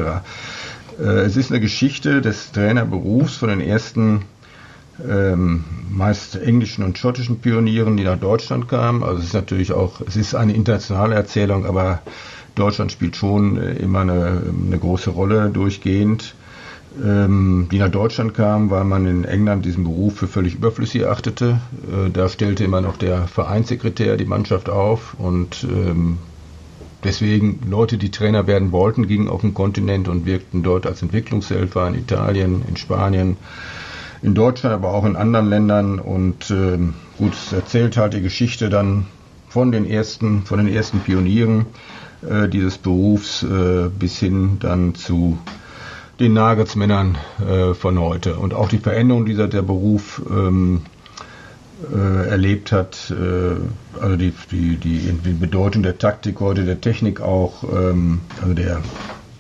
Äh, 1.00 1.04
es 1.04 1.38
ist 1.38 1.52
eine 1.52 1.60
Geschichte 1.60 2.22
des 2.22 2.52
Trainerberufs 2.52 3.38
von 3.38 3.50
den 3.50 3.62
ersten 3.62 4.26
ähm, 5.08 5.64
meist 5.90 6.36
englischen 6.36 6.84
und 6.84 6.98
schottischen 6.98 7.40
Pionieren, 7.40 7.98
die 7.98 8.04
nach 8.04 8.20
Deutschland 8.20 8.68
kamen. 8.68 9.04
Also 9.04 9.20
es 9.20 9.26
ist 9.26 9.34
natürlich 9.34 9.72
auch, 9.72 10.02
es 10.08 10.16
ist 10.16 10.36
eine 10.36 10.54
internationale 10.54 11.16
Erzählung, 11.16 11.66
aber 11.66 12.02
Deutschland 12.56 12.92
spielt 12.92 13.16
schon 13.16 13.58
äh, 13.58 13.74
immer 13.74 14.02
eine, 14.02 14.42
eine 14.68 14.78
große 14.78 15.10
Rolle 15.10 15.50
durchgehend. 15.50 16.36
Ähm, 17.04 17.70
die 17.72 17.80
nach 17.80 17.90
Deutschland 17.90 18.36
kamen, 18.36 18.70
weil 18.70 18.84
man 18.84 19.08
in 19.08 19.26
England 19.26 19.66
diesen 19.66 19.84
Beruf 19.84 20.18
für 20.18 20.28
völlig 20.28 20.56
überflüssig 20.56 21.02
erachtete. 21.02 21.60
Äh, 21.92 22.12
da 22.12 22.30
stellte 22.30 22.64
immer 22.64 22.82
noch 22.82 22.98
der 22.98 23.28
Vereinssekretär 23.28 24.16
die 24.16 24.26
Mannschaft 24.26 24.70
auf 24.70 25.16
und 25.18 25.64
ähm, 25.64 26.20
deswegen 27.04 27.62
Leute, 27.68 27.98
die 27.98 28.12
Trainer 28.12 28.46
werden 28.46 28.72
wollten, 28.72 29.08
gingen 29.08 29.28
auf 29.28 29.42
den 29.42 29.56
Kontinent 29.56 30.08
und 30.08 30.28
wirkten 30.28 30.62
dort 30.62 30.86
als 30.86 31.02
Entwicklungshelfer 31.02 31.88
in 31.88 31.96
Italien, 31.96 32.64
in 32.68 32.78
Spanien, 32.78 33.38
in 34.24 34.34
Deutschland, 34.34 34.74
aber 34.74 34.94
auch 34.94 35.06
in 35.06 35.16
anderen 35.16 35.50
Ländern. 35.50 36.00
Und 36.00 36.50
äh, 36.50 36.80
gut, 37.18 37.34
es 37.34 37.54
erzählt 37.54 37.98
halt 37.98 38.14
die 38.14 38.22
Geschichte 38.22 38.70
dann 38.70 39.06
von 39.50 39.72
den 39.72 39.86
ersten, 39.86 40.44
von 40.44 40.58
den 40.58 40.74
ersten 40.74 41.02
Pionieren 41.02 41.68
äh, 42.28 42.48
dieses 42.48 42.78
Berufs 42.78 43.44
äh, 43.44 43.90
bis 43.90 44.18
hin 44.18 44.58
dann 44.60 44.96
zu 44.96 45.38
den 46.20 46.34
Nagelsmännern 46.34 47.18
äh, 47.48 47.74
von 47.74 48.00
heute. 48.00 48.38
Und 48.38 48.54
auch 48.54 48.70
die 48.70 48.78
Veränderung, 48.78 49.26
die 49.26 49.36
der 49.36 49.62
Beruf 49.62 50.22
ähm, 50.30 50.82
äh, 51.94 52.30
erlebt 52.30 52.72
hat, 52.72 53.12
äh, 53.12 54.00
also 54.02 54.16
die, 54.16 54.34
die, 54.52 54.78
die, 54.78 55.34
Bedeutung 55.34 55.84
der 55.84 55.98
Taktik 55.98 56.40
heute, 56.40 56.64
der 56.64 56.80
Technik 56.80 57.20
auch, 57.20 57.64
ähm, 57.64 58.22
also 58.42 58.54
der 58.54 58.82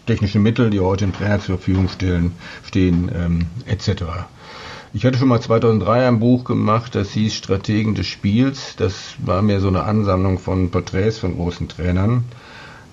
technischen 0.07 0.43
Mittel, 0.43 0.69
die 0.69 0.79
heute 0.79 1.05
im 1.05 1.13
Trainer 1.13 1.39
zur 1.39 1.57
Verfügung 1.57 1.87
stellen, 1.87 2.33
stehen, 2.65 3.09
ähm, 3.15 3.45
etc. 3.65 4.03
Ich 4.95 5.05
hatte 5.05 5.17
schon 5.17 5.27
mal 5.27 5.41
2003 5.41 6.07
ein 6.07 6.19
Buch 6.19 6.43
gemacht, 6.43 6.93
das 6.93 7.11
hieß 7.11 7.33
Strategen 7.33 7.95
des 7.95 8.05
Spiels. 8.05 8.75
Das 8.75 9.15
war 9.25 9.41
mehr 9.41 9.59
so 9.59 9.67
eine 9.67 9.83
Ansammlung 9.83 10.37
von 10.37 10.69
Porträts 10.69 11.17
von 11.17 11.35
großen 11.35 11.67
Trainern. 11.67 12.25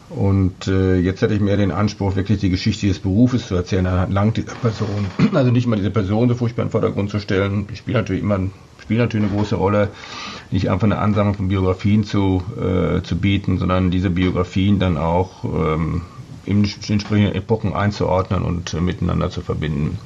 Und 0.09 0.67
äh, 0.67 0.97
jetzt 0.97 1.21
hatte 1.21 1.35
ich 1.35 1.41
mehr 1.41 1.59
den 1.59 1.71
Anspruch, 1.71 2.17
wirklich 2.17 2.41
die 2.41 2.49
Geschichte 2.49 2.89
des 2.89 3.01
Berufes 3.01 3.47
zu 3.49 3.55
erzählen, 3.55 3.87
anhand 3.87 4.39
dieser 4.39 4.55
Person. 4.55 5.07
Also 5.35 5.51
nicht 5.51 5.67
mal 5.67 5.77
diese 5.77 5.91
Person 5.91 6.29
so 6.31 6.35
furchtbar 6.35 6.63
in 6.63 6.69
den 6.69 6.73
Vordergrund 6.73 7.11
zu 7.11 7.21
stellen. 7.21 7.69
Ich 7.71 7.79
spiele 7.79 7.99
natürlich 7.99 8.23
immer 8.23 8.41
spielt 8.91 9.01
natürlich 9.01 9.29
eine 9.29 9.37
große 9.37 9.55
Rolle, 9.55 9.91
nicht 10.51 10.69
einfach 10.69 10.87
eine 10.87 10.99
Ansammlung 10.99 11.35
von 11.35 11.49
Biografien 11.49 12.03
zu, 12.03 12.43
äh, 12.57 13.03
zu 13.03 13.17
bieten, 13.17 13.59
sondern 13.59 13.93
diese 13.93 14.11
Biografien 14.11 14.81
dann 14.81 14.97
auch 14.97 15.45
ähm, 15.45 16.03
in 16.45 16.65
entsprechenden 16.65 17.35
Epochen 17.35 17.73
einzuordnen 17.73 18.43
und 18.43 18.75
äh, 18.75 18.81
miteinander 18.81 19.31
zu 19.31 19.43
verbinden. 19.43 19.99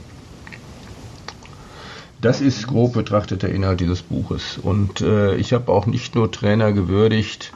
Das 2.25 2.41
ist 2.41 2.67
grob 2.67 2.95
betrachtet 2.95 3.43
der 3.43 3.51
Inhalt 3.51 3.81
dieses 3.81 4.01
Buches. 4.01 4.57
Und 4.57 5.03
äh, 5.03 5.37
ich 5.37 5.53
habe 5.53 5.71
auch 5.71 5.85
nicht 5.85 6.15
nur 6.15 6.33
Trainer 6.33 6.73
gewürdigt, 6.73 7.53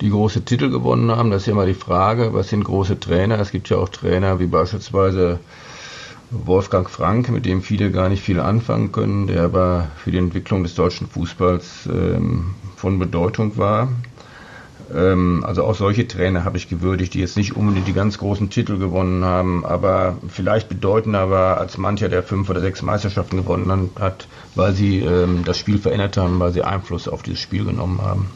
die 0.00 0.10
große 0.10 0.44
Titel 0.44 0.68
gewonnen 0.68 1.12
haben. 1.12 1.30
Das 1.30 1.42
ist 1.42 1.46
ja 1.46 1.52
immer 1.52 1.64
die 1.64 1.74
Frage, 1.74 2.34
was 2.34 2.48
sind 2.48 2.64
große 2.64 2.98
Trainer? 2.98 3.38
Es 3.38 3.52
gibt 3.52 3.68
ja 3.68 3.76
auch 3.76 3.88
Trainer 3.88 4.40
wie 4.40 4.48
beispielsweise 4.48 5.38
Wolfgang 6.32 6.90
Frank, 6.90 7.28
mit 7.28 7.46
dem 7.46 7.62
viele 7.62 7.92
gar 7.92 8.08
nicht 8.08 8.24
viel 8.24 8.40
anfangen 8.40 8.90
können, 8.90 9.28
der 9.28 9.44
aber 9.44 9.92
für 9.96 10.10
die 10.10 10.18
Entwicklung 10.18 10.64
des 10.64 10.74
deutschen 10.74 11.06
Fußballs 11.06 11.86
ähm, 11.86 12.56
von 12.74 12.98
Bedeutung 12.98 13.58
war. 13.58 13.90
Ähm, 14.94 15.44
also 15.46 15.64
auch 15.64 15.74
solche 15.74 16.06
Trainer 16.06 16.44
habe 16.44 16.56
ich 16.56 16.68
gewürdigt, 16.68 17.14
die 17.14 17.20
jetzt 17.20 17.36
nicht 17.36 17.56
unbedingt 17.56 17.86
die 17.86 17.92
ganz 17.92 18.18
großen 18.18 18.50
Titel 18.50 18.78
gewonnen 18.78 19.24
haben, 19.24 19.64
aber 19.64 20.18
vielleicht 20.28 20.68
bedeutender 20.68 21.30
war 21.30 21.58
als 21.58 21.78
mancher, 21.78 22.08
der 22.08 22.22
fünf 22.22 22.50
oder 22.50 22.60
sechs 22.60 22.82
Meisterschaften 22.82 23.38
gewonnen 23.38 23.90
hat, 23.98 24.26
weil 24.54 24.72
sie 24.72 25.00
ähm, 25.00 25.44
das 25.44 25.58
Spiel 25.58 25.78
verändert 25.78 26.16
haben, 26.16 26.40
weil 26.40 26.52
sie 26.52 26.62
Einfluss 26.62 27.08
auf 27.08 27.22
dieses 27.22 27.40
Spiel 27.40 27.64
genommen 27.64 28.00
haben. 28.02 28.30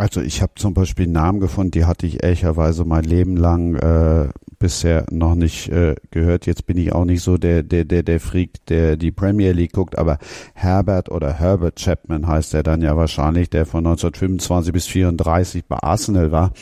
Also 0.00 0.20
ich 0.20 0.42
habe 0.42 0.52
zum 0.54 0.74
Beispiel 0.74 1.08
Namen 1.08 1.40
gefunden, 1.40 1.72
die 1.72 1.84
hatte 1.84 2.06
ich 2.06 2.22
ehrlicherweise 2.22 2.84
mein 2.84 3.02
Leben 3.02 3.36
lang 3.36 3.74
äh, 3.74 4.28
bisher 4.60 5.04
noch 5.10 5.34
nicht 5.34 5.70
äh, 5.70 5.96
gehört. 6.12 6.46
Jetzt 6.46 6.66
bin 6.66 6.76
ich 6.76 6.92
auch 6.92 7.04
nicht 7.04 7.20
so 7.20 7.36
der, 7.36 7.64
der, 7.64 7.84
der, 7.84 8.04
der 8.04 8.20
Freak, 8.20 8.64
der 8.66 8.96
die 8.96 9.10
Premier 9.10 9.50
League 9.50 9.72
guckt, 9.72 9.98
aber 9.98 10.18
Herbert 10.54 11.10
oder 11.10 11.32
Herbert 11.32 11.80
Chapman 11.80 12.28
heißt 12.28 12.54
er 12.54 12.62
dann 12.62 12.80
ja 12.80 12.96
wahrscheinlich, 12.96 13.50
der 13.50 13.66
von 13.66 13.84
1925 13.84 14.72
bis 14.72 14.86
34 14.86 15.64
bei 15.64 15.78
Arsenal 15.82 16.30
war. 16.30 16.52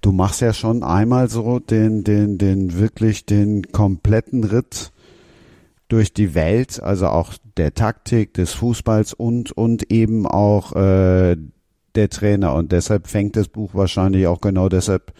Du 0.00 0.12
machst 0.12 0.40
ja 0.40 0.52
schon 0.52 0.84
einmal 0.84 1.28
so 1.28 1.58
den, 1.58 2.04
den, 2.04 2.38
den 2.38 2.78
wirklich 2.78 3.26
den 3.26 3.72
kompletten 3.72 4.44
Ritt 4.44 4.92
durch 5.88 6.12
die 6.12 6.36
Welt, 6.36 6.80
also 6.80 7.08
auch 7.08 7.32
der 7.56 7.74
Taktik 7.74 8.34
des 8.34 8.52
Fußballs 8.52 9.12
und 9.12 9.52
und 9.52 9.90
eben 9.90 10.26
auch 10.26 10.72
äh, 10.74 11.36
der 11.96 12.10
Trainer. 12.10 12.54
Und 12.54 12.72
deshalb 12.72 13.08
fängt 13.08 13.36
das 13.36 13.48
Buch 13.48 13.70
wahrscheinlich 13.74 14.26
auch 14.26 14.40
genau 14.40 14.68
deshalb 14.68 15.12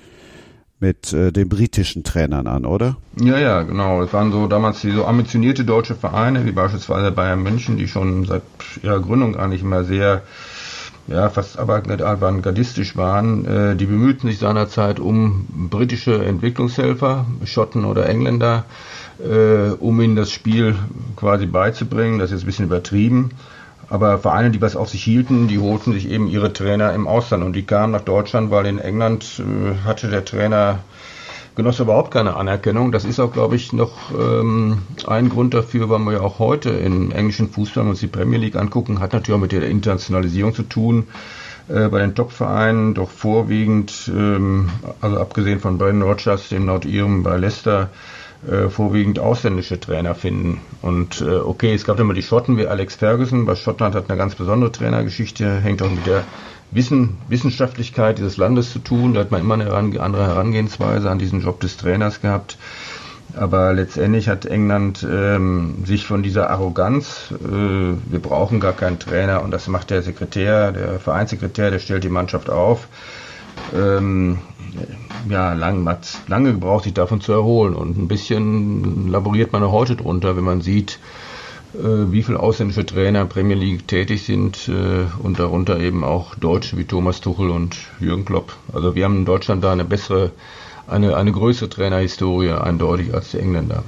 mit 0.79 1.13
äh, 1.13 1.33
den 1.33 1.49
britischen 1.49 2.05
Trainern 2.05 2.47
an, 2.47 2.67
oder? 2.67 2.97
Ja, 3.19 3.39
ja, 3.39 3.63
genau. 3.63 4.03
Es 4.03 4.13
waren 4.13 4.31
so 4.31 4.47
damals 4.47 4.81
die 4.83 4.91
so 4.91 5.07
ambitionierte 5.07 5.65
deutsche 5.65 5.95
Vereine, 5.95 6.45
wie 6.45 6.53
beispielsweise 6.53 7.11
Bayern 7.13 7.43
München, 7.43 7.77
die 7.77 7.89
schon 7.89 8.27
seit 8.27 8.43
ihrer 8.83 9.01
Gründung 9.01 9.37
eigentlich 9.37 9.63
immer 9.63 9.85
sehr, 9.85 10.23
ja, 11.07 11.31
fast 11.31 11.59
avantgardistisch 11.59 12.97
waren. 12.97 13.47
Äh, 13.47 13.77
die 13.77 13.87
bemühten 13.87 14.29
sich 14.29 14.39
seinerzeit 14.39 15.01
um 15.01 15.47
britische 15.71 16.23
Entwicklungshelfer, 16.25 17.25
Schotten 17.45 17.87
oder 17.87 18.07
Engländer, 18.07 18.65
äh, 19.19 19.71
um 19.71 19.99
ihnen 20.03 20.17
das 20.17 20.31
Spiel 20.31 20.75
quasi 21.17 21.47
beizubringen. 21.47 22.19
Das 22.19 22.27
ist 22.27 22.33
jetzt 22.33 22.43
ein 22.43 22.47
bisschen 22.47 22.67
übertrieben. 22.67 23.31
Aber 23.89 24.19
Vereine, 24.19 24.51
die 24.51 24.61
was 24.61 24.77
auf 24.77 24.89
sich 24.89 25.05
hielten, 25.05 25.49
die 25.49 25.59
holten 25.59 25.93
sich 25.93 26.11
eben 26.11 26.27
ihre 26.29 26.53
Trainer 26.53 26.93
im 26.93 27.07
Ausland 27.07 27.45
und 27.45 27.55
die 27.55 27.63
kamen 27.63 27.93
nach 27.93 28.01
Deutschland, 28.01 28.51
weil 28.51 28.67
in 28.67 28.79
England 28.79 29.41
äh, 29.41 29.85
hatte 29.85 30.09
der 30.09 30.25
Trainer 30.25 30.81
genoss 31.55 31.81
überhaupt 31.81 32.11
keine 32.11 32.37
Anerkennung. 32.37 32.93
Das 32.93 33.05
ist 33.05 33.19
auch, 33.19 33.33
glaube 33.33 33.57
ich, 33.57 33.73
noch 33.73 33.93
ähm, 34.13 34.83
ein 35.07 35.29
Grund 35.29 35.55
dafür, 35.55 35.89
warum 35.89 36.05
wir 36.05 36.15
ja 36.15 36.21
auch 36.21 36.39
heute 36.39 36.71
im 36.71 37.11
englischen 37.13 37.49
Fußball 37.49 37.87
uns 37.87 38.01
die 38.01 38.09
Premier 38.09 38.39
League 38.39 38.57
angucken, 38.57 39.01
hat 39.01 39.13
natürlich 39.13 39.37
auch 39.37 39.43
mit 39.43 39.53
der 39.53 39.63
Internationalisierung 39.63 40.55
zu 40.55 40.65
tun. 40.65 41.07
Äh, 41.69 41.89
bei 41.89 41.99
den 41.99 42.15
Top-Vereinen 42.15 42.95
doch 42.95 43.11
vorwiegend, 43.11 44.11
ähm, 44.15 44.69
also 45.01 45.19
abgesehen 45.19 45.59
von 45.59 45.79
Brandon 45.79 46.09
Rogers, 46.09 46.49
dem 46.51 46.67
Nordirren 46.67 47.23
bei 47.23 47.39
Leicester, 47.39 47.91
äh, 48.49 48.69
vorwiegend 48.69 49.19
ausländische 49.19 49.81
Trainer 49.81 50.15
finden. 50.15 50.61
Und 50.83 51.21
äh, 51.21 51.37
okay, 51.37 51.75
es 51.75 51.85
gab 51.85 51.99
immer 51.99 52.15
die 52.15 52.23
Schotten 52.23 52.57
wie 52.57 52.67
Alex 52.67 52.97
Ferguson. 52.97 53.47
Bei 53.47 53.57
Schottland 53.57 53.95
hat 53.95 54.09
eine 54.09 54.19
ganz 54.19 54.35
besondere 54.35 54.73
Trainergeschichte, 54.73 55.61
hängt 55.61 55.83
auch 55.83 55.91
mit 55.91 56.07
der 56.07 56.25
Wissen, 56.71 57.17
Wissenschaftlichkeit 57.29 58.19
dieses 58.19 58.37
Landes 58.37 58.73
zu 58.73 58.79
tun. 58.79 59.15
Da 59.15 59.21
hat 59.21 59.31
man 59.31 59.41
immer 59.41 59.55
eine 59.55 59.73
andere 59.73 60.27
Herangehensweise 60.27 61.11
an 61.11 61.19
diesen 61.19 61.41
Job 61.41 61.61
des 61.61 61.77
Trainers 61.77 62.21
gehabt. 62.21 62.59
Aber 63.35 63.73
letztendlich 63.73 64.29
hat 64.29 64.47
England 64.47 65.07
ähm, 65.09 65.85
sich 65.85 66.07
von 66.07 66.23
dieser 66.23 66.49
Arroganz, 66.49 67.33
äh, 67.33 67.43
wir 67.45 68.19
brauchen 68.21 68.61
gar 68.61 68.73
keinen 68.73 68.99
Trainer 68.99 69.43
und 69.43 69.51
das 69.51 69.67
macht 69.67 69.91
der 69.91 70.03
Sekretär, 70.03 70.73
der 70.73 71.01
Vereinssekretär, 71.01 71.71
der 71.71 71.79
stellt 71.79 72.05
die 72.05 72.09
Mannschaft 72.09 72.49
auf, 72.49 72.89
ähm, 73.75 74.39
ja, 75.29 75.55
lang, 75.55 75.89
hat 75.89 76.07
lange 76.29 76.53
gebraucht, 76.53 76.85
sich 76.85 76.95
davon 76.95 77.21
zu 77.21 77.33
erholen. 77.33 77.75
Und 77.75 77.99
ein 77.99 78.09
bisschen 78.09 79.11
laboriert 79.11 79.53
man 79.53 79.63
heute 79.71 79.97
drunter, 79.97 80.37
wenn 80.37 80.45
man 80.45 80.61
sieht, 80.61 80.99
äh, 81.75 82.11
wie 82.13 82.23
viele 82.23 82.41
ausländische 82.41 82.87
Trainer 82.87 83.25
Premier 83.25 83.57
League 83.57 83.89
tätig 83.89 84.25
sind 84.25 84.69
äh, 84.69 85.07
und 85.23 85.39
darunter 85.39 85.79
eben 85.81 86.05
auch 86.05 86.35
Deutsche 86.35 86.77
wie 86.77 86.85
Thomas 86.85 87.21
Tuchel 87.21 87.51
und 87.51 87.77
Jürgen 88.01 88.25
Klopp. 88.25 88.57
Also 88.73 88.95
wir 88.95 89.05
haben 89.05 89.19
in 89.19 89.25
Deutschland 89.25 89.65
da 89.65 89.73
eine 89.73 89.85
bessere, 89.85 90.33
eine, 90.87 91.17
eine 91.17 91.33
größere 91.33 91.69
Trainerhistorie 91.69 92.51
eindeutig 92.51 93.13
als 93.13 93.33
die 93.33 93.39
Engländer. 93.39 93.83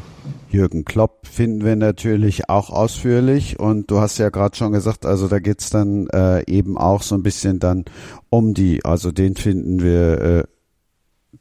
Jürgen 0.51 0.85
Klopp 0.85 1.27
finden 1.27 1.65
wir 1.65 1.77
natürlich 1.77 2.49
auch 2.49 2.71
ausführlich 2.71 3.59
und 3.59 3.91
du 3.91 4.01
hast 4.01 4.19
ja 4.19 4.31
gerade 4.31 4.57
schon 4.57 4.73
gesagt, 4.73 5.05
also 5.05 5.29
da 5.29 5.39
geht's 5.39 5.71
dann 5.71 6.07
äh, 6.09 6.43
eben 6.51 6.79
auch 6.79 7.03
so 7.03 7.15
ein 7.15 7.23
bisschen 7.23 7.59
dann 7.59 7.85
um 8.31 8.55
die, 8.55 8.85
also 8.85 9.13
den 9.13 9.37
finden 9.37 9.83
wir 9.83 10.21
äh, 10.21 10.45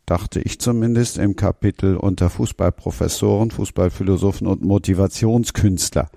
dachte 0.08 0.40
ich 0.40 0.60
zumindest, 0.60 1.18
im 1.18 1.36
Kapitel 1.36 1.98
unter 1.98 2.30
Fußballprofessoren, 2.30 3.52
Fußballphilosophen 3.52 4.48
und 4.48 4.64
Motivationskünstler. 4.64 6.10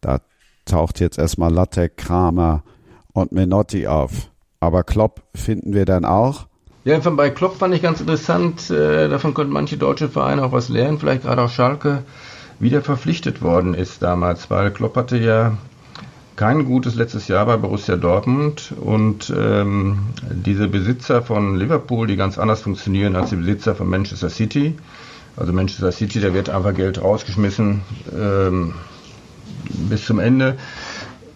Da 0.00 0.20
taucht 0.66 1.00
jetzt 1.00 1.18
erstmal 1.18 1.52
Latte, 1.52 1.88
Kramer 1.88 2.62
und 3.12 3.32
Menotti 3.32 3.86
auf. 3.86 4.30
Aber 4.60 4.84
Klopp 4.84 5.22
finden 5.34 5.74
wir 5.74 5.86
dann 5.86 6.04
auch. 6.04 6.46
Ja, 6.84 6.98
bei 6.98 7.30
Klopp 7.30 7.56
fand 7.56 7.74
ich 7.74 7.80
ganz 7.80 8.00
interessant, 8.00 8.68
äh, 8.68 9.08
davon 9.08 9.32
konnten 9.32 9.54
manche 9.54 9.78
deutsche 9.78 10.10
Vereine 10.10 10.44
auch 10.44 10.52
was 10.52 10.68
lernen, 10.68 10.98
vielleicht 10.98 11.22
gerade 11.22 11.40
auch 11.40 11.48
Schalke, 11.48 12.02
wieder 12.58 12.82
verpflichtet 12.82 13.40
worden 13.40 13.72
ist 13.72 14.02
damals, 14.02 14.50
weil 14.50 14.70
Klopp 14.70 14.94
hatte 14.96 15.16
ja 15.16 15.56
kein 16.36 16.66
gutes 16.66 16.94
letztes 16.94 17.26
Jahr 17.26 17.46
bei 17.46 17.56
Borussia 17.56 17.96
Dortmund 17.96 18.74
und 18.78 19.32
ähm, 19.34 19.98
diese 20.30 20.68
Besitzer 20.68 21.22
von 21.22 21.56
Liverpool, 21.56 22.06
die 22.06 22.16
ganz 22.16 22.36
anders 22.36 22.60
funktionieren 22.60 23.16
als 23.16 23.30
die 23.30 23.36
Besitzer 23.36 23.74
von 23.74 23.88
Manchester 23.88 24.28
City. 24.28 24.76
Also 25.36 25.54
Manchester 25.54 25.90
City, 25.90 26.20
da 26.20 26.34
wird 26.34 26.50
einfach 26.50 26.74
Geld 26.74 27.00
rausgeschmissen 27.00 27.80
ähm, 28.14 28.74
bis 29.88 30.04
zum 30.04 30.18
Ende. 30.18 30.58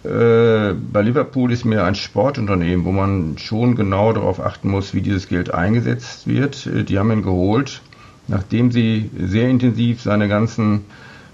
Äh, 0.05 0.75
bei 0.75 1.03
Liverpool 1.03 1.53
ist 1.53 1.65
mir 1.65 1.85
ein 1.85 1.95
Sportunternehmen, 1.95 2.85
wo 2.85 2.93
man 2.93 3.37
schon 3.39 3.75
genau 3.75 4.13
darauf 4.13 4.41
achten 4.41 4.71
muss, 4.71 4.95
wie 4.95 5.01
dieses 5.01 5.29
Geld 5.29 5.53
eingesetzt 5.53 6.27
wird. 6.27 6.67
Äh, 6.67 6.85
die 6.85 6.99
haben 6.99 7.11
ihn 7.11 7.23
geholt, 7.23 7.83
nachdem 8.29 8.71
sie 8.71 9.11
sehr 9.19 9.49
intensiv 9.49 10.01
seine 10.01 10.29
ganzen 10.29 10.85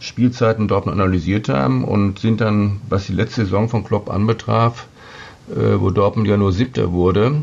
Spielzeiten 0.01 0.67
dort 0.69 0.89
analysiert 0.89 1.49
haben 1.49 1.85
und 1.85 2.19
sind 2.19 2.41
dann, 2.41 2.81
was 2.89 3.07
die 3.07 3.13
letzte 3.13 3.45
Saison 3.45 3.69
von 3.69 3.85
Klopp 3.85 4.11
anbetraf, 4.11 4.87
äh, 5.51 5.79
wo 5.81 5.91
Dortmund 5.91 6.27
ja 6.29 6.37
nur 6.37 6.53
Siebter 6.53 6.93
wurde, 6.93 7.43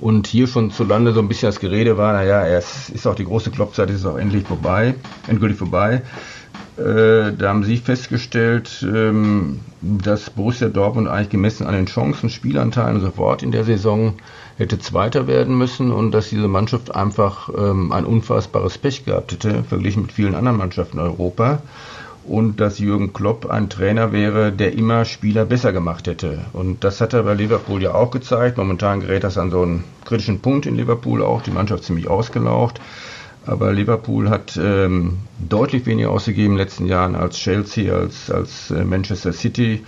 und 0.00 0.28
hier 0.28 0.46
schon 0.46 0.70
zu 0.70 0.84
Lande 0.84 1.12
so 1.12 1.20
ein 1.20 1.28
bisschen 1.28 1.48
das 1.48 1.60
Gerede 1.60 1.96
war, 1.98 2.12
naja, 2.12 2.46
es 2.46 2.88
ist 2.88 3.06
auch 3.06 3.16
die 3.16 3.24
große 3.24 3.50
Kloppzeit, 3.50 3.90
ist 3.90 4.06
auch 4.06 4.16
endlich 4.16 4.46
vorbei, 4.46 4.94
endgültig 5.26 5.58
vorbei. 5.58 6.02
Äh, 6.78 7.32
da 7.36 7.48
haben 7.48 7.64
sie 7.64 7.76
festgestellt, 7.76 8.86
ähm, 8.88 9.60
dass 9.80 10.30
Borussia 10.30 10.68
Dortmund 10.68 11.08
eigentlich 11.08 11.30
gemessen 11.30 11.66
an 11.66 11.74
den 11.74 11.86
Chancen, 11.86 12.30
Spielanteilen 12.30 13.00
sofort 13.00 13.42
in 13.42 13.50
der 13.50 13.64
Saison 13.64 14.14
hätte 14.58 14.78
Zweiter 14.78 15.26
werden 15.26 15.58
müssen 15.58 15.90
und 15.90 16.12
dass 16.12 16.28
diese 16.28 16.46
Mannschaft 16.46 16.94
einfach 16.94 17.48
ähm, 17.56 17.90
ein 17.90 18.04
unfassbares 18.04 18.78
Pech 18.78 19.04
gehabt 19.04 19.32
hätte, 19.32 19.64
verglichen 19.64 20.02
mit 20.02 20.12
vielen 20.12 20.36
anderen 20.36 20.58
Mannschaften 20.58 20.98
in 20.98 21.04
Europa. 21.04 21.62
Und 22.24 22.60
dass 22.60 22.78
Jürgen 22.78 23.14
Klopp 23.14 23.50
ein 23.50 23.70
Trainer 23.70 24.12
wäre, 24.12 24.52
der 24.52 24.74
immer 24.74 25.06
Spieler 25.06 25.46
besser 25.46 25.72
gemacht 25.72 26.06
hätte. 26.06 26.44
Und 26.52 26.84
das 26.84 27.00
hat 27.00 27.14
er 27.14 27.22
bei 27.22 27.32
Liverpool 27.32 27.82
ja 27.82 27.94
auch 27.94 28.10
gezeigt. 28.10 28.58
Momentan 28.58 29.00
gerät 29.00 29.24
das 29.24 29.38
an 29.38 29.50
so 29.50 29.62
einen 29.62 29.84
kritischen 30.04 30.40
Punkt 30.40 30.66
in 30.66 30.76
Liverpool 30.76 31.22
auch, 31.22 31.40
die 31.42 31.50
Mannschaft 31.50 31.84
ziemlich 31.84 32.08
ausgelaucht. 32.08 32.80
Aber 33.48 33.72
Liverpool 33.72 34.28
hat 34.28 34.60
ähm, 34.62 35.20
deutlich 35.38 35.86
weniger 35.86 36.10
ausgegeben 36.10 36.52
in 36.52 36.58
den 36.58 36.66
letzten 36.66 36.86
Jahren 36.86 37.14
als 37.14 37.38
Chelsea, 37.38 37.94
als, 37.94 38.30
als 38.30 38.70
äh, 38.70 38.84
Manchester 38.84 39.32
City 39.32 39.84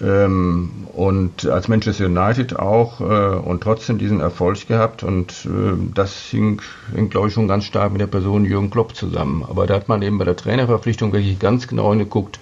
ähm, 0.00 0.70
und 0.92 1.44
als 1.44 1.66
Manchester 1.66 2.06
United 2.06 2.56
auch 2.56 3.00
äh, 3.00 3.04
und 3.04 3.64
trotzdem 3.64 3.98
diesen 3.98 4.20
Erfolg 4.20 4.68
gehabt. 4.68 5.02
Und 5.02 5.32
äh, 5.44 5.76
das 5.92 6.14
hing, 6.30 6.62
hing 6.94 7.10
glaube 7.10 7.28
ich, 7.28 7.34
schon 7.34 7.48
ganz 7.48 7.64
stark 7.64 7.90
mit 7.90 8.00
der 8.00 8.06
Person 8.06 8.44
Jürgen 8.44 8.70
Klopp 8.70 8.94
zusammen. 8.94 9.44
Aber 9.48 9.66
da 9.66 9.74
hat 9.74 9.88
man 9.88 10.00
eben 10.02 10.18
bei 10.18 10.24
der 10.24 10.36
Trainerverpflichtung 10.36 11.12
wirklich 11.12 11.40
ganz 11.40 11.66
genau 11.66 11.90
hingeguckt, 11.90 12.38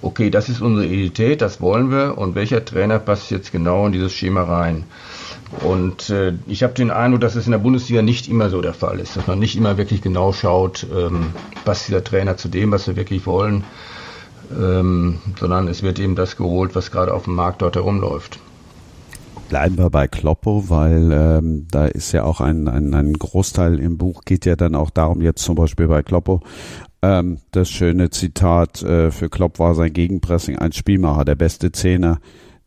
okay, 0.00 0.30
das 0.30 0.48
ist 0.48 0.62
unsere 0.62 0.86
Identität, 0.86 1.42
das 1.42 1.60
wollen 1.60 1.90
wir 1.90 2.16
und 2.16 2.34
welcher 2.34 2.64
Trainer 2.64 2.98
passt 2.98 3.30
jetzt 3.30 3.52
genau 3.52 3.86
in 3.86 3.92
dieses 3.92 4.14
Schema 4.14 4.44
rein. 4.44 4.84
Und 5.60 6.10
äh, 6.10 6.32
ich 6.46 6.62
habe 6.62 6.72
den 6.72 6.90
Eindruck, 6.90 7.20
dass 7.20 7.34
es 7.34 7.46
in 7.46 7.52
der 7.52 7.58
Bundesliga 7.58 8.02
nicht 8.02 8.28
immer 8.28 8.48
so 8.48 8.62
der 8.62 8.74
Fall 8.74 8.98
ist, 8.98 9.16
dass 9.16 9.26
man 9.26 9.38
nicht 9.38 9.56
immer 9.56 9.76
wirklich 9.76 10.00
genau 10.00 10.32
schaut, 10.32 10.86
ähm, 10.96 11.26
passt 11.64 11.88
dieser 11.88 12.02
Trainer 12.02 12.36
zu 12.36 12.48
dem, 12.48 12.72
was 12.72 12.86
wir 12.86 12.96
wirklich 12.96 13.26
wollen, 13.26 13.64
ähm, 14.50 15.18
sondern 15.38 15.68
es 15.68 15.82
wird 15.82 15.98
eben 15.98 16.16
das 16.16 16.36
geholt, 16.36 16.74
was 16.74 16.90
gerade 16.90 17.12
auf 17.12 17.24
dem 17.24 17.34
Markt 17.34 17.62
dort 17.62 17.76
herumläuft. 17.76 18.38
Bleiben 19.50 19.76
wir 19.76 19.90
bei 19.90 20.08
Kloppo, 20.08 20.70
weil 20.70 21.12
ähm, 21.12 21.66
da 21.70 21.86
ist 21.86 22.12
ja 22.12 22.24
auch 22.24 22.40
ein, 22.40 22.68
ein, 22.68 22.94
ein 22.94 23.12
Großteil 23.12 23.78
im 23.78 23.98
Buch 23.98 24.22
geht 24.24 24.46
ja 24.46 24.56
dann 24.56 24.74
auch 24.74 24.88
darum, 24.88 25.20
jetzt 25.20 25.42
zum 25.42 25.56
Beispiel 25.56 25.88
bei 25.88 26.02
Kloppo, 26.02 26.40
ähm, 27.02 27.38
das 27.50 27.68
schöne 27.68 28.10
Zitat 28.10 28.82
äh, 28.82 29.10
für 29.10 29.28
Klopp 29.28 29.58
war 29.58 29.74
sein 29.74 29.92
Gegenpressing 29.92 30.56
ein 30.56 30.72
Spielmacher, 30.72 31.24
der 31.24 31.34
beste 31.34 31.72
Zehner 31.72 32.20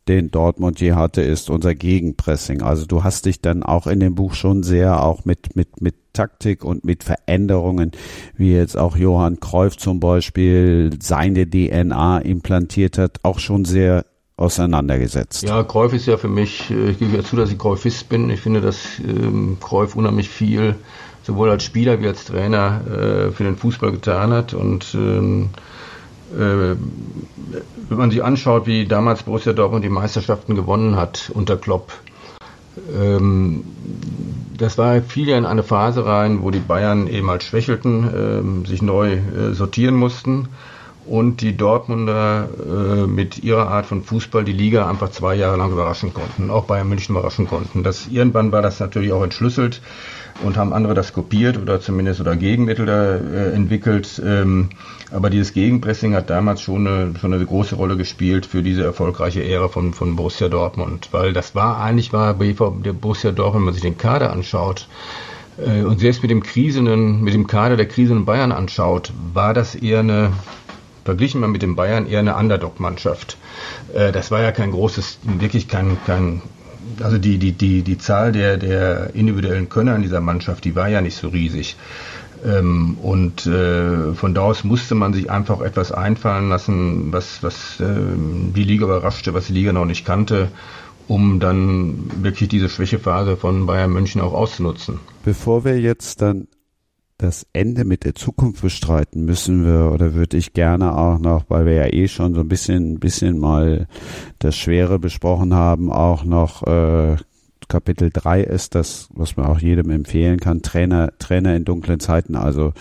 den 0.08 0.30
Dortmund 0.30 0.80
je 0.80 0.94
hatte, 0.94 1.22
ist 1.22 1.50
unser 1.50 1.76
Gegenpressing. 1.76 2.62
Also 2.62 2.86
du 2.86 3.04
hast 3.04 3.26
dich 3.26 3.42
dann 3.42 3.64
auch 3.64 3.88
in 3.88 4.00
dem 4.00 4.16
Buch 4.16 4.34
schon 4.34 4.64
sehr 4.64 5.04
auch 5.04 5.26
mit, 5.26 5.56
mit, 5.56 5.82
mit 5.82 5.96
Taktik 6.14 6.64
und 6.64 6.86
mit 6.86 7.04
Veränderungen, 7.04 7.92
wie 8.38 8.54
jetzt 8.54 8.78
auch 8.78 8.96
Johann 8.96 9.40
Kreuf 9.40 9.78
zum 9.78 10.00
Beispiel 10.00 10.92
seine 11.02 11.50
DNA 11.50 12.20
implantiert 12.20 12.98
hat, 12.98 13.20
auch 13.24 13.40
schon 13.40 13.66
sehr 13.66 14.06
auseinandergesetzt. 14.38 15.44
Ja, 15.44 15.64
Kreuf 15.64 15.94
ist 15.94 16.08
ja 16.08 16.18
für 16.18 16.28
mich, 16.28 16.70
äh, 16.70 16.90
ich 16.90 17.00
gebe 17.00 17.16
ja 17.16 17.24
zu, 17.24 17.36
dass 17.36 17.52
ich 17.52 17.58
Kreufist 17.58 18.10
bin. 18.10 18.30
Ich 18.30 18.42
finde, 18.42 18.62
dass 18.62 19.00
ähm, 19.00 19.58
Kreuf 19.62 19.96
unheimlich 19.96 20.30
viel 20.30 20.76
sowohl 21.24 21.50
als 21.50 21.64
Spieler 21.64 22.02
wie 22.02 22.08
als 22.08 22.26
Trainer 22.26 22.82
äh, 22.86 23.32
für 23.32 23.44
den 23.44 23.58
Fußball 23.58 23.92
getan 23.92 24.32
hat 24.32 24.54
und 24.54 24.94
ähm, 24.94 25.50
äh, 25.54 25.75
wenn 26.32 27.98
man 27.98 28.12
sich 28.12 28.24
anschaut, 28.24 28.66
wie 28.66 28.86
damals 28.86 29.24
Borussia 29.24 29.54
Dortmund 29.54 29.86
die 29.86 29.90
Meisterschaften 29.90 30.56
gewonnen 30.56 30.96
hat 30.96 31.32
unter 31.34 31.58
Klopp, 31.58 31.92
ähm, 32.94 33.64
das 34.58 34.78
war 34.78 35.02
fiel 35.02 35.30
ja 35.30 35.38
in 35.38 35.46
eine 35.46 35.64
Phase 35.64 36.06
rein, 36.06 36.42
wo 36.42 36.52
die 36.52 36.60
Bayern 36.60 37.08
eben 37.08 37.30
halt 37.30 37.44
schwächelten, 37.44 38.10
ähm, 38.16 38.66
sich 38.66 38.82
neu 38.82 39.14
äh, 39.14 39.54
sortieren 39.54 39.96
mussten 39.96 40.50
und 41.06 41.42
die 41.42 41.56
Dortmunder 41.56 42.50
äh, 42.66 43.08
mit 43.08 43.44
ihrer 43.44 43.68
Art 43.68 43.86
von 43.86 44.02
Fußball 44.02 44.44
die 44.44 44.54
Liga 44.54 44.90
einfach 44.90 45.12
zwei 45.12 45.36
Jahre 45.36 45.58
lang 45.58 45.72
überraschen 45.72 46.14
konnten, 46.14 46.50
auch 46.50 46.66
Bayern 46.66 46.90
München 46.90 47.16
überraschen 47.16 47.48
konnten. 47.48 47.84
Das, 47.84 48.08
irgendwann 48.08 48.52
war 48.52 48.62
das 48.62 48.80
natürlich 48.80 49.12
auch 49.12 49.24
entschlüsselt 49.24 49.82
und 50.44 50.58
haben 50.58 50.74
andere 50.74 50.94
das 50.94 51.14
kopiert 51.14 51.58
oder 51.58 51.80
zumindest 51.80 52.20
oder 52.20 52.36
Gegenmittel 52.36 52.86
da 52.86 53.16
äh, 53.16 53.52
entwickelt. 53.54 54.22
Ähm, 54.24 54.70
aber 55.12 55.30
dieses 55.30 55.54
Gegenpressing 55.54 56.14
hat 56.14 56.30
damals 56.30 56.62
schon 56.62 56.88
eine, 56.88 57.14
schon 57.20 57.34
eine 57.34 57.46
große 57.46 57.76
Rolle 57.76 57.98
gespielt 57.98 58.46
für 58.46 58.62
diese 58.62 58.84
erfolgreiche 58.84 59.44
Ära 59.44 59.68
von, 59.68 59.94
von 59.94 60.16
Borussia 60.16 60.50
Dortmund, 60.50 61.10
weil 61.12 61.34
das 61.34 61.56
war 61.56 61.80
eigentlich 61.80 62.12
war 62.12 62.34
BV, 62.34 62.82
der 62.84 62.94
Borussia 62.94 63.32
Dortmund, 63.32 63.62
wenn 63.62 63.66
man 63.66 63.74
sich 63.74 63.84
den 63.84 63.98
Kader 63.98 64.32
anschaut, 64.32 64.88
äh, 65.58 65.84
und 65.84 66.00
selbst 66.00 66.22
mit 66.22 66.32
dem 66.32 66.44
krisenden, 66.44 67.22
mit 67.24 67.34
dem 67.34 67.48
Kader 67.48 67.78
der 67.78 67.88
krisenden 67.88 68.26
Bayern 68.26 68.52
anschaut, 68.52 69.14
war 69.34 69.54
das 69.54 69.76
eher 69.76 70.00
eine, 70.00 70.34
verglichen 71.04 71.42
man 71.42 71.52
mit 71.52 71.62
den 71.62 71.76
Bayern, 71.76 72.08
eher 72.08 72.20
eine 72.20 72.36
Underdog-Mannschaft. 72.36 73.38
Äh, 73.94 74.12
das 74.12 74.32
war 74.32 74.42
ja 74.42 74.52
kein 74.52 74.72
großes, 74.72 75.20
wirklich 75.24 75.68
kein, 75.68 75.98
kein 76.06 76.42
also 77.02 77.18
die, 77.18 77.38
die, 77.38 77.52
die, 77.52 77.82
die 77.82 77.98
Zahl 77.98 78.32
der, 78.32 78.58
der 78.58 79.14
individuellen 79.16 79.70
Könner 79.70 79.96
in 79.96 80.02
dieser 80.02 80.22
Mannschaft, 80.22 80.66
die 80.66 80.76
war 80.76 80.88
ja 80.88 81.02
nicht 81.02 81.16
so 81.16 81.28
riesig. 81.30 81.76
Ähm, 82.46 82.98
und 83.02 83.46
äh, 83.48 84.14
von 84.14 84.34
da 84.34 84.42
aus 84.42 84.64
musste 84.64 84.96
man 84.96 85.14
sich 85.14 85.32
einfach 85.32 85.62
etwas 85.62 85.92
einfallen 85.92 86.50
lassen, 86.50 87.12
was, 87.12 87.42
was 87.42 87.80
äh, 87.80 87.86
die 87.86 88.64
Liga 88.64 88.86
überraschte, 88.86 89.34
was 89.34 89.48
die 89.48 89.54
Liga 89.54 89.74
noch 89.74 89.86
nicht 89.86 90.06
kannte, 90.06 90.50
um 91.08 91.40
dann 91.40 92.10
wirklich 92.22 92.50
diese 92.50 92.70
Schwächephase 92.70 93.38
von 93.38 93.66
Bayern 93.66 93.92
München 93.92 94.22
auch 94.22 94.34
auszunutzen. 94.34 95.00
Bevor 95.24 95.66
wir 95.66 95.80
jetzt 95.80 96.22
dann 96.22 96.48
das 97.18 97.46
Ende 97.54 97.86
mit 97.86 98.04
der 98.04 98.16
Zukunft 98.16 98.62
bestreiten, 98.62 99.26
müssen 99.26 99.66
wir. 99.66 99.92
Oder 99.92 100.14
würde 100.14 100.38
ich 100.38 100.54
gerne 100.54 100.98
auch 100.98 101.20
noch, 101.20 101.46
weil 101.50 101.66
wir 101.66 101.74
ja 101.74 101.94
eh 101.94 102.08
schon 102.08 102.34
so 102.34 102.42
ein 102.42 102.50
bisschen, 102.50 103.00
bisschen 103.00 103.38
mal 103.40 103.88
das 104.40 104.56
Schwere 104.56 105.00
besprochen 105.00 105.54
haben, 105.54 105.92
auch 105.92 106.26
noch 106.26 106.64
äh, 106.64 107.16
Kapitel 107.68 108.10
3 108.12 108.42
ist 108.42 108.76
das, 108.76 109.10
was 109.14 109.38
man 109.38 109.48
auch 109.48 109.60
jedem 109.60 109.90
empfehlen 109.90 110.40
kann, 110.40 110.62
Trainer, 110.62 111.12
Trainer 111.18 111.56
in 111.56 111.66
dunklen 111.66 112.00
Zeiten, 112.00 112.36
also 112.36 112.74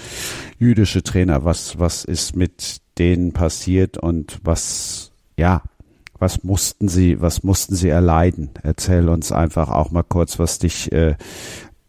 jüdische 0.59 1.03
Trainer, 1.03 1.45
was, 1.45 1.79
was 1.79 2.05
ist 2.05 2.37
mit 2.37 2.81
denen 2.99 3.33
passiert 3.33 3.99
und 3.99 4.41
was, 4.43 5.13
ja, 5.39 5.63
was 6.19 6.45
mussten 6.45 6.89
sie, 6.89 7.21
was 7.21 7.43
mussten 7.43 7.75
sie 7.75 7.89
erleiden? 7.89 8.51
Erzähl 8.63 9.09
uns 9.09 9.33
einfach 9.33 9.71
auch 9.71 9.91
mal 9.91 10.05
kurz, 10.05 10.39
was 10.39 10.59
dich 10.59 10.93
äh, 10.93 11.17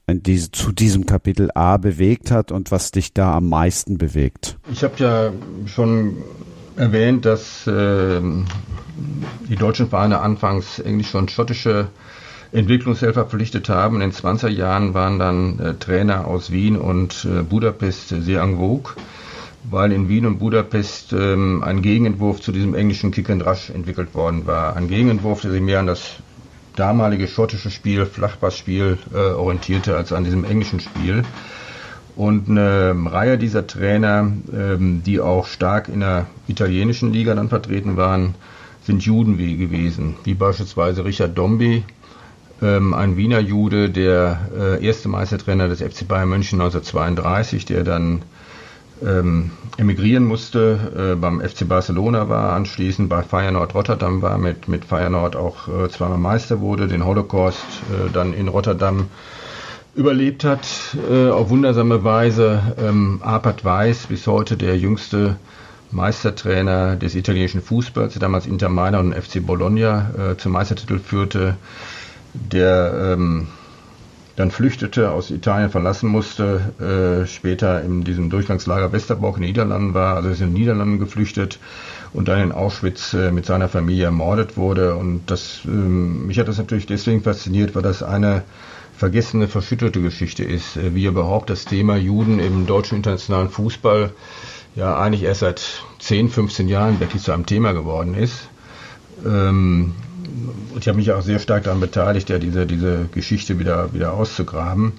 diese, 0.07 0.51
zu 0.51 0.71
diesem 0.71 1.05
Kapitel 1.05 1.49
A 1.55 1.77
bewegt 1.77 2.31
hat 2.31 2.51
und 2.51 2.71
was 2.71 2.91
dich 2.91 3.13
da 3.13 3.37
am 3.37 3.49
meisten 3.49 3.97
bewegt. 3.97 4.57
Ich 4.71 4.83
habe 4.83 4.93
ja 4.97 5.31
schon 5.65 6.17
erwähnt, 6.75 7.25
dass 7.25 7.65
äh, 7.67 8.21
die 9.49 9.55
deutschen 9.55 9.89
Vereine 9.89 10.19
anfangs 10.19 10.79
eigentlich 10.79 11.09
schon 11.09 11.27
schottische 11.27 11.87
Entwicklungshelfer 12.51 13.25
verpflichtet 13.25 13.69
haben. 13.69 13.95
In 13.95 14.01
den 14.01 14.11
20er 14.11 14.49
Jahren 14.49 14.93
waren 14.93 15.19
dann 15.19 15.59
äh, 15.59 15.73
Trainer 15.75 16.27
aus 16.27 16.51
Wien 16.51 16.77
und 16.77 17.25
äh, 17.25 17.41
Budapest 17.43 18.09
sehr 18.09 18.41
en 18.41 18.57
vogue, 18.57 18.93
weil 19.69 19.91
in 19.91 20.07
Wien 20.07 20.25
und 20.25 20.39
Budapest 20.39 21.13
ähm, 21.13 21.63
ein 21.63 21.81
Gegenentwurf 21.81 22.41
zu 22.41 22.51
diesem 22.51 22.75
englischen 22.75 23.11
Kick 23.11 23.29
and 23.29 23.45
Rush 23.45 23.71
entwickelt 23.71 24.13
worden 24.13 24.45
war. 24.45 24.75
Ein 24.75 24.87
Gegenentwurf, 24.87 25.41
der 25.41 25.51
sich 25.51 25.61
mehr 25.61 25.79
an 25.79 25.87
das 25.87 26.17
damalige 26.75 27.27
schottische 27.27 27.71
Spiel, 27.71 28.05
Flachpassspiel, 28.05 28.97
äh, 29.13 29.17
orientierte 29.17 29.95
als 29.95 30.13
an 30.13 30.23
diesem 30.23 30.43
englischen 30.45 30.79
Spiel. 30.79 31.23
Und 32.15 32.49
eine 32.49 32.95
Reihe 33.11 33.37
dieser 33.37 33.67
Trainer, 33.67 34.31
ähm, 34.53 35.03
die 35.05 35.19
auch 35.19 35.47
stark 35.47 35.89
in 35.89 35.99
der 35.99 36.27
italienischen 36.47 37.11
Liga 37.11 37.35
dann 37.35 37.49
vertreten 37.49 37.97
waren, 37.97 38.35
sind 38.83 39.03
Juden 39.03 39.37
gewesen, 39.37 40.15
wie 40.23 40.35
beispielsweise 40.35 41.03
Richard 41.03 41.37
Dombi, 41.37 41.83
ähm, 42.61 42.93
ein 42.93 43.17
Wiener 43.17 43.39
Jude, 43.39 43.89
der 43.89 44.49
äh, 44.57 44.85
erste 44.85 45.09
Meistertrainer 45.09 45.67
des 45.67 45.81
FC 45.81 46.07
Bayern 46.07 46.29
München 46.29 46.61
1932, 46.61 47.65
der 47.65 47.83
dann 47.83 48.21
ähm, 49.03 49.51
emigrieren 49.77 50.25
musste, 50.25 51.13
äh, 51.13 51.15
beim 51.15 51.41
FC 51.41 51.67
Barcelona 51.67 52.29
war, 52.29 52.53
anschließend 52.53 53.09
bei 53.09 53.23
Feyenoord 53.23 53.73
Rotterdam 53.75 54.21
war, 54.21 54.37
mit, 54.37 54.67
mit 54.67 54.85
Feyenoord 54.85 55.35
auch 55.35 55.67
äh, 55.67 55.89
zweimal 55.89 56.17
Meister 56.17 56.61
wurde, 56.61 56.87
den 56.87 57.05
Holocaust 57.05 57.65
äh, 57.91 58.11
dann 58.11 58.33
in 58.33 58.47
Rotterdam 58.47 59.07
überlebt 59.95 60.43
hat, 60.43 60.67
äh, 61.09 61.29
auf 61.29 61.49
wundersame 61.49 62.03
Weise. 62.03 62.61
Ähm, 62.77 63.19
Arpad 63.23 63.63
Weiß, 63.63 64.07
bis 64.07 64.27
heute 64.27 64.57
der 64.57 64.77
jüngste 64.77 65.37
Meistertrainer 65.91 66.95
des 66.95 67.15
italienischen 67.15 67.61
Fußballs, 67.61 68.13
der 68.13 68.19
damals 68.19 68.45
Inter 68.45 68.69
Mailand 68.69 69.13
und 69.13 69.23
FC 69.23 69.45
Bologna 69.45 70.11
äh, 70.17 70.37
zum 70.37 70.51
Meistertitel 70.51 70.99
führte, 70.99 71.55
der 72.33 73.13
ähm, 73.13 73.47
dann 74.35 74.51
flüchtete, 74.51 75.11
aus 75.11 75.31
Italien 75.31 75.69
verlassen 75.69 76.09
musste, 76.09 77.23
äh, 77.23 77.27
später 77.27 77.81
in 77.81 78.03
diesem 78.03 78.29
Durchgangslager 78.29 78.91
Westerbork 78.91 79.37
in 79.37 79.43
den 79.43 79.49
Niederlanden 79.49 79.93
war, 79.93 80.15
also 80.15 80.29
ist 80.29 80.41
in 80.41 80.47
den 80.47 80.53
Niederlanden 80.53 80.99
geflüchtet 80.99 81.59
und 82.11 82.27
dann 82.27 82.41
in 82.41 82.51
Auschwitz 82.51 83.13
äh, 83.13 83.31
mit 83.31 83.45
seiner 83.45 83.69
Familie 83.69 84.05
ermordet 84.05 84.57
wurde. 84.57 84.95
Und 84.95 85.21
das, 85.27 85.61
ähm, 85.65 86.27
mich 86.27 86.37
hat 86.37 86.47
das 86.47 86.57
natürlich 86.57 86.85
deswegen 86.85 87.21
fasziniert, 87.23 87.75
weil 87.75 87.81
das 87.81 88.03
eine 88.03 88.43
vergessene, 88.97 89.47
verschüttete 89.47 90.01
Geschichte 90.01 90.43
ist, 90.43 90.75
äh, 90.77 90.93
wie 90.95 91.05
überhaupt 91.05 91.49
das 91.49 91.65
Thema 91.65 91.95
Juden 91.95 92.39
im 92.39 92.65
deutschen 92.65 92.97
internationalen 92.97 93.49
Fußball 93.49 94.11
ja 94.75 94.97
eigentlich 94.97 95.23
erst 95.23 95.39
seit 95.39 95.83
10, 95.99 96.29
15 96.29 96.67
Jahren 96.67 96.99
wirklich 96.99 97.23
zu 97.23 97.31
einem 97.31 97.45
Thema 97.45 97.71
geworden 97.71 98.15
ist. 98.15 98.49
Ähm, 99.25 99.93
und 100.73 100.79
ich 100.79 100.87
habe 100.87 100.97
mich 100.97 101.11
auch 101.11 101.21
sehr 101.21 101.39
stark 101.39 101.63
daran 101.63 101.79
beteiligt, 101.79 102.29
ja 102.29 102.39
diese, 102.39 102.65
diese 102.65 103.07
Geschichte 103.13 103.59
wieder, 103.59 103.93
wieder 103.93 104.13
auszugraben. 104.13 104.93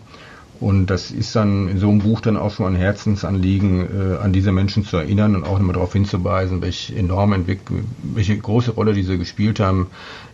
Und 0.58 0.86
das 0.86 1.10
ist 1.10 1.36
dann 1.36 1.68
in 1.68 1.78
so 1.78 1.90
einem 1.90 1.98
Buch 1.98 2.20
dann 2.20 2.36
auch 2.36 2.50
schon 2.50 2.66
ein 2.66 2.76
Herzensanliegen, 2.76 4.14
äh, 4.14 4.16
an 4.16 4.32
diese 4.32 4.52
Menschen 4.52 4.84
zu 4.84 4.96
erinnern 4.96 5.36
und 5.36 5.44
auch 5.44 5.58
nochmal 5.58 5.74
darauf 5.74 5.92
hinzuweisen, 5.92 6.62
welche 6.62 6.94
enorme 6.96 7.34
Entwicklung, 7.34 7.84
welche 8.02 8.38
große 8.38 8.70
Rolle 8.70 8.94
diese 8.94 9.18
gespielt 9.18 9.60
haben 9.60 9.88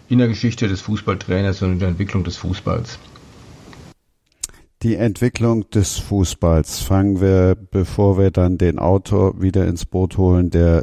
in 0.08 0.18
der 0.18 0.28
Geschichte 0.28 0.68
des 0.68 0.80
Fußballtrainers 0.82 1.62
und 1.62 1.72
in 1.72 1.78
der 1.80 1.88
Entwicklung 1.88 2.22
des 2.22 2.36
Fußballs. 2.36 2.98
Die 4.82 4.96
Entwicklung 4.96 5.70
des 5.70 5.98
Fußballs 5.98 6.80
fangen 6.80 7.20
wir, 7.20 7.56
bevor 7.70 8.18
wir 8.18 8.30
dann 8.30 8.58
den 8.58 8.78
Autor 8.78 9.40
wieder 9.40 9.66
ins 9.66 9.86
Boot 9.86 10.18
holen, 10.18 10.50
der 10.50 10.82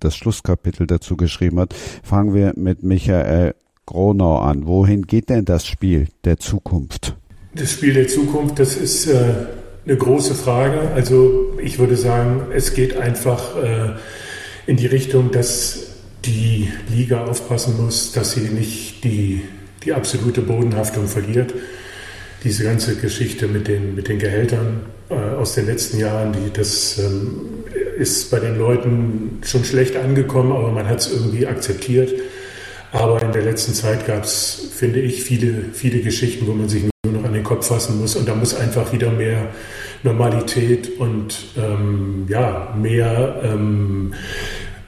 das 0.00 0.16
Schlusskapitel 0.16 0.86
dazu 0.86 1.16
geschrieben 1.16 1.58
hat, 1.60 1.74
fangen 2.02 2.34
wir 2.34 2.52
mit 2.56 2.82
Michael 2.82 3.54
Gronau 3.86 4.38
an. 4.38 4.66
Wohin 4.66 5.06
geht 5.06 5.30
denn 5.30 5.44
das 5.44 5.66
Spiel 5.66 6.08
der 6.24 6.38
Zukunft? 6.38 7.16
Das 7.54 7.72
Spiel 7.72 7.94
der 7.94 8.08
Zukunft, 8.08 8.58
das 8.58 8.76
ist 8.76 9.06
äh, 9.06 9.46
eine 9.86 9.96
große 9.96 10.34
Frage. 10.34 10.90
Also 10.94 11.54
ich 11.62 11.78
würde 11.78 11.96
sagen, 11.96 12.42
es 12.54 12.74
geht 12.74 12.96
einfach 12.96 13.56
äh, 13.56 13.94
in 14.66 14.76
die 14.76 14.86
Richtung, 14.86 15.30
dass 15.30 15.86
die 16.24 16.68
Liga 16.94 17.24
aufpassen 17.24 17.82
muss, 17.82 18.12
dass 18.12 18.32
sie 18.32 18.48
nicht 18.50 19.02
die, 19.04 19.42
die 19.84 19.94
absolute 19.94 20.42
Bodenhaftung 20.42 21.06
verliert. 21.06 21.54
Diese 22.44 22.64
ganze 22.64 22.96
Geschichte 22.96 23.48
mit 23.48 23.66
den, 23.66 23.94
mit 23.94 24.08
den 24.08 24.18
Gehältern 24.18 24.82
aus 25.10 25.54
den 25.54 25.66
letzten 25.66 25.98
Jahren, 25.98 26.32
die, 26.32 26.52
das 26.52 26.98
ähm, 26.98 27.64
ist 27.96 28.30
bei 28.30 28.38
den 28.38 28.58
Leuten 28.58 29.40
schon 29.44 29.64
schlecht 29.64 29.96
angekommen, 29.96 30.52
aber 30.52 30.70
man 30.70 30.88
hat 30.88 31.00
es 31.00 31.12
irgendwie 31.12 31.46
akzeptiert. 31.46 32.12
Aber 32.90 33.20
in 33.22 33.32
der 33.32 33.42
letzten 33.42 33.74
Zeit 33.74 34.06
gab 34.06 34.24
es, 34.24 34.70
finde 34.74 35.00
ich, 35.00 35.22
viele, 35.22 35.64
viele 35.72 36.00
Geschichten, 36.00 36.46
wo 36.46 36.52
man 36.52 36.68
sich 36.68 36.84
nur 37.04 37.14
noch 37.14 37.24
an 37.24 37.34
den 37.34 37.44
Kopf 37.44 37.66
fassen 37.66 38.00
muss. 38.00 38.16
Und 38.16 38.28
da 38.28 38.34
muss 38.34 38.54
einfach 38.54 38.92
wieder 38.92 39.10
mehr 39.10 39.48
Normalität 40.02 40.98
und 40.98 41.48
ähm, 41.56 42.26
ja, 42.28 42.74
mehr, 42.80 43.40
ähm, 43.42 44.14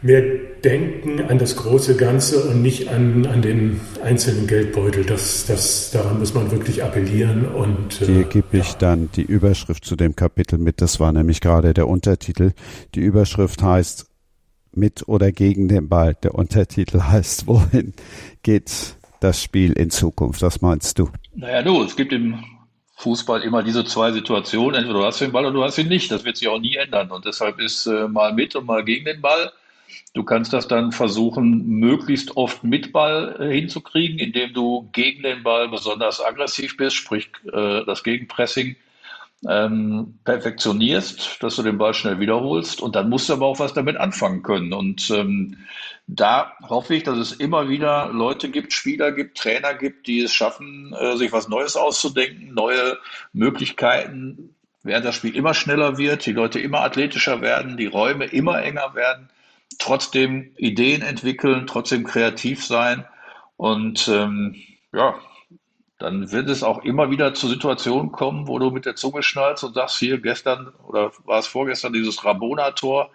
mehr 0.03 0.23
Denken 0.65 1.23
an 1.23 1.39
das 1.39 1.57
große 1.57 1.97
Ganze 1.97 2.45
und 2.45 2.63
nicht 2.63 2.89
an, 2.89 3.27
an 3.27 3.43
den 3.43 3.81
einzelnen 4.03 4.47
Geldbeutel. 4.47 5.05
Das, 5.05 5.47
das, 5.47 5.91
daran 5.91 6.19
muss 6.19 6.35
man 6.35 6.51
wirklich 6.51 6.83
appellieren. 6.83 7.47
Und, 7.47 8.03
äh, 8.03 8.07
Hier 8.07 8.25
gebe 8.25 8.59
ich 8.59 8.73
ja. 8.73 8.79
dann 8.79 9.11
die 9.15 9.23
Überschrift 9.23 9.85
zu 9.85 9.97
dem 9.97 10.17
Kapitel 10.17 10.59
mit. 10.59 10.81
Das 10.81 11.01
war 11.01 11.13
nämlich 11.13 11.41
gerade 11.41 11.75
der 11.75 11.89
Untertitel. 11.89 12.53
Die 12.95 13.01
Überschrift 13.01 13.63
heißt 13.63 14.07
mit 14.73 15.09
oder 15.09 15.33
gegen 15.33 15.69
den 15.69 15.89
Ball. 15.89 16.15
Der 16.23 16.35
Untertitel 16.35 17.01
heißt, 17.09 17.47
wohin 17.47 17.95
geht 18.43 18.97
das 19.21 19.43
Spiel 19.43 19.73
in 19.73 19.91
Zukunft? 19.91 20.43
Was 20.43 20.61
meinst 20.61 20.99
du? 20.99 21.11
Naja, 21.35 21.63
du, 21.63 21.83
es 21.83 21.97
gibt 21.97 22.13
im 22.13 22.43
Fußball 22.97 23.43
immer 23.43 23.63
diese 23.63 23.85
zwei 23.85 24.13
Situationen. 24.13 24.75
Entweder 24.75 24.99
du 24.99 25.05
hast 25.05 25.21
den 25.21 25.33
Ball 25.33 25.45
oder 25.45 25.55
du 25.55 25.65
hast 25.65 25.79
ihn 25.79 25.89
nicht. 25.89 26.11
Das 26.11 26.25
wird 26.25 26.37
sich 26.37 26.49
auch 26.49 26.61
nie 26.61 26.77
ändern. 26.77 27.11
Und 27.11 27.25
deshalb 27.25 27.59
ist 27.59 27.87
äh, 27.87 28.09
mal 28.09 28.35
mit 28.35 28.55
und 28.55 28.67
mal 28.67 28.85
gegen 28.85 29.07
den 29.07 29.21
Ball 29.21 29.53
Du 30.13 30.25
kannst 30.25 30.53
das 30.53 30.67
dann 30.67 30.91
versuchen, 30.91 31.67
möglichst 31.67 32.37
oft 32.37 32.65
mit 32.65 32.93
Ball 32.93 33.37
äh, 33.39 33.55
hinzukriegen, 33.61 34.19
indem 34.19 34.53
du 34.53 34.89
gegen 34.93 35.23
den 35.23 35.43
Ball 35.45 35.69
besonders 35.69 36.21
aggressiv 36.21 36.77
bist, 36.77 36.97
sprich 36.97 37.31
äh, 37.53 37.85
das 37.85 38.03
Gegenpressing 38.03 38.77
ähm, 39.49 40.19
perfektionierst, 40.25 41.43
dass 41.43 41.57
du 41.57 41.63
den 41.63 41.79
Ball 41.79 41.95
schnell 41.95 42.19
wiederholst. 42.19 42.81
Und 42.81 42.97
dann 42.97 43.09
musst 43.09 43.29
du 43.29 43.35
aber 43.35 43.47
auch 43.47 43.61
was 43.61 43.73
damit 43.73 43.97
anfangen 43.97 44.43
können. 44.43 44.73
Und 44.73 45.11
ähm, 45.11 45.59
da 46.09 46.53
hoffe 46.69 46.97
ich, 46.97 47.05
dass 47.05 47.19
es 47.19 47.33
immer 47.33 47.69
wieder 47.69 48.11
Leute 48.13 48.51
gibt, 48.51 48.73
Spieler 48.73 49.13
gibt, 49.13 49.39
Trainer 49.39 49.75
gibt, 49.75 50.09
die 50.09 50.23
es 50.23 50.33
schaffen, 50.33 50.93
äh, 50.99 51.17
sich 51.17 51.31
was 51.31 51.49
Neues 51.49 51.77
auszudenken, 51.77 52.53
neue 52.53 52.99
Möglichkeiten, 53.33 54.57
während 54.83 55.07
das 55.07 55.15
Spiel 55.15 55.37
immer 55.37 55.55
schneller 55.55 55.99
wird, 55.99 56.27
die 56.27 56.33
Leute 56.33 56.59
immer 56.59 56.81
athletischer 56.81 57.41
werden, 57.41 57.77
die 57.77 57.87
Räume 57.87 58.27
immer 58.27 58.61
enger 58.61 58.95
werden 58.95 59.31
trotzdem 59.81 60.53
Ideen 60.57 61.03
entwickeln, 61.03 61.67
trotzdem 61.67 62.05
kreativ 62.05 62.65
sein. 62.65 63.05
Und 63.57 64.09
ähm, 64.09 64.55
ja, 64.93 65.17
dann 65.99 66.31
wird 66.33 66.49
es 66.49 66.63
auch 66.63 66.85
immer 66.85 67.11
wieder 67.11 67.35
zu 67.35 67.49
Situationen 67.49 68.13
kommen, 68.13 68.47
wo 68.49 68.59
du 68.59 68.71
mit 68.71 68.87
der 68.87 68.97
Zunge 68.97 69.23
schnallst 69.23 69.65
und 69.65 69.75
sagst, 69.75 69.99
hier 69.99 70.19
gestern 70.19 70.73
oder 70.87 71.13
war 71.25 71.41
es 71.41 71.47
vorgestern 71.47 71.93
dieses 71.93 72.25
Rabona-Tor 72.25 73.11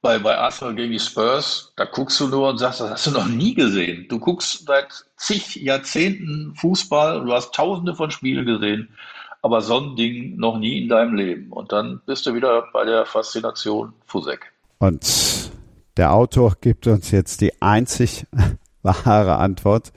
bei, 0.00 0.18
bei 0.18 0.36
Arsenal 0.36 0.74
gegen 0.74 0.92
die 0.92 1.00
Spurs, 1.00 1.72
da 1.76 1.84
guckst 1.84 2.20
du 2.20 2.28
nur 2.28 2.48
und 2.50 2.58
sagst, 2.58 2.80
das 2.80 2.90
hast 2.90 3.06
du 3.06 3.10
noch 3.10 3.26
nie 3.26 3.54
gesehen. 3.54 4.06
Du 4.08 4.18
guckst 4.18 4.64
seit 4.66 5.04
zig 5.16 5.56
Jahrzehnten 5.56 6.54
Fußball 6.54 7.20
und 7.20 7.26
du 7.26 7.32
hast 7.32 7.52
tausende 7.54 7.94
von 7.94 8.10
Spielen 8.10 8.46
gesehen, 8.46 8.96
aber 9.42 9.60
so 9.60 9.78
ein 9.80 9.96
Ding 9.96 10.36
noch 10.36 10.58
nie 10.58 10.82
in 10.82 10.88
deinem 10.88 11.14
Leben. 11.14 11.52
Und 11.52 11.72
dann 11.72 12.00
bist 12.06 12.26
du 12.26 12.34
wieder 12.34 12.68
bei 12.72 12.84
der 12.84 13.06
Faszination 13.06 13.92
Fusek. 14.06 14.52
Und 14.78 15.50
der 15.96 16.12
Autor 16.12 16.56
gibt 16.60 16.86
uns 16.86 17.10
jetzt 17.10 17.40
die 17.40 17.60
einzig 17.60 18.26
wahre 18.82 19.36
Antwort, 19.36 19.92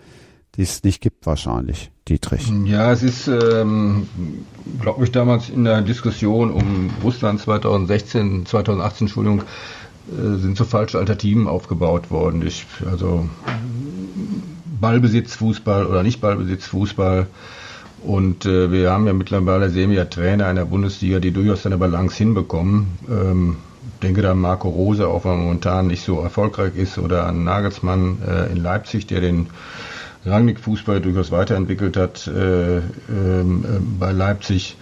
die 0.55 0.63
es 0.63 0.83
nicht 0.83 1.01
gibt 1.01 1.25
wahrscheinlich. 1.25 1.91
Dietrich. 2.07 2.51
Ja, 2.65 2.91
es 2.91 3.03
ist, 3.03 3.27
ähm, 3.27 4.07
glaube 4.81 5.03
ich, 5.03 5.11
damals 5.11 5.49
in 5.49 5.63
der 5.63 5.81
Diskussion 5.81 6.51
um 6.51 6.89
Russland 7.03 7.39
2016, 7.39 8.47
2018, 8.47 9.07
Entschuldigung, 9.07 9.43
äh, 10.09 10.37
sind 10.37 10.57
so 10.57 10.65
falsche 10.65 10.97
Alternativen 10.97 11.47
aufgebaut 11.47 12.09
worden. 12.09 12.45
Ich, 12.45 12.65
also 12.89 13.29
Ballbesitzfußball 14.81 15.85
oder 15.85 16.01
nicht 16.01 16.21
Ballbesitzfußball. 16.21 17.27
Und 18.03 18.47
äh, 18.47 18.71
wir 18.71 18.91
haben 18.91 19.05
ja 19.05 19.13
mittlerweile 19.13 19.69
sehen 19.69 19.91
wir 19.91 19.97
ja 19.97 20.05
Trainer 20.05 20.49
in 20.49 20.55
der 20.55 20.65
Bundesliga, 20.65 21.19
die 21.19 21.31
durchaus 21.31 21.67
eine 21.67 21.77
Balance 21.77 22.17
hinbekommen. 22.17 22.87
Ähm, 23.09 23.57
denke 24.01 24.21
da 24.21 24.31
an 24.31 24.39
Marco 24.39 24.69
Rose, 24.69 25.07
auch 25.07 25.25
wenn 25.25 25.31
er 25.31 25.37
momentan 25.37 25.87
nicht 25.87 26.03
so 26.03 26.19
erfolgreich 26.19 26.75
ist, 26.75 26.97
oder 26.97 27.25
an 27.25 27.43
Nagelsmann 27.43 28.17
äh, 28.27 28.51
in 28.51 28.57
Leipzig, 28.57 29.07
der 29.07 29.21
den 29.21 29.47
Rangnick-Fußball 30.25 31.01
durchaus 31.01 31.31
weiterentwickelt 31.31 31.97
hat 31.97 32.27
äh, 32.27 32.77
äh, 32.77 32.81
bei 33.99 34.11
Leipzig. 34.11 34.77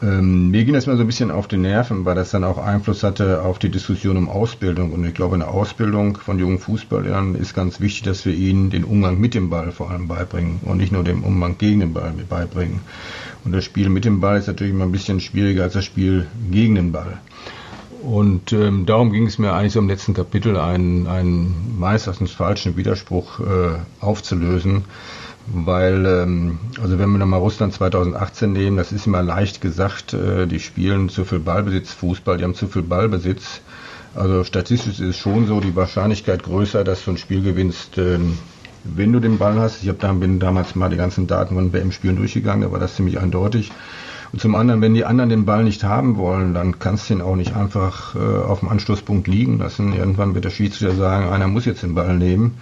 Ähm, 0.00 0.50
mir 0.50 0.64
ging 0.64 0.74
das 0.74 0.86
mal 0.86 0.96
so 0.96 1.02
ein 1.02 1.08
bisschen 1.08 1.32
auf 1.32 1.48
den 1.48 1.62
Nerven, 1.62 2.04
weil 2.04 2.14
das 2.14 2.30
dann 2.30 2.44
auch 2.44 2.58
Einfluss 2.58 3.02
hatte 3.02 3.42
auf 3.42 3.58
die 3.58 3.68
Diskussion 3.68 4.16
um 4.16 4.28
Ausbildung. 4.28 4.92
Und 4.92 5.04
ich 5.04 5.14
glaube, 5.14 5.34
eine 5.34 5.48
Ausbildung 5.48 6.16
von 6.16 6.38
jungen 6.38 6.60
Fußballern 6.60 7.34
ist 7.34 7.54
ganz 7.54 7.80
wichtig, 7.80 8.02
dass 8.02 8.24
wir 8.24 8.32
ihnen 8.32 8.70
den 8.70 8.84
Umgang 8.84 9.18
mit 9.18 9.34
dem 9.34 9.50
Ball 9.50 9.72
vor 9.72 9.90
allem 9.90 10.06
beibringen 10.06 10.60
und 10.62 10.76
nicht 10.76 10.92
nur 10.92 11.02
den 11.02 11.22
Umgang 11.22 11.58
gegen 11.58 11.80
den 11.80 11.92
Ball 11.94 12.12
beibringen. 12.28 12.80
Und 13.44 13.52
das 13.52 13.64
Spiel 13.64 13.88
mit 13.88 14.04
dem 14.04 14.20
Ball 14.20 14.38
ist 14.38 14.46
natürlich 14.46 14.72
immer 14.72 14.84
ein 14.84 14.92
bisschen 14.92 15.18
schwieriger 15.18 15.64
als 15.64 15.72
das 15.72 15.84
Spiel 15.84 16.28
gegen 16.50 16.76
den 16.76 16.92
Ball. 16.92 17.18
Und 18.02 18.52
ähm, 18.52 18.86
darum 18.86 19.12
ging 19.12 19.26
es 19.26 19.38
mir 19.38 19.52
eigentlich 19.52 19.72
so 19.72 19.80
im 19.80 19.88
letzten 19.88 20.14
Kapitel, 20.14 20.56
einen, 20.56 21.06
einen 21.06 21.76
meistens 21.78 22.30
falschen 22.30 22.76
Widerspruch 22.76 23.40
äh, 23.40 23.44
aufzulösen. 24.00 24.84
Weil, 25.46 26.04
ähm, 26.06 26.58
also 26.82 26.98
wenn 26.98 27.10
wir 27.10 27.18
nochmal 27.18 27.40
Russland 27.40 27.72
2018 27.72 28.52
nehmen, 28.52 28.76
das 28.76 28.92
ist 28.92 29.06
immer 29.06 29.22
leicht 29.22 29.60
gesagt, 29.60 30.12
äh, 30.12 30.46
die 30.46 30.60
spielen 30.60 31.08
zu 31.08 31.24
viel 31.24 31.38
Ballbesitz, 31.38 31.92
Fußball, 31.92 32.36
die 32.36 32.44
haben 32.44 32.54
zu 32.54 32.68
viel 32.68 32.82
Ballbesitz. 32.82 33.62
Also 34.14 34.44
statistisch 34.44 35.00
ist 35.00 35.08
es 35.08 35.16
schon 35.16 35.46
so, 35.46 35.60
die 35.60 35.74
Wahrscheinlichkeit 35.74 36.42
größer, 36.42 36.84
dass 36.84 37.04
du 37.04 37.12
ein 37.12 37.18
Spiel 37.18 37.42
gewinnst, 37.42 37.96
äh, 37.98 38.18
wenn 38.84 39.12
du 39.12 39.20
den 39.20 39.38
Ball 39.38 39.58
hast, 39.58 39.82
ich 39.82 39.88
hab 39.88 39.98
da, 39.98 40.12
bin 40.12 40.38
damals 40.38 40.74
mal 40.74 40.88
die 40.88 40.96
ganzen 40.96 41.26
Daten 41.26 41.54
von 41.54 41.72
WM-Spielen 41.72 42.16
durchgegangen, 42.16 42.62
da 42.62 42.72
war 42.72 42.78
das 42.78 42.96
ziemlich 42.96 43.18
eindeutig. 43.18 43.70
Und 44.32 44.40
zum 44.40 44.54
anderen, 44.54 44.80
wenn 44.82 44.94
die 44.94 45.04
anderen 45.04 45.30
den 45.30 45.44
Ball 45.44 45.64
nicht 45.64 45.84
haben 45.84 46.16
wollen, 46.16 46.54
dann 46.54 46.78
kannst 46.78 47.08
du 47.08 47.14
ihn 47.14 47.20
auch 47.22 47.36
nicht 47.36 47.56
einfach 47.56 48.14
äh, 48.14 48.18
auf 48.18 48.60
dem 48.60 48.68
Anstoßpunkt 48.68 49.26
liegen 49.26 49.58
lassen. 49.58 49.94
Irgendwann 49.94 50.34
wird 50.34 50.44
der 50.44 50.50
Schiedsrichter 50.50 50.94
sagen, 50.94 51.28
einer 51.28 51.48
muss 51.48 51.64
jetzt 51.64 51.82
den 51.82 51.94
Ball 51.94 52.16
nehmen. 52.16 52.58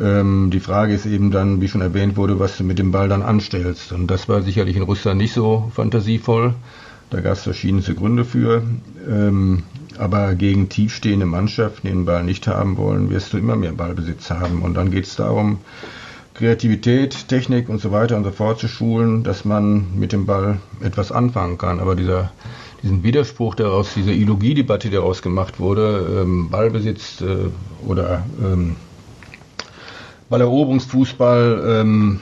Ähm, 0.00 0.50
die 0.50 0.60
Frage 0.60 0.94
ist 0.94 1.06
eben 1.06 1.30
dann, 1.30 1.60
wie 1.60 1.68
schon 1.68 1.80
erwähnt 1.80 2.16
wurde, 2.16 2.38
was 2.38 2.56
du 2.56 2.64
mit 2.64 2.78
dem 2.78 2.92
Ball 2.92 3.08
dann 3.08 3.22
anstellst. 3.22 3.92
Und 3.92 4.08
das 4.08 4.28
war 4.28 4.42
sicherlich 4.42 4.76
in 4.76 4.82
Russland 4.82 5.18
nicht 5.18 5.32
so 5.32 5.70
fantasievoll. 5.74 6.54
Da 7.10 7.20
gab 7.20 7.34
es 7.34 7.42
verschiedenste 7.42 7.94
Gründe 7.94 8.24
für. 8.24 8.62
Ähm, 9.08 9.64
aber 9.98 10.34
gegen 10.34 10.68
tiefstehende 10.68 11.26
Mannschaften, 11.26 11.86
die 11.86 11.92
den 11.92 12.06
Ball 12.06 12.24
nicht 12.24 12.46
haben 12.48 12.76
wollen, 12.78 13.10
wirst 13.10 13.32
du 13.32 13.38
immer 13.38 13.56
mehr 13.56 13.72
Ballbesitz 13.72 14.30
haben. 14.30 14.62
Und 14.62 14.74
dann 14.74 14.90
geht 14.90 15.04
es 15.04 15.16
darum, 15.16 15.58
Kreativität, 16.34 17.28
Technik 17.28 17.68
und 17.68 17.80
so 17.80 17.92
weiter 17.92 18.16
und 18.16 18.24
so 18.24 18.30
fort 18.30 18.58
zu 18.58 18.68
schulen, 18.68 19.22
dass 19.22 19.44
man 19.44 19.98
mit 19.98 20.12
dem 20.12 20.26
Ball 20.26 20.60
etwas 20.80 21.12
anfangen 21.12 21.58
kann. 21.58 21.78
Aber 21.78 21.94
dieser, 21.94 22.32
diesen 22.82 23.02
Widerspruch 23.02 23.54
daraus, 23.54 23.92
diese 23.94 24.12
Ideologiedebatte, 24.12 24.88
die 24.88 24.94
daraus 24.94 25.20
gemacht 25.20 25.60
wurde, 25.60 26.22
ähm, 26.22 26.48
Ballbesitz 26.50 27.20
äh, 27.20 27.50
oder 27.86 28.24
ähm, 28.42 28.76
Balleroberungsfußball, 30.30 31.64
ähm, 31.66 32.20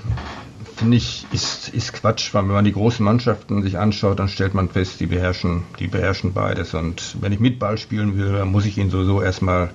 finde 0.76 0.96
ich, 0.96 1.26
ist, 1.30 1.68
ist 1.68 1.92
Quatsch, 1.92 2.34
weil 2.34 2.42
wenn 2.44 2.54
man 2.54 2.64
die 2.64 2.72
großen 2.72 3.04
Mannschaften 3.04 3.62
sich 3.62 3.78
anschaut, 3.78 4.18
dann 4.18 4.28
stellt 4.28 4.54
man 4.54 4.68
fest, 4.68 4.98
die 4.98 5.06
beherrschen, 5.06 5.62
die 5.78 5.86
beherrschen 5.86 6.32
beides. 6.32 6.74
Und 6.74 7.16
wenn 7.20 7.32
ich 7.32 7.38
mit 7.38 7.58
Ball 7.58 7.78
spielen 7.78 8.16
will, 8.16 8.32
dann 8.32 8.50
muss 8.50 8.64
ich 8.64 8.78
ihn 8.78 8.90
sowieso 8.90 9.22
erstmal 9.22 9.70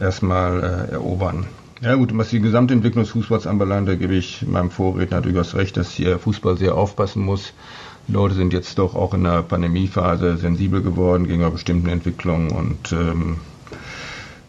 erstmal 0.00 0.88
äh, 0.90 0.92
erobern. 0.92 1.46
Ja 1.82 1.94
gut, 1.94 2.16
was 2.16 2.30
die 2.30 2.40
Gesamtentwicklung 2.40 3.04
des 3.04 3.12
Fußballs 3.12 3.46
anbelangt, 3.46 3.86
da 3.86 3.96
gebe 3.96 4.14
ich 4.14 4.46
meinem 4.46 4.70
Vorredner 4.70 5.20
durchaus 5.20 5.54
recht, 5.54 5.76
dass 5.76 5.90
hier 5.90 6.18
Fußball 6.18 6.56
sehr 6.56 6.74
aufpassen 6.74 7.22
muss. 7.22 7.52
Die 8.08 8.12
Leute 8.12 8.34
sind 8.34 8.54
jetzt 8.54 8.78
doch 8.78 8.94
auch 8.94 9.12
in 9.12 9.24
der 9.24 9.42
Pandemiephase 9.42 10.38
sensibel 10.38 10.80
geworden 10.80 11.24
gegenüber 11.24 11.50
bestimmten 11.50 11.90
Entwicklungen 11.90 12.50
und 12.50 12.92
ähm, 12.92 13.36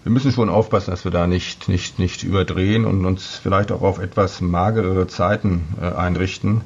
wir 0.03 0.13
müssen 0.13 0.32
schon 0.32 0.47
aufpassen, 0.47 0.91
dass 0.91 1.03
wir 1.03 1.11
da 1.11 1.28
nicht, 1.28 1.67
nicht, 1.67 1.99
nicht 1.99 2.23
überdrehen 2.23 2.86
und 2.86 3.05
uns 3.05 3.36
vielleicht 3.36 3.73
auch 3.73 3.82
auf 3.82 3.99
etwas 3.99 4.39
magerere 4.39 5.07
Zeiten 5.07 5.65
äh, 5.82 5.93
einrichten. 5.93 6.61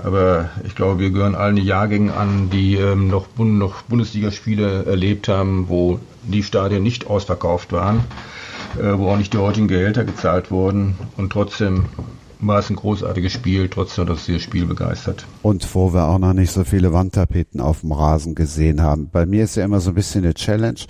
Aber 0.00 0.50
ich 0.64 0.76
glaube, 0.76 1.00
wir 1.00 1.10
gehören 1.10 1.34
allen 1.34 1.56
Jahrgängen 1.56 2.12
an, 2.12 2.50
die 2.50 2.76
ähm, 2.76 3.08
noch, 3.08 3.26
noch 3.36 3.82
Bundesligaspiele 3.82 4.84
erlebt 4.84 5.26
haben, 5.26 5.68
wo 5.68 5.98
die 6.22 6.44
Stadien 6.44 6.84
nicht 6.84 7.08
ausverkauft 7.08 7.72
waren, 7.72 8.04
wo 8.80 9.10
auch 9.10 9.16
nicht 9.16 9.32
die 9.32 9.38
heutigen 9.38 9.68
Gehälter 9.68 10.04
gezahlt 10.04 10.50
wurden. 10.50 10.96
Und 11.16 11.32
trotzdem 11.32 11.86
war 12.40 12.58
es 12.60 12.70
ein 12.70 12.76
großartiges 12.76 13.32
Spiel, 13.32 13.68
trotzdem, 13.68 14.06
dass 14.06 14.26
das 14.26 14.42
Spiel 14.42 14.66
begeistert. 14.66 15.26
Und 15.42 15.74
wo 15.74 15.92
wir 15.92 16.04
auch 16.06 16.18
noch 16.18 16.32
nicht 16.32 16.52
so 16.52 16.64
viele 16.64 16.92
Wandtapeten 16.92 17.60
auf 17.60 17.80
dem 17.80 17.92
Rasen 17.92 18.34
gesehen 18.34 18.82
haben. 18.82 19.10
Bei 19.10 19.26
mir 19.26 19.44
ist 19.44 19.56
ja 19.56 19.64
immer 19.64 19.80
so 19.80 19.90
ein 19.90 19.94
bisschen 19.94 20.24
eine 20.24 20.34
Challenge. 20.34 20.80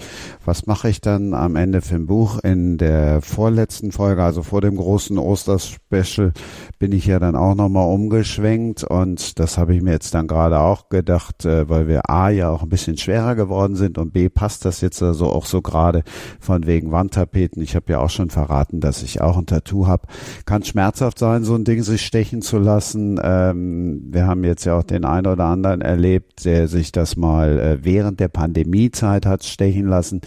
Was 0.45 0.67
mache 0.67 0.91
ich 0.91 1.01
dann 1.01 1.35
am 1.35 1.57
Ende 1.57 1.81
für 1.81 1.95
ein 1.95 2.07
Buch? 2.07 2.39
In 2.41 2.77
der 2.77 3.23
vorletzten 3.23 3.93
Folge, 3.93 4.23
also 4.23 4.43
vor 4.43 4.61
dem 4.61 4.77
großen 4.77 5.17
Osterspecial, 5.19 6.33
bin 6.79 6.93
ich 6.93 7.07
ja 7.07 7.19
dann 7.19 7.37
auch 7.37 7.55
nochmal 7.55 7.93
umgeschwenkt 7.93 8.85
und 8.85 9.39
das 9.39 9.59
habe 9.59 9.75
ich 9.75 9.83
mir 9.83 9.93
jetzt 9.93 10.15
dann 10.15 10.27
gerade 10.27 10.61
auch 10.61 10.89
gedacht, 10.89 11.45
äh, 11.45 11.69
weil 11.69 11.89
wir 11.89 12.11
A 12.11 12.31
ja 12.31 12.51
auch 12.51 12.63
ein 12.63 12.69
bisschen 12.69 12.99
schwerer 12.99 13.35
geworden 13.35 13.75
sind 13.75 13.99
und 13.99 14.13
B 14.13 14.29
passt 14.29 14.65
das 14.65 14.81
jetzt 14.81 15.03
also 15.03 15.27
auch 15.27 15.47
so 15.47 15.63
gerade 15.63 16.03
von 16.41 16.67
wegen 16.67 16.93
Wandtapeten. 16.93 17.63
Ich 17.63 17.75
habe 17.75 17.93
ja 17.93 18.01
auch 18.01 18.11
schon 18.11 18.31
verraten, 18.31 18.81
dass 18.81 19.03
ich 19.03 19.21
auch 19.21 19.37
ein 19.37 19.47
Tattoo 19.47 19.87
habe. 19.87 20.07
Kann 20.45 20.63
schmerzhaft 20.63 21.19
sein, 21.19 21.38
so 21.45 21.55
ein 21.55 21.65
Ding 21.65 21.83
sich 21.83 22.05
stechen 22.05 22.43
zu 22.43 22.59
lassen. 22.59 23.21
Ähm, 23.23 24.03
wir 24.11 24.27
haben 24.27 24.45
jetzt 24.45 24.65
ja 24.65 24.79
auch 24.79 24.83
den 24.83 25.05
einen 25.05 25.27
oder 25.27 25.45
anderen 25.45 25.81
erlebt, 25.81 26.45
der 26.45 26.69
sich 26.69 26.93
das 26.93 27.17
mal 27.17 27.59
äh, 27.59 27.85
während 27.85 28.21
der 28.21 28.29
Pandemiezeit 28.29 29.27
hat 29.27 29.45
stechen 29.45 29.87
lassen. 29.87 30.21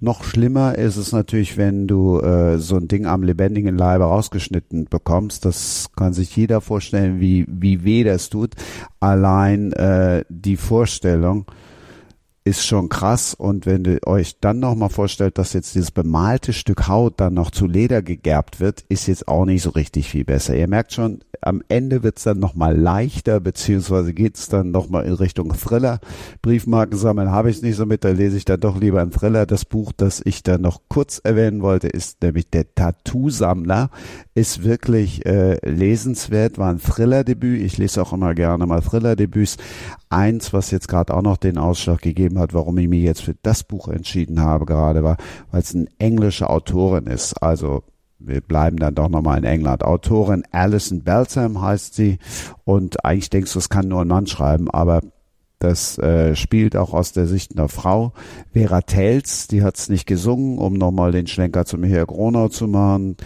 Noch 0.00 0.24
schlimmer 0.24 0.76
ist 0.76 0.96
es 0.96 1.12
natürlich, 1.12 1.56
wenn 1.56 1.86
du 1.86 2.20
äh, 2.20 2.58
so 2.58 2.76
ein 2.76 2.88
Ding 2.88 3.06
am 3.06 3.22
lebendigen 3.22 3.76
Leibe 3.76 4.04
rausgeschnitten 4.04 4.86
bekommst. 4.86 5.44
Das 5.44 5.88
kann 5.96 6.12
sich 6.12 6.34
jeder 6.36 6.60
vorstellen, 6.60 7.20
wie, 7.20 7.46
wie 7.48 7.84
weh 7.84 8.04
das 8.04 8.28
tut. 8.28 8.54
Allein 9.00 9.72
äh, 9.72 10.24
die 10.28 10.56
Vorstellung, 10.56 11.46
ist 12.48 12.64
schon 12.66 12.88
krass. 12.88 13.34
Und 13.34 13.66
wenn 13.66 13.84
ihr 13.84 14.00
euch 14.06 14.40
dann 14.40 14.58
nochmal 14.58 14.88
vorstellt, 14.88 15.38
dass 15.38 15.52
jetzt 15.52 15.74
dieses 15.74 15.90
bemalte 15.90 16.52
Stück 16.52 16.88
Haut 16.88 17.20
dann 17.20 17.34
noch 17.34 17.50
zu 17.50 17.66
Leder 17.66 18.00
gegerbt 18.02 18.58
wird, 18.58 18.84
ist 18.88 19.06
jetzt 19.06 19.28
auch 19.28 19.44
nicht 19.44 19.62
so 19.62 19.70
richtig 19.70 20.08
viel 20.08 20.24
besser. 20.24 20.56
Ihr 20.56 20.68
merkt 20.68 20.94
schon, 20.94 21.20
am 21.40 21.62
Ende 21.68 22.02
wird's 22.02 22.24
dann 22.24 22.38
nochmal 22.38 22.76
leichter, 22.76 23.40
beziehungsweise 23.40 24.12
geht's 24.12 24.48
dann 24.48 24.70
nochmal 24.70 25.04
in 25.04 25.14
Richtung 25.14 25.52
Thriller. 25.52 26.00
Briefmarken 26.42 26.98
sammeln 26.98 27.30
habe 27.30 27.50
ich 27.50 27.62
nicht 27.62 27.76
so 27.76 27.86
mit, 27.86 28.04
da 28.04 28.10
lese 28.10 28.36
ich 28.36 28.44
dann 28.44 28.60
doch 28.60 28.80
lieber 28.80 29.00
einen 29.00 29.10
Thriller. 29.10 29.46
Das 29.46 29.64
Buch, 29.64 29.92
das 29.96 30.20
ich 30.24 30.42
dann 30.42 30.62
noch 30.62 30.80
kurz 30.88 31.20
erwähnen 31.22 31.62
wollte, 31.62 31.88
ist 31.88 32.22
nämlich 32.22 32.50
der 32.50 32.74
Tattoo-Sammler. 32.74 33.90
Ist 34.34 34.64
wirklich 34.64 35.26
äh, 35.26 35.58
lesenswert, 35.68 36.58
war 36.58 36.70
ein 36.70 36.80
Thriller-Debüt. 36.80 37.60
Ich 37.62 37.78
lese 37.78 38.02
auch 38.02 38.12
immer 38.12 38.34
gerne 38.34 38.66
mal 38.66 38.80
Thriller-Debüts. 38.80 39.56
Eins, 40.10 40.52
was 40.52 40.70
jetzt 40.70 40.88
gerade 40.88 41.14
auch 41.14 41.22
noch 41.22 41.36
den 41.36 41.58
Ausschlag 41.58 42.00
gegeben 42.00 42.38
hat, 42.38 42.54
warum 42.54 42.78
ich 42.78 42.88
mich 42.88 43.02
jetzt 43.02 43.22
für 43.22 43.34
das 43.42 43.64
Buch 43.64 43.88
entschieden 43.88 44.40
habe, 44.40 44.64
gerade 44.66 45.02
war, 45.02 45.16
weil 45.50 45.60
es 45.60 45.74
eine 45.74 45.86
englische 45.98 46.48
Autorin 46.48 47.06
ist. 47.06 47.34
Also 47.42 47.84
wir 48.18 48.40
bleiben 48.40 48.78
dann 48.78 48.94
doch 48.94 49.08
nochmal 49.08 49.38
in 49.38 49.44
England. 49.44 49.84
Autorin 49.84 50.42
Alison 50.50 51.02
Beltham 51.02 51.60
heißt 51.60 51.94
sie. 51.94 52.18
Und 52.64 53.04
eigentlich 53.04 53.30
denkst 53.30 53.52
du, 53.52 53.58
es 53.58 53.68
kann 53.68 53.88
nur 53.88 54.02
ein 54.02 54.08
Mann 54.08 54.26
schreiben, 54.26 54.70
aber 54.70 55.00
das 55.58 55.98
äh, 55.98 56.36
spielt 56.36 56.76
auch 56.76 56.94
aus 56.94 57.12
der 57.12 57.26
Sicht 57.26 57.52
einer 57.52 57.68
Frau. 57.68 58.12
Vera 58.52 58.80
Tels, 58.82 59.48
die 59.48 59.62
hat 59.62 59.76
es 59.76 59.88
nicht 59.88 60.06
gesungen, 60.06 60.58
um 60.58 60.74
nochmal 60.74 61.12
den 61.12 61.26
Schlenker 61.26 61.64
zu 61.64 61.78
Michael 61.78 62.06
Gronau 62.06 62.48
zu 62.48 62.68
machen. 62.68 63.16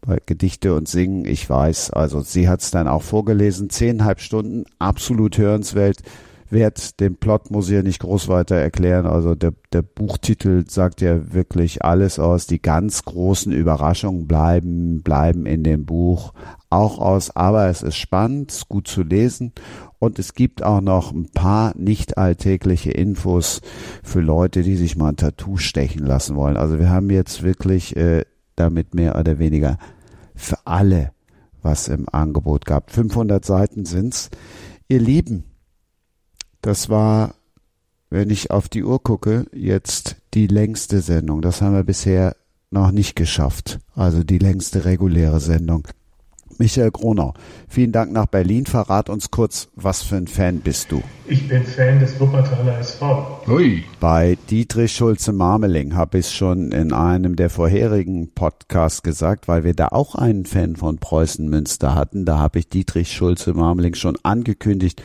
Bei 0.00 0.18
Gedichte 0.24 0.74
und 0.74 0.88
Singen, 0.88 1.24
ich 1.24 1.48
weiß, 1.50 1.90
also 1.90 2.20
sie 2.20 2.48
hat 2.48 2.60
es 2.60 2.70
dann 2.70 2.88
auch 2.88 3.02
vorgelesen. 3.02 3.70
Zehneinhalb 3.70 4.20
Stunden, 4.20 4.64
absolut 4.78 5.36
hörenswert. 5.36 6.02
Wert, 6.50 7.00
den 7.00 7.16
Plot 7.16 7.50
muss 7.50 7.68
ich 7.68 7.74
ja 7.74 7.82
nicht 7.82 8.00
groß 8.00 8.28
weiter 8.28 8.56
erklären. 8.56 9.06
Also 9.06 9.34
der, 9.34 9.52
der 9.72 9.82
Buchtitel 9.82 10.64
sagt 10.68 11.00
ja 11.00 11.32
wirklich 11.32 11.84
alles 11.84 12.18
aus. 12.18 12.46
Die 12.46 12.60
ganz 12.60 13.04
großen 13.04 13.52
Überraschungen 13.52 14.26
bleiben, 14.26 15.02
bleiben 15.02 15.46
in 15.46 15.64
dem 15.64 15.86
Buch 15.86 16.32
auch 16.70 16.98
aus. 16.98 17.34
Aber 17.34 17.66
es 17.68 17.82
ist 17.82 17.96
spannend, 17.96 18.52
ist 18.52 18.68
gut 18.68 18.88
zu 18.88 19.02
lesen. 19.02 19.52
Und 19.98 20.18
es 20.18 20.34
gibt 20.34 20.62
auch 20.62 20.80
noch 20.80 21.12
ein 21.12 21.30
paar 21.30 21.72
nicht 21.76 22.18
alltägliche 22.18 22.90
Infos 22.90 23.60
für 24.02 24.20
Leute, 24.20 24.62
die 24.62 24.76
sich 24.76 24.96
mal 24.96 25.10
ein 25.10 25.16
Tattoo 25.16 25.56
stechen 25.56 26.04
lassen 26.04 26.36
wollen. 26.36 26.56
Also 26.56 26.78
wir 26.78 26.90
haben 26.90 27.10
jetzt 27.10 27.42
wirklich 27.42 27.96
äh, 27.96 28.24
damit 28.56 28.94
mehr 28.94 29.18
oder 29.18 29.38
weniger 29.38 29.78
für 30.34 30.58
alle 30.64 31.12
was 31.62 31.88
im 31.88 32.06
Angebot 32.10 32.64
gab. 32.64 32.90
500 32.90 33.44
Seiten 33.44 33.84
sind's. 33.84 34.30
Ihr 34.88 35.00
Lieben, 35.00 35.44
das 36.66 36.90
war, 36.90 37.34
wenn 38.10 38.28
ich 38.28 38.50
auf 38.50 38.68
die 38.68 38.82
Uhr 38.82 39.00
gucke, 39.02 39.46
jetzt 39.52 40.16
die 40.34 40.48
längste 40.48 41.00
Sendung. 41.00 41.40
Das 41.40 41.62
haben 41.62 41.74
wir 41.74 41.84
bisher 41.84 42.34
noch 42.70 42.90
nicht 42.90 43.14
geschafft. 43.14 43.78
Also 43.94 44.24
die 44.24 44.38
längste 44.38 44.84
reguläre 44.84 45.38
Sendung. 45.38 45.86
Michael 46.58 46.90
Gronau, 46.90 47.34
vielen 47.68 47.92
Dank 47.92 48.12
nach 48.12 48.26
Berlin. 48.26 48.66
Verrat 48.66 49.10
uns 49.10 49.30
kurz, 49.30 49.68
was 49.74 50.02
für 50.02 50.16
ein 50.16 50.26
Fan 50.26 50.60
bist 50.60 50.90
du? 50.90 51.02
Ich 51.26 51.46
bin 51.46 51.62
Fan 51.64 52.00
des 52.00 52.18
Wuppertaler 52.18 52.78
SV. 52.78 53.42
Ui. 53.46 53.84
Bei 54.00 54.38
Dietrich 54.48 54.92
Schulze-Marmeling 54.92 55.94
habe 55.94 56.18
ich 56.18 56.26
es 56.26 56.32
schon 56.32 56.72
in 56.72 56.92
einem 56.92 57.36
der 57.36 57.50
vorherigen 57.50 58.32
Podcasts 58.32 59.02
gesagt, 59.02 59.48
weil 59.48 59.64
wir 59.64 59.74
da 59.74 59.88
auch 59.88 60.14
einen 60.14 60.46
Fan 60.46 60.76
von 60.76 60.98
Preußen 60.98 61.48
Münster 61.48 61.94
hatten. 61.94 62.24
Da 62.24 62.38
habe 62.38 62.58
ich 62.58 62.70
Dietrich 62.70 63.12
Schulze-Marmeling 63.12 63.94
schon 63.94 64.16
angekündigt 64.22 65.02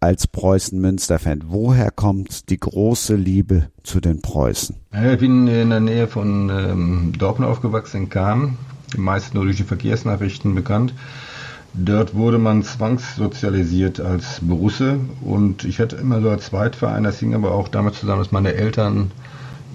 als 0.00 0.26
Preußen-Münster-Fan. 0.26 1.44
Woher 1.46 1.90
kommt 1.90 2.50
die 2.50 2.58
große 2.58 3.14
Liebe 3.14 3.70
zu 3.82 4.00
den 4.00 4.22
Preußen? 4.22 4.76
Ich 4.92 5.18
bin 5.18 5.46
in 5.48 5.70
der 5.70 5.80
Nähe 5.80 6.06
von 6.08 6.50
ähm, 6.50 7.12
Dortmund 7.18 7.50
aufgewachsen, 7.50 8.02
in 8.02 8.08
Kam 8.08 8.58
die 8.94 9.00
meisten 9.00 9.36
durch 9.40 9.56
die 9.56 9.64
Verkehrsnachrichten 9.64 10.54
bekannt. 10.54 10.94
Dort 11.74 12.14
wurde 12.14 12.38
man 12.38 12.62
zwangssozialisiert 12.62 14.00
als 14.00 14.40
Borusse 14.40 14.98
und 15.20 15.64
ich 15.64 15.78
hatte 15.78 15.96
immer 15.96 16.22
so 16.22 16.30
als 16.30 16.46
Zweitverein, 16.46 17.04
das 17.04 17.18
hing 17.18 17.34
aber 17.34 17.52
auch 17.52 17.68
damit 17.68 17.94
zusammen, 17.94 18.20
dass 18.20 18.32
meine 18.32 18.54
Eltern 18.54 19.10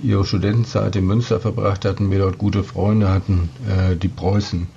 ihre 0.01 0.25
Studentenzeit 0.25 0.95
in 0.95 1.05
Münster 1.05 1.39
verbracht 1.39 1.85
hatten, 1.85 2.09
wir 2.09 2.19
dort 2.19 2.39
gute 2.39 2.63
Freunde 2.63 3.09
hatten, 3.09 3.49
äh, 3.69 3.95
die 3.95 4.07
Preußen. 4.07 4.67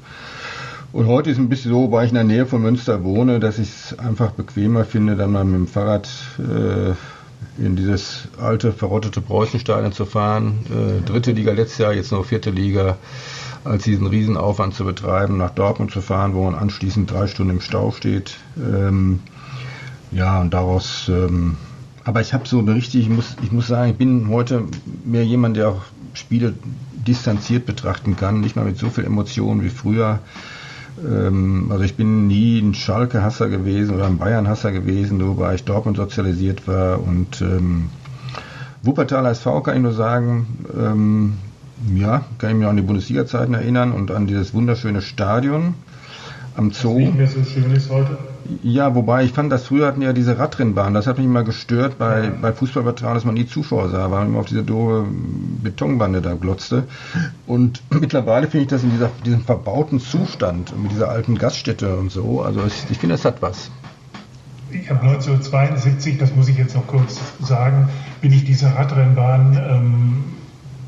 Und 0.95 1.09
heute 1.09 1.29
ist 1.31 1.39
es 1.39 1.43
ein 1.43 1.49
bisschen 1.49 1.73
so, 1.73 1.91
weil 1.91 2.05
ich 2.05 2.13
in 2.13 2.15
der 2.15 2.23
Nähe 2.23 2.47
von 2.47 2.63
Münster 2.63 3.03
wohne, 3.03 3.41
dass 3.41 3.59
ich 3.59 3.69
es 3.69 3.99
einfach 3.99 4.31
bequemer 4.31 4.85
finde, 4.85 5.17
dann 5.17 5.33
mal 5.33 5.45
mit 5.45 5.57
dem 5.57 5.67
Fahrrad 5.67 6.09
äh, 6.39 6.93
in 7.61 7.75
dieses 7.75 8.29
alte, 8.41 8.73
verrottete 8.73 9.21
Preußenstadion 9.21 9.91
zu 9.91 10.07
fahren. 10.07 10.61
Äh, 10.71 11.05
dritte 11.05 11.33
Liga 11.33 11.51
letztes 11.51 11.79
Jahr, 11.79 11.93
jetzt 11.93 12.13
noch 12.13 12.25
vierte 12.25 12.51
Liga 12.51 12.97
als 13.65 13.83
diesen 13.83 14.07
Riesenaufwand 14.07 14.75
zu 14.77 14.85
betreiben, 14.85 15.37
nach 15.37 15.51
Dortmund 15.51 15.91
zu 15.91 16.01
fahren, 16.01 16.33
wo 16.35 16.45
man 16.45 16.55
anschließend 16.55 17.11
drei 17.11 17.27
Stunden 17.27 17.55
im 17.55 17.61
Stau 17.61 17.91
steht. 17.91 18.37
Ähm, 18.57 19.19
ja, 20.13 20.41
und 20.41 20.55
daraus, 20.55 21.09
ähm, 21.09 21.57
aber 22.05 22.21
ich 22.21 22.33
habe 22.33 22.47
so 22.47 22.61
richtig, 22.61 23.01
ich 23.01 23.09
muss, 23.09 23.35
ich 23.43 23.51
muss 23.51 23.67
sagen, 23.67 23.91
ich 23.91 23.97
bin 23.97 24.29
heute 24.29 24.63
mehr 25.05 25.25
jemand, 25.25 25.57
der 25.57 25.71
auch 25.71 25.83
Spiele 26.13 26.55
distanziert 27.05 27.67
betrachten 27.67 28.17
kann, 28.17 28.41
nicht 28.41 28.55
mal 28.55 28.65
mit 28.65 28.79
so 28.79 28.91
viel 28.91 29.05
Emotionen 29.05 29.65
wie 29.65 29.71
früher. 29.71 30.21
Ähm, 31.03 31.69
also 31.71 31.85
ich 31.85 31.97
bin 31.97 32.27
nie 32.27 32.61
ein 32.61 32.75
Schalke-Hasser 32.75 33.49
gewesen 33.49 33.95
oder 33.95 34.07
ein 34.07 34.19
Bayern-Hasser 34.19 34.73
gewesen, 34.73 35.25
wobei 35.27 35.55
ich 35.55 35.65
Dortmund 35.65 35.97
sozialisiert 35.97 36.69
war 36.69 37.03
und 37.03 37.41
ähm, 37.41 37.91
Wuppertal 38.83 39.25
SV 39.27 39.63
kann 39.63 39.77
ich 39.77 39.83
nur 39.83 39.95
sagen, 39.95 40.47
ähm, 40.79 41.35
ja, 41.97 42.25
kann 42.39 42.51
ich 42.51 42.57
mich 42.57 42.67
an 42.67 42.77
die 42.77 42.83
Bundesliga-Zeiten 42.83 43.55
erinnern 43.55 43.93
und 43.93 44.11
an 44.11 44.27
dieses 44.27 44.53
wunderschöne 44.53 45.01
Stadion 45.01 45.75
am 46.55 46.71
Zoo. 46.71 46.99
Nicht 46.99 47.17
mehr 47.17 47.27
so 47.27 47.43
schön 47.45 47.71
ist 47.73 47.91
heute. 47.91 48.17
Ja, 48.63 48.95
wobei 48.95 49.25
ich 49.25 49.33
fand, 49.33 49.51
dass 49.51 49.67
früher 49.67 49.87
hatten 49.87 50.03
ja 50.03 50.13
diese 50.13 50.39
Radrennbahn, 50.39 50.93
das 50.93 51.07
hat 51.07 51.17
mich 51.19 51.27
immer 51.27 51.45
gestört 51.45 51.99
bei, 51.99 52.31
bei 52.31 52.53
Fußballübertragung, 52.53 53.15
dass 53.15 53.25
man 53.25 53.35
nie 53.35 53.47
Zuschauer 53.47 53.89
sah, 53.89 54.11
weil 54.11 54.21
man 54.21 54.29
immer 54.29 54.41
auf 54.41 54.47
diese 54.47 54.63
doofe 54.63 55.07
Betonbande 55.63 56.21
da 56.21 56.35
glotzte. 56.35 56.85
Und 57.47 57.83
mittlerweile 57.91 58.49
finde 58.49 58.65
ich 58.65 58.69
das 58.69 58.83
in 58.83 58.91
dieser, 58.91 59.11
diesem 59.25 59.43
verbauten 59.43 60.01
Zustand 60.01 60.77
mit 60.81 60.93
dieser 60.93 61.09
alten 61.09 61.39
Gaststätte 61.39 61.97
und 61.97 62.11
so, 62.11 62.43
also 62.43 62.65
ich, 62.67 62.91
ich 62.91 62.99
finde, 62.99 63.15
es 63.15 63.25
hat 63.25 63.41
was. 63.41 63.71
Ich 64.71 64.91
habe 64.91 65.01
1972, 65.03 66.19
das 66.19 66.35
muss 66.35 66.49
ich 66.49 66.59
jetzt 66.59 66.75
noch 66.75 66.87
kurz 66.87 67.21
sagen, 67.41 67.89
bin 68.21 68.33
ich 68.33 68.45
diese 68.45 68.75
Radrennbahn 68.75 69.57
ähm, 69.57 70.25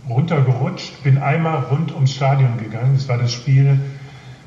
runtergerutscht, 0.09 1.03
bin 1.05 1.19
einmal 1.19 1.65
rund 1.71 1.95
ums 1.95 2.13
Stadion 2.13 2.59
gegangen. 2.59 2.95
Das 2.95 3.09
war 3.09 3.19
das 3.19 3.33
Spiel 3.33 3.79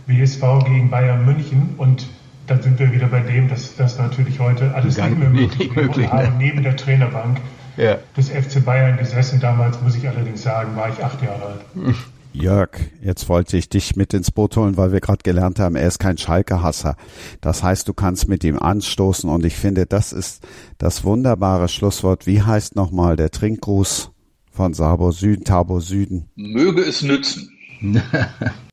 WSV 0.07 0.41
gegen 0.65 0.89
Bayern 0.89 1.25
München 1.25 1.75
und 1.77 2.07
dann 2.49 2.61
sind 2.61 2.79
wir 2.79 2.91
wieder 2.91 3.07
bei 3.07 3.21
dem, 3.21 3.47
dass 3.49 3.75
das 3.75 3.97
natürlich 3.97 4.39
heute 4.39 4.73
alles 4.73 4.95
Gar 4.95 5.09
nicht 5.09 5.19
mehr 5.19 5.29
nicht 5.29 5.57
möglich 5.59 5.75
möglich, 5.75 6.05
Ich 6.05 6.11
habe 6.11 6.27
ne? 6.29 6.33
neben 6.37 6.63
der 6.63 6.75
Trainerbank 6.75 7.39
Ja. 7.77 7.97
des 8.17 8.29
FC 8.29 8.63
Bayern 8.63 8.97
gesessen. 8.97 9.39
Damals, 9.39 9.81
muss 9.81 9.95
ich 9.95 10.07
allerdings 10.07 10.41
sagen, 10.41 10.75
war 10.75 10.89
ich 10.89 11.03
acht 11.03 11.21
Jahre 11.21 11.45
alt. 11.45 11.95
Jörg, 12.31 12.69
jetzt 13.01 13.27
wollte 13.27 13.57
ich 13.57 13.69
dich 13.69 13.95
mit 13.95 14.13
ins 14.13 14.29
Boot 14.29 14.55
holen, 14.55 14.77
weil 14.77 14.91
wir 14.91 14.99
gerade 15.01 15.23
gelernt 15.23 15.57
haben, 15.59 15.75
er 15.75 15.87
ist 15.87 15.97
kein 15.97 16.15
Schalke-Hasser. 16.17 16.95
Das 17.41 17.63
heißt, 17.63 17.87
du 17.87 17.93
kannst 17.93 18.27
mit 18.29 18.43
ihm 18.43 18.59
anstoßen 18.59 19.27
und 19.27 19.43
ich 19.45 19.55
finde, 19.55 19.87
das 19.87 20.13
ist 20.13 20.45
das 20.77 21.03
wunderbare 21.03 21.67
Schlusswort. 21.67 22.27
Wie 22.27 22.43
heißt 22.43 22.75
nochmal 22.75 23.15
der 23.15 23.31
Trinkgruß 23.31 24.11
von 24.51 24.75
Sabo 24.75 25.09
Süden, 25.11 25.43
Tabo 25.43 25.79
Süden? 25.79 26.29
Möge 26.35 26.81
es 26.83 27.01
nützen. 27.01 27.49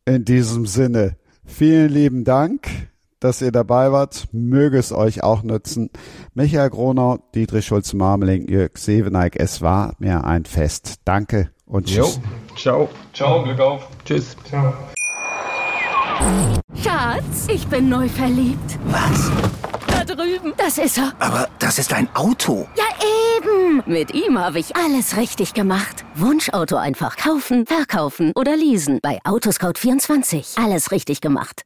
In 0.05 0.25
diesem 0.27 0.67
Sinne, 0.67 1.17
vielen 1.47 1.91
lieben 1.91 2.25
Dank, 2.25 2.69
dass 3.21 3.43
ihr 3.43 3.53
dabei 3.53 3.93
wart. 3.93 4.29
Möge 4.33 4.79
es 4.79 4.93
euch 4.93 5.23
auch 5.23 5.43
nützen. 5.43 5.91
Michael 6.35 6.71
Gronau, 6.71 7.19
Dietrich 7.35 7.67
Schulze-Marmeling, 7.67 8.49
Jörg 8.49 8.73
Seveneik, 8.77 9.37
es 9.37 9.63
war 9.63 9.95
mir 9.99 10.25
ein 10.25 10.45
Fest. 10.45 10.97
Danke 11.05 11.51
und 11.67 11.91
Jo, 11.91 12.05
tschüss. 12.05 12.21
ciao. 12.57 12.89
Ciao, 13.13 13.43
Glück 13.43 13.61
auf. 13.61 13.89
Tschüss. 14.05 14.37
Ciao. 14.49 14.73
Schatz, 16.83 17.47
ich 17.53 17.67
bin 17.69 17.89
neu 17.89 18.09
verliebt. 18.09 18.79
Was? 18.87 19.31
Da 19.89 20.05
drüben. 20.05 20.53
Das 20.57 20.79
ist 20.79 20.99
er. 20.99 21.13
Aber 21.19 21.49
das 21.59 21.79
ist 21.79 21.93
ein 21.93 22.09
Auto. 22.15 22.67
Ja, 22.77 22.85
eben. 23.37 23.83
Mit 23.87 24.15
ihm 24.15 24.39
habe 24.39 24.59
ich 24.59 24.75
alles 24.77 25.17
richtig 25.17 25.53
gemacht. 25.55 26.05
Wunschauto 26.15 26.77
einfach 26.77 27.17
kaufen, 27.17 27.67
verkaufen 27.67 28.33
oder 28.35 28.57
leasen. 28.57 28.99
Bei 29.03 29.19
Autoscout24. 29.25 30.63
Alles 30.63 30.91
richtig 30.91 31.21
gemacht. 31.21 31.66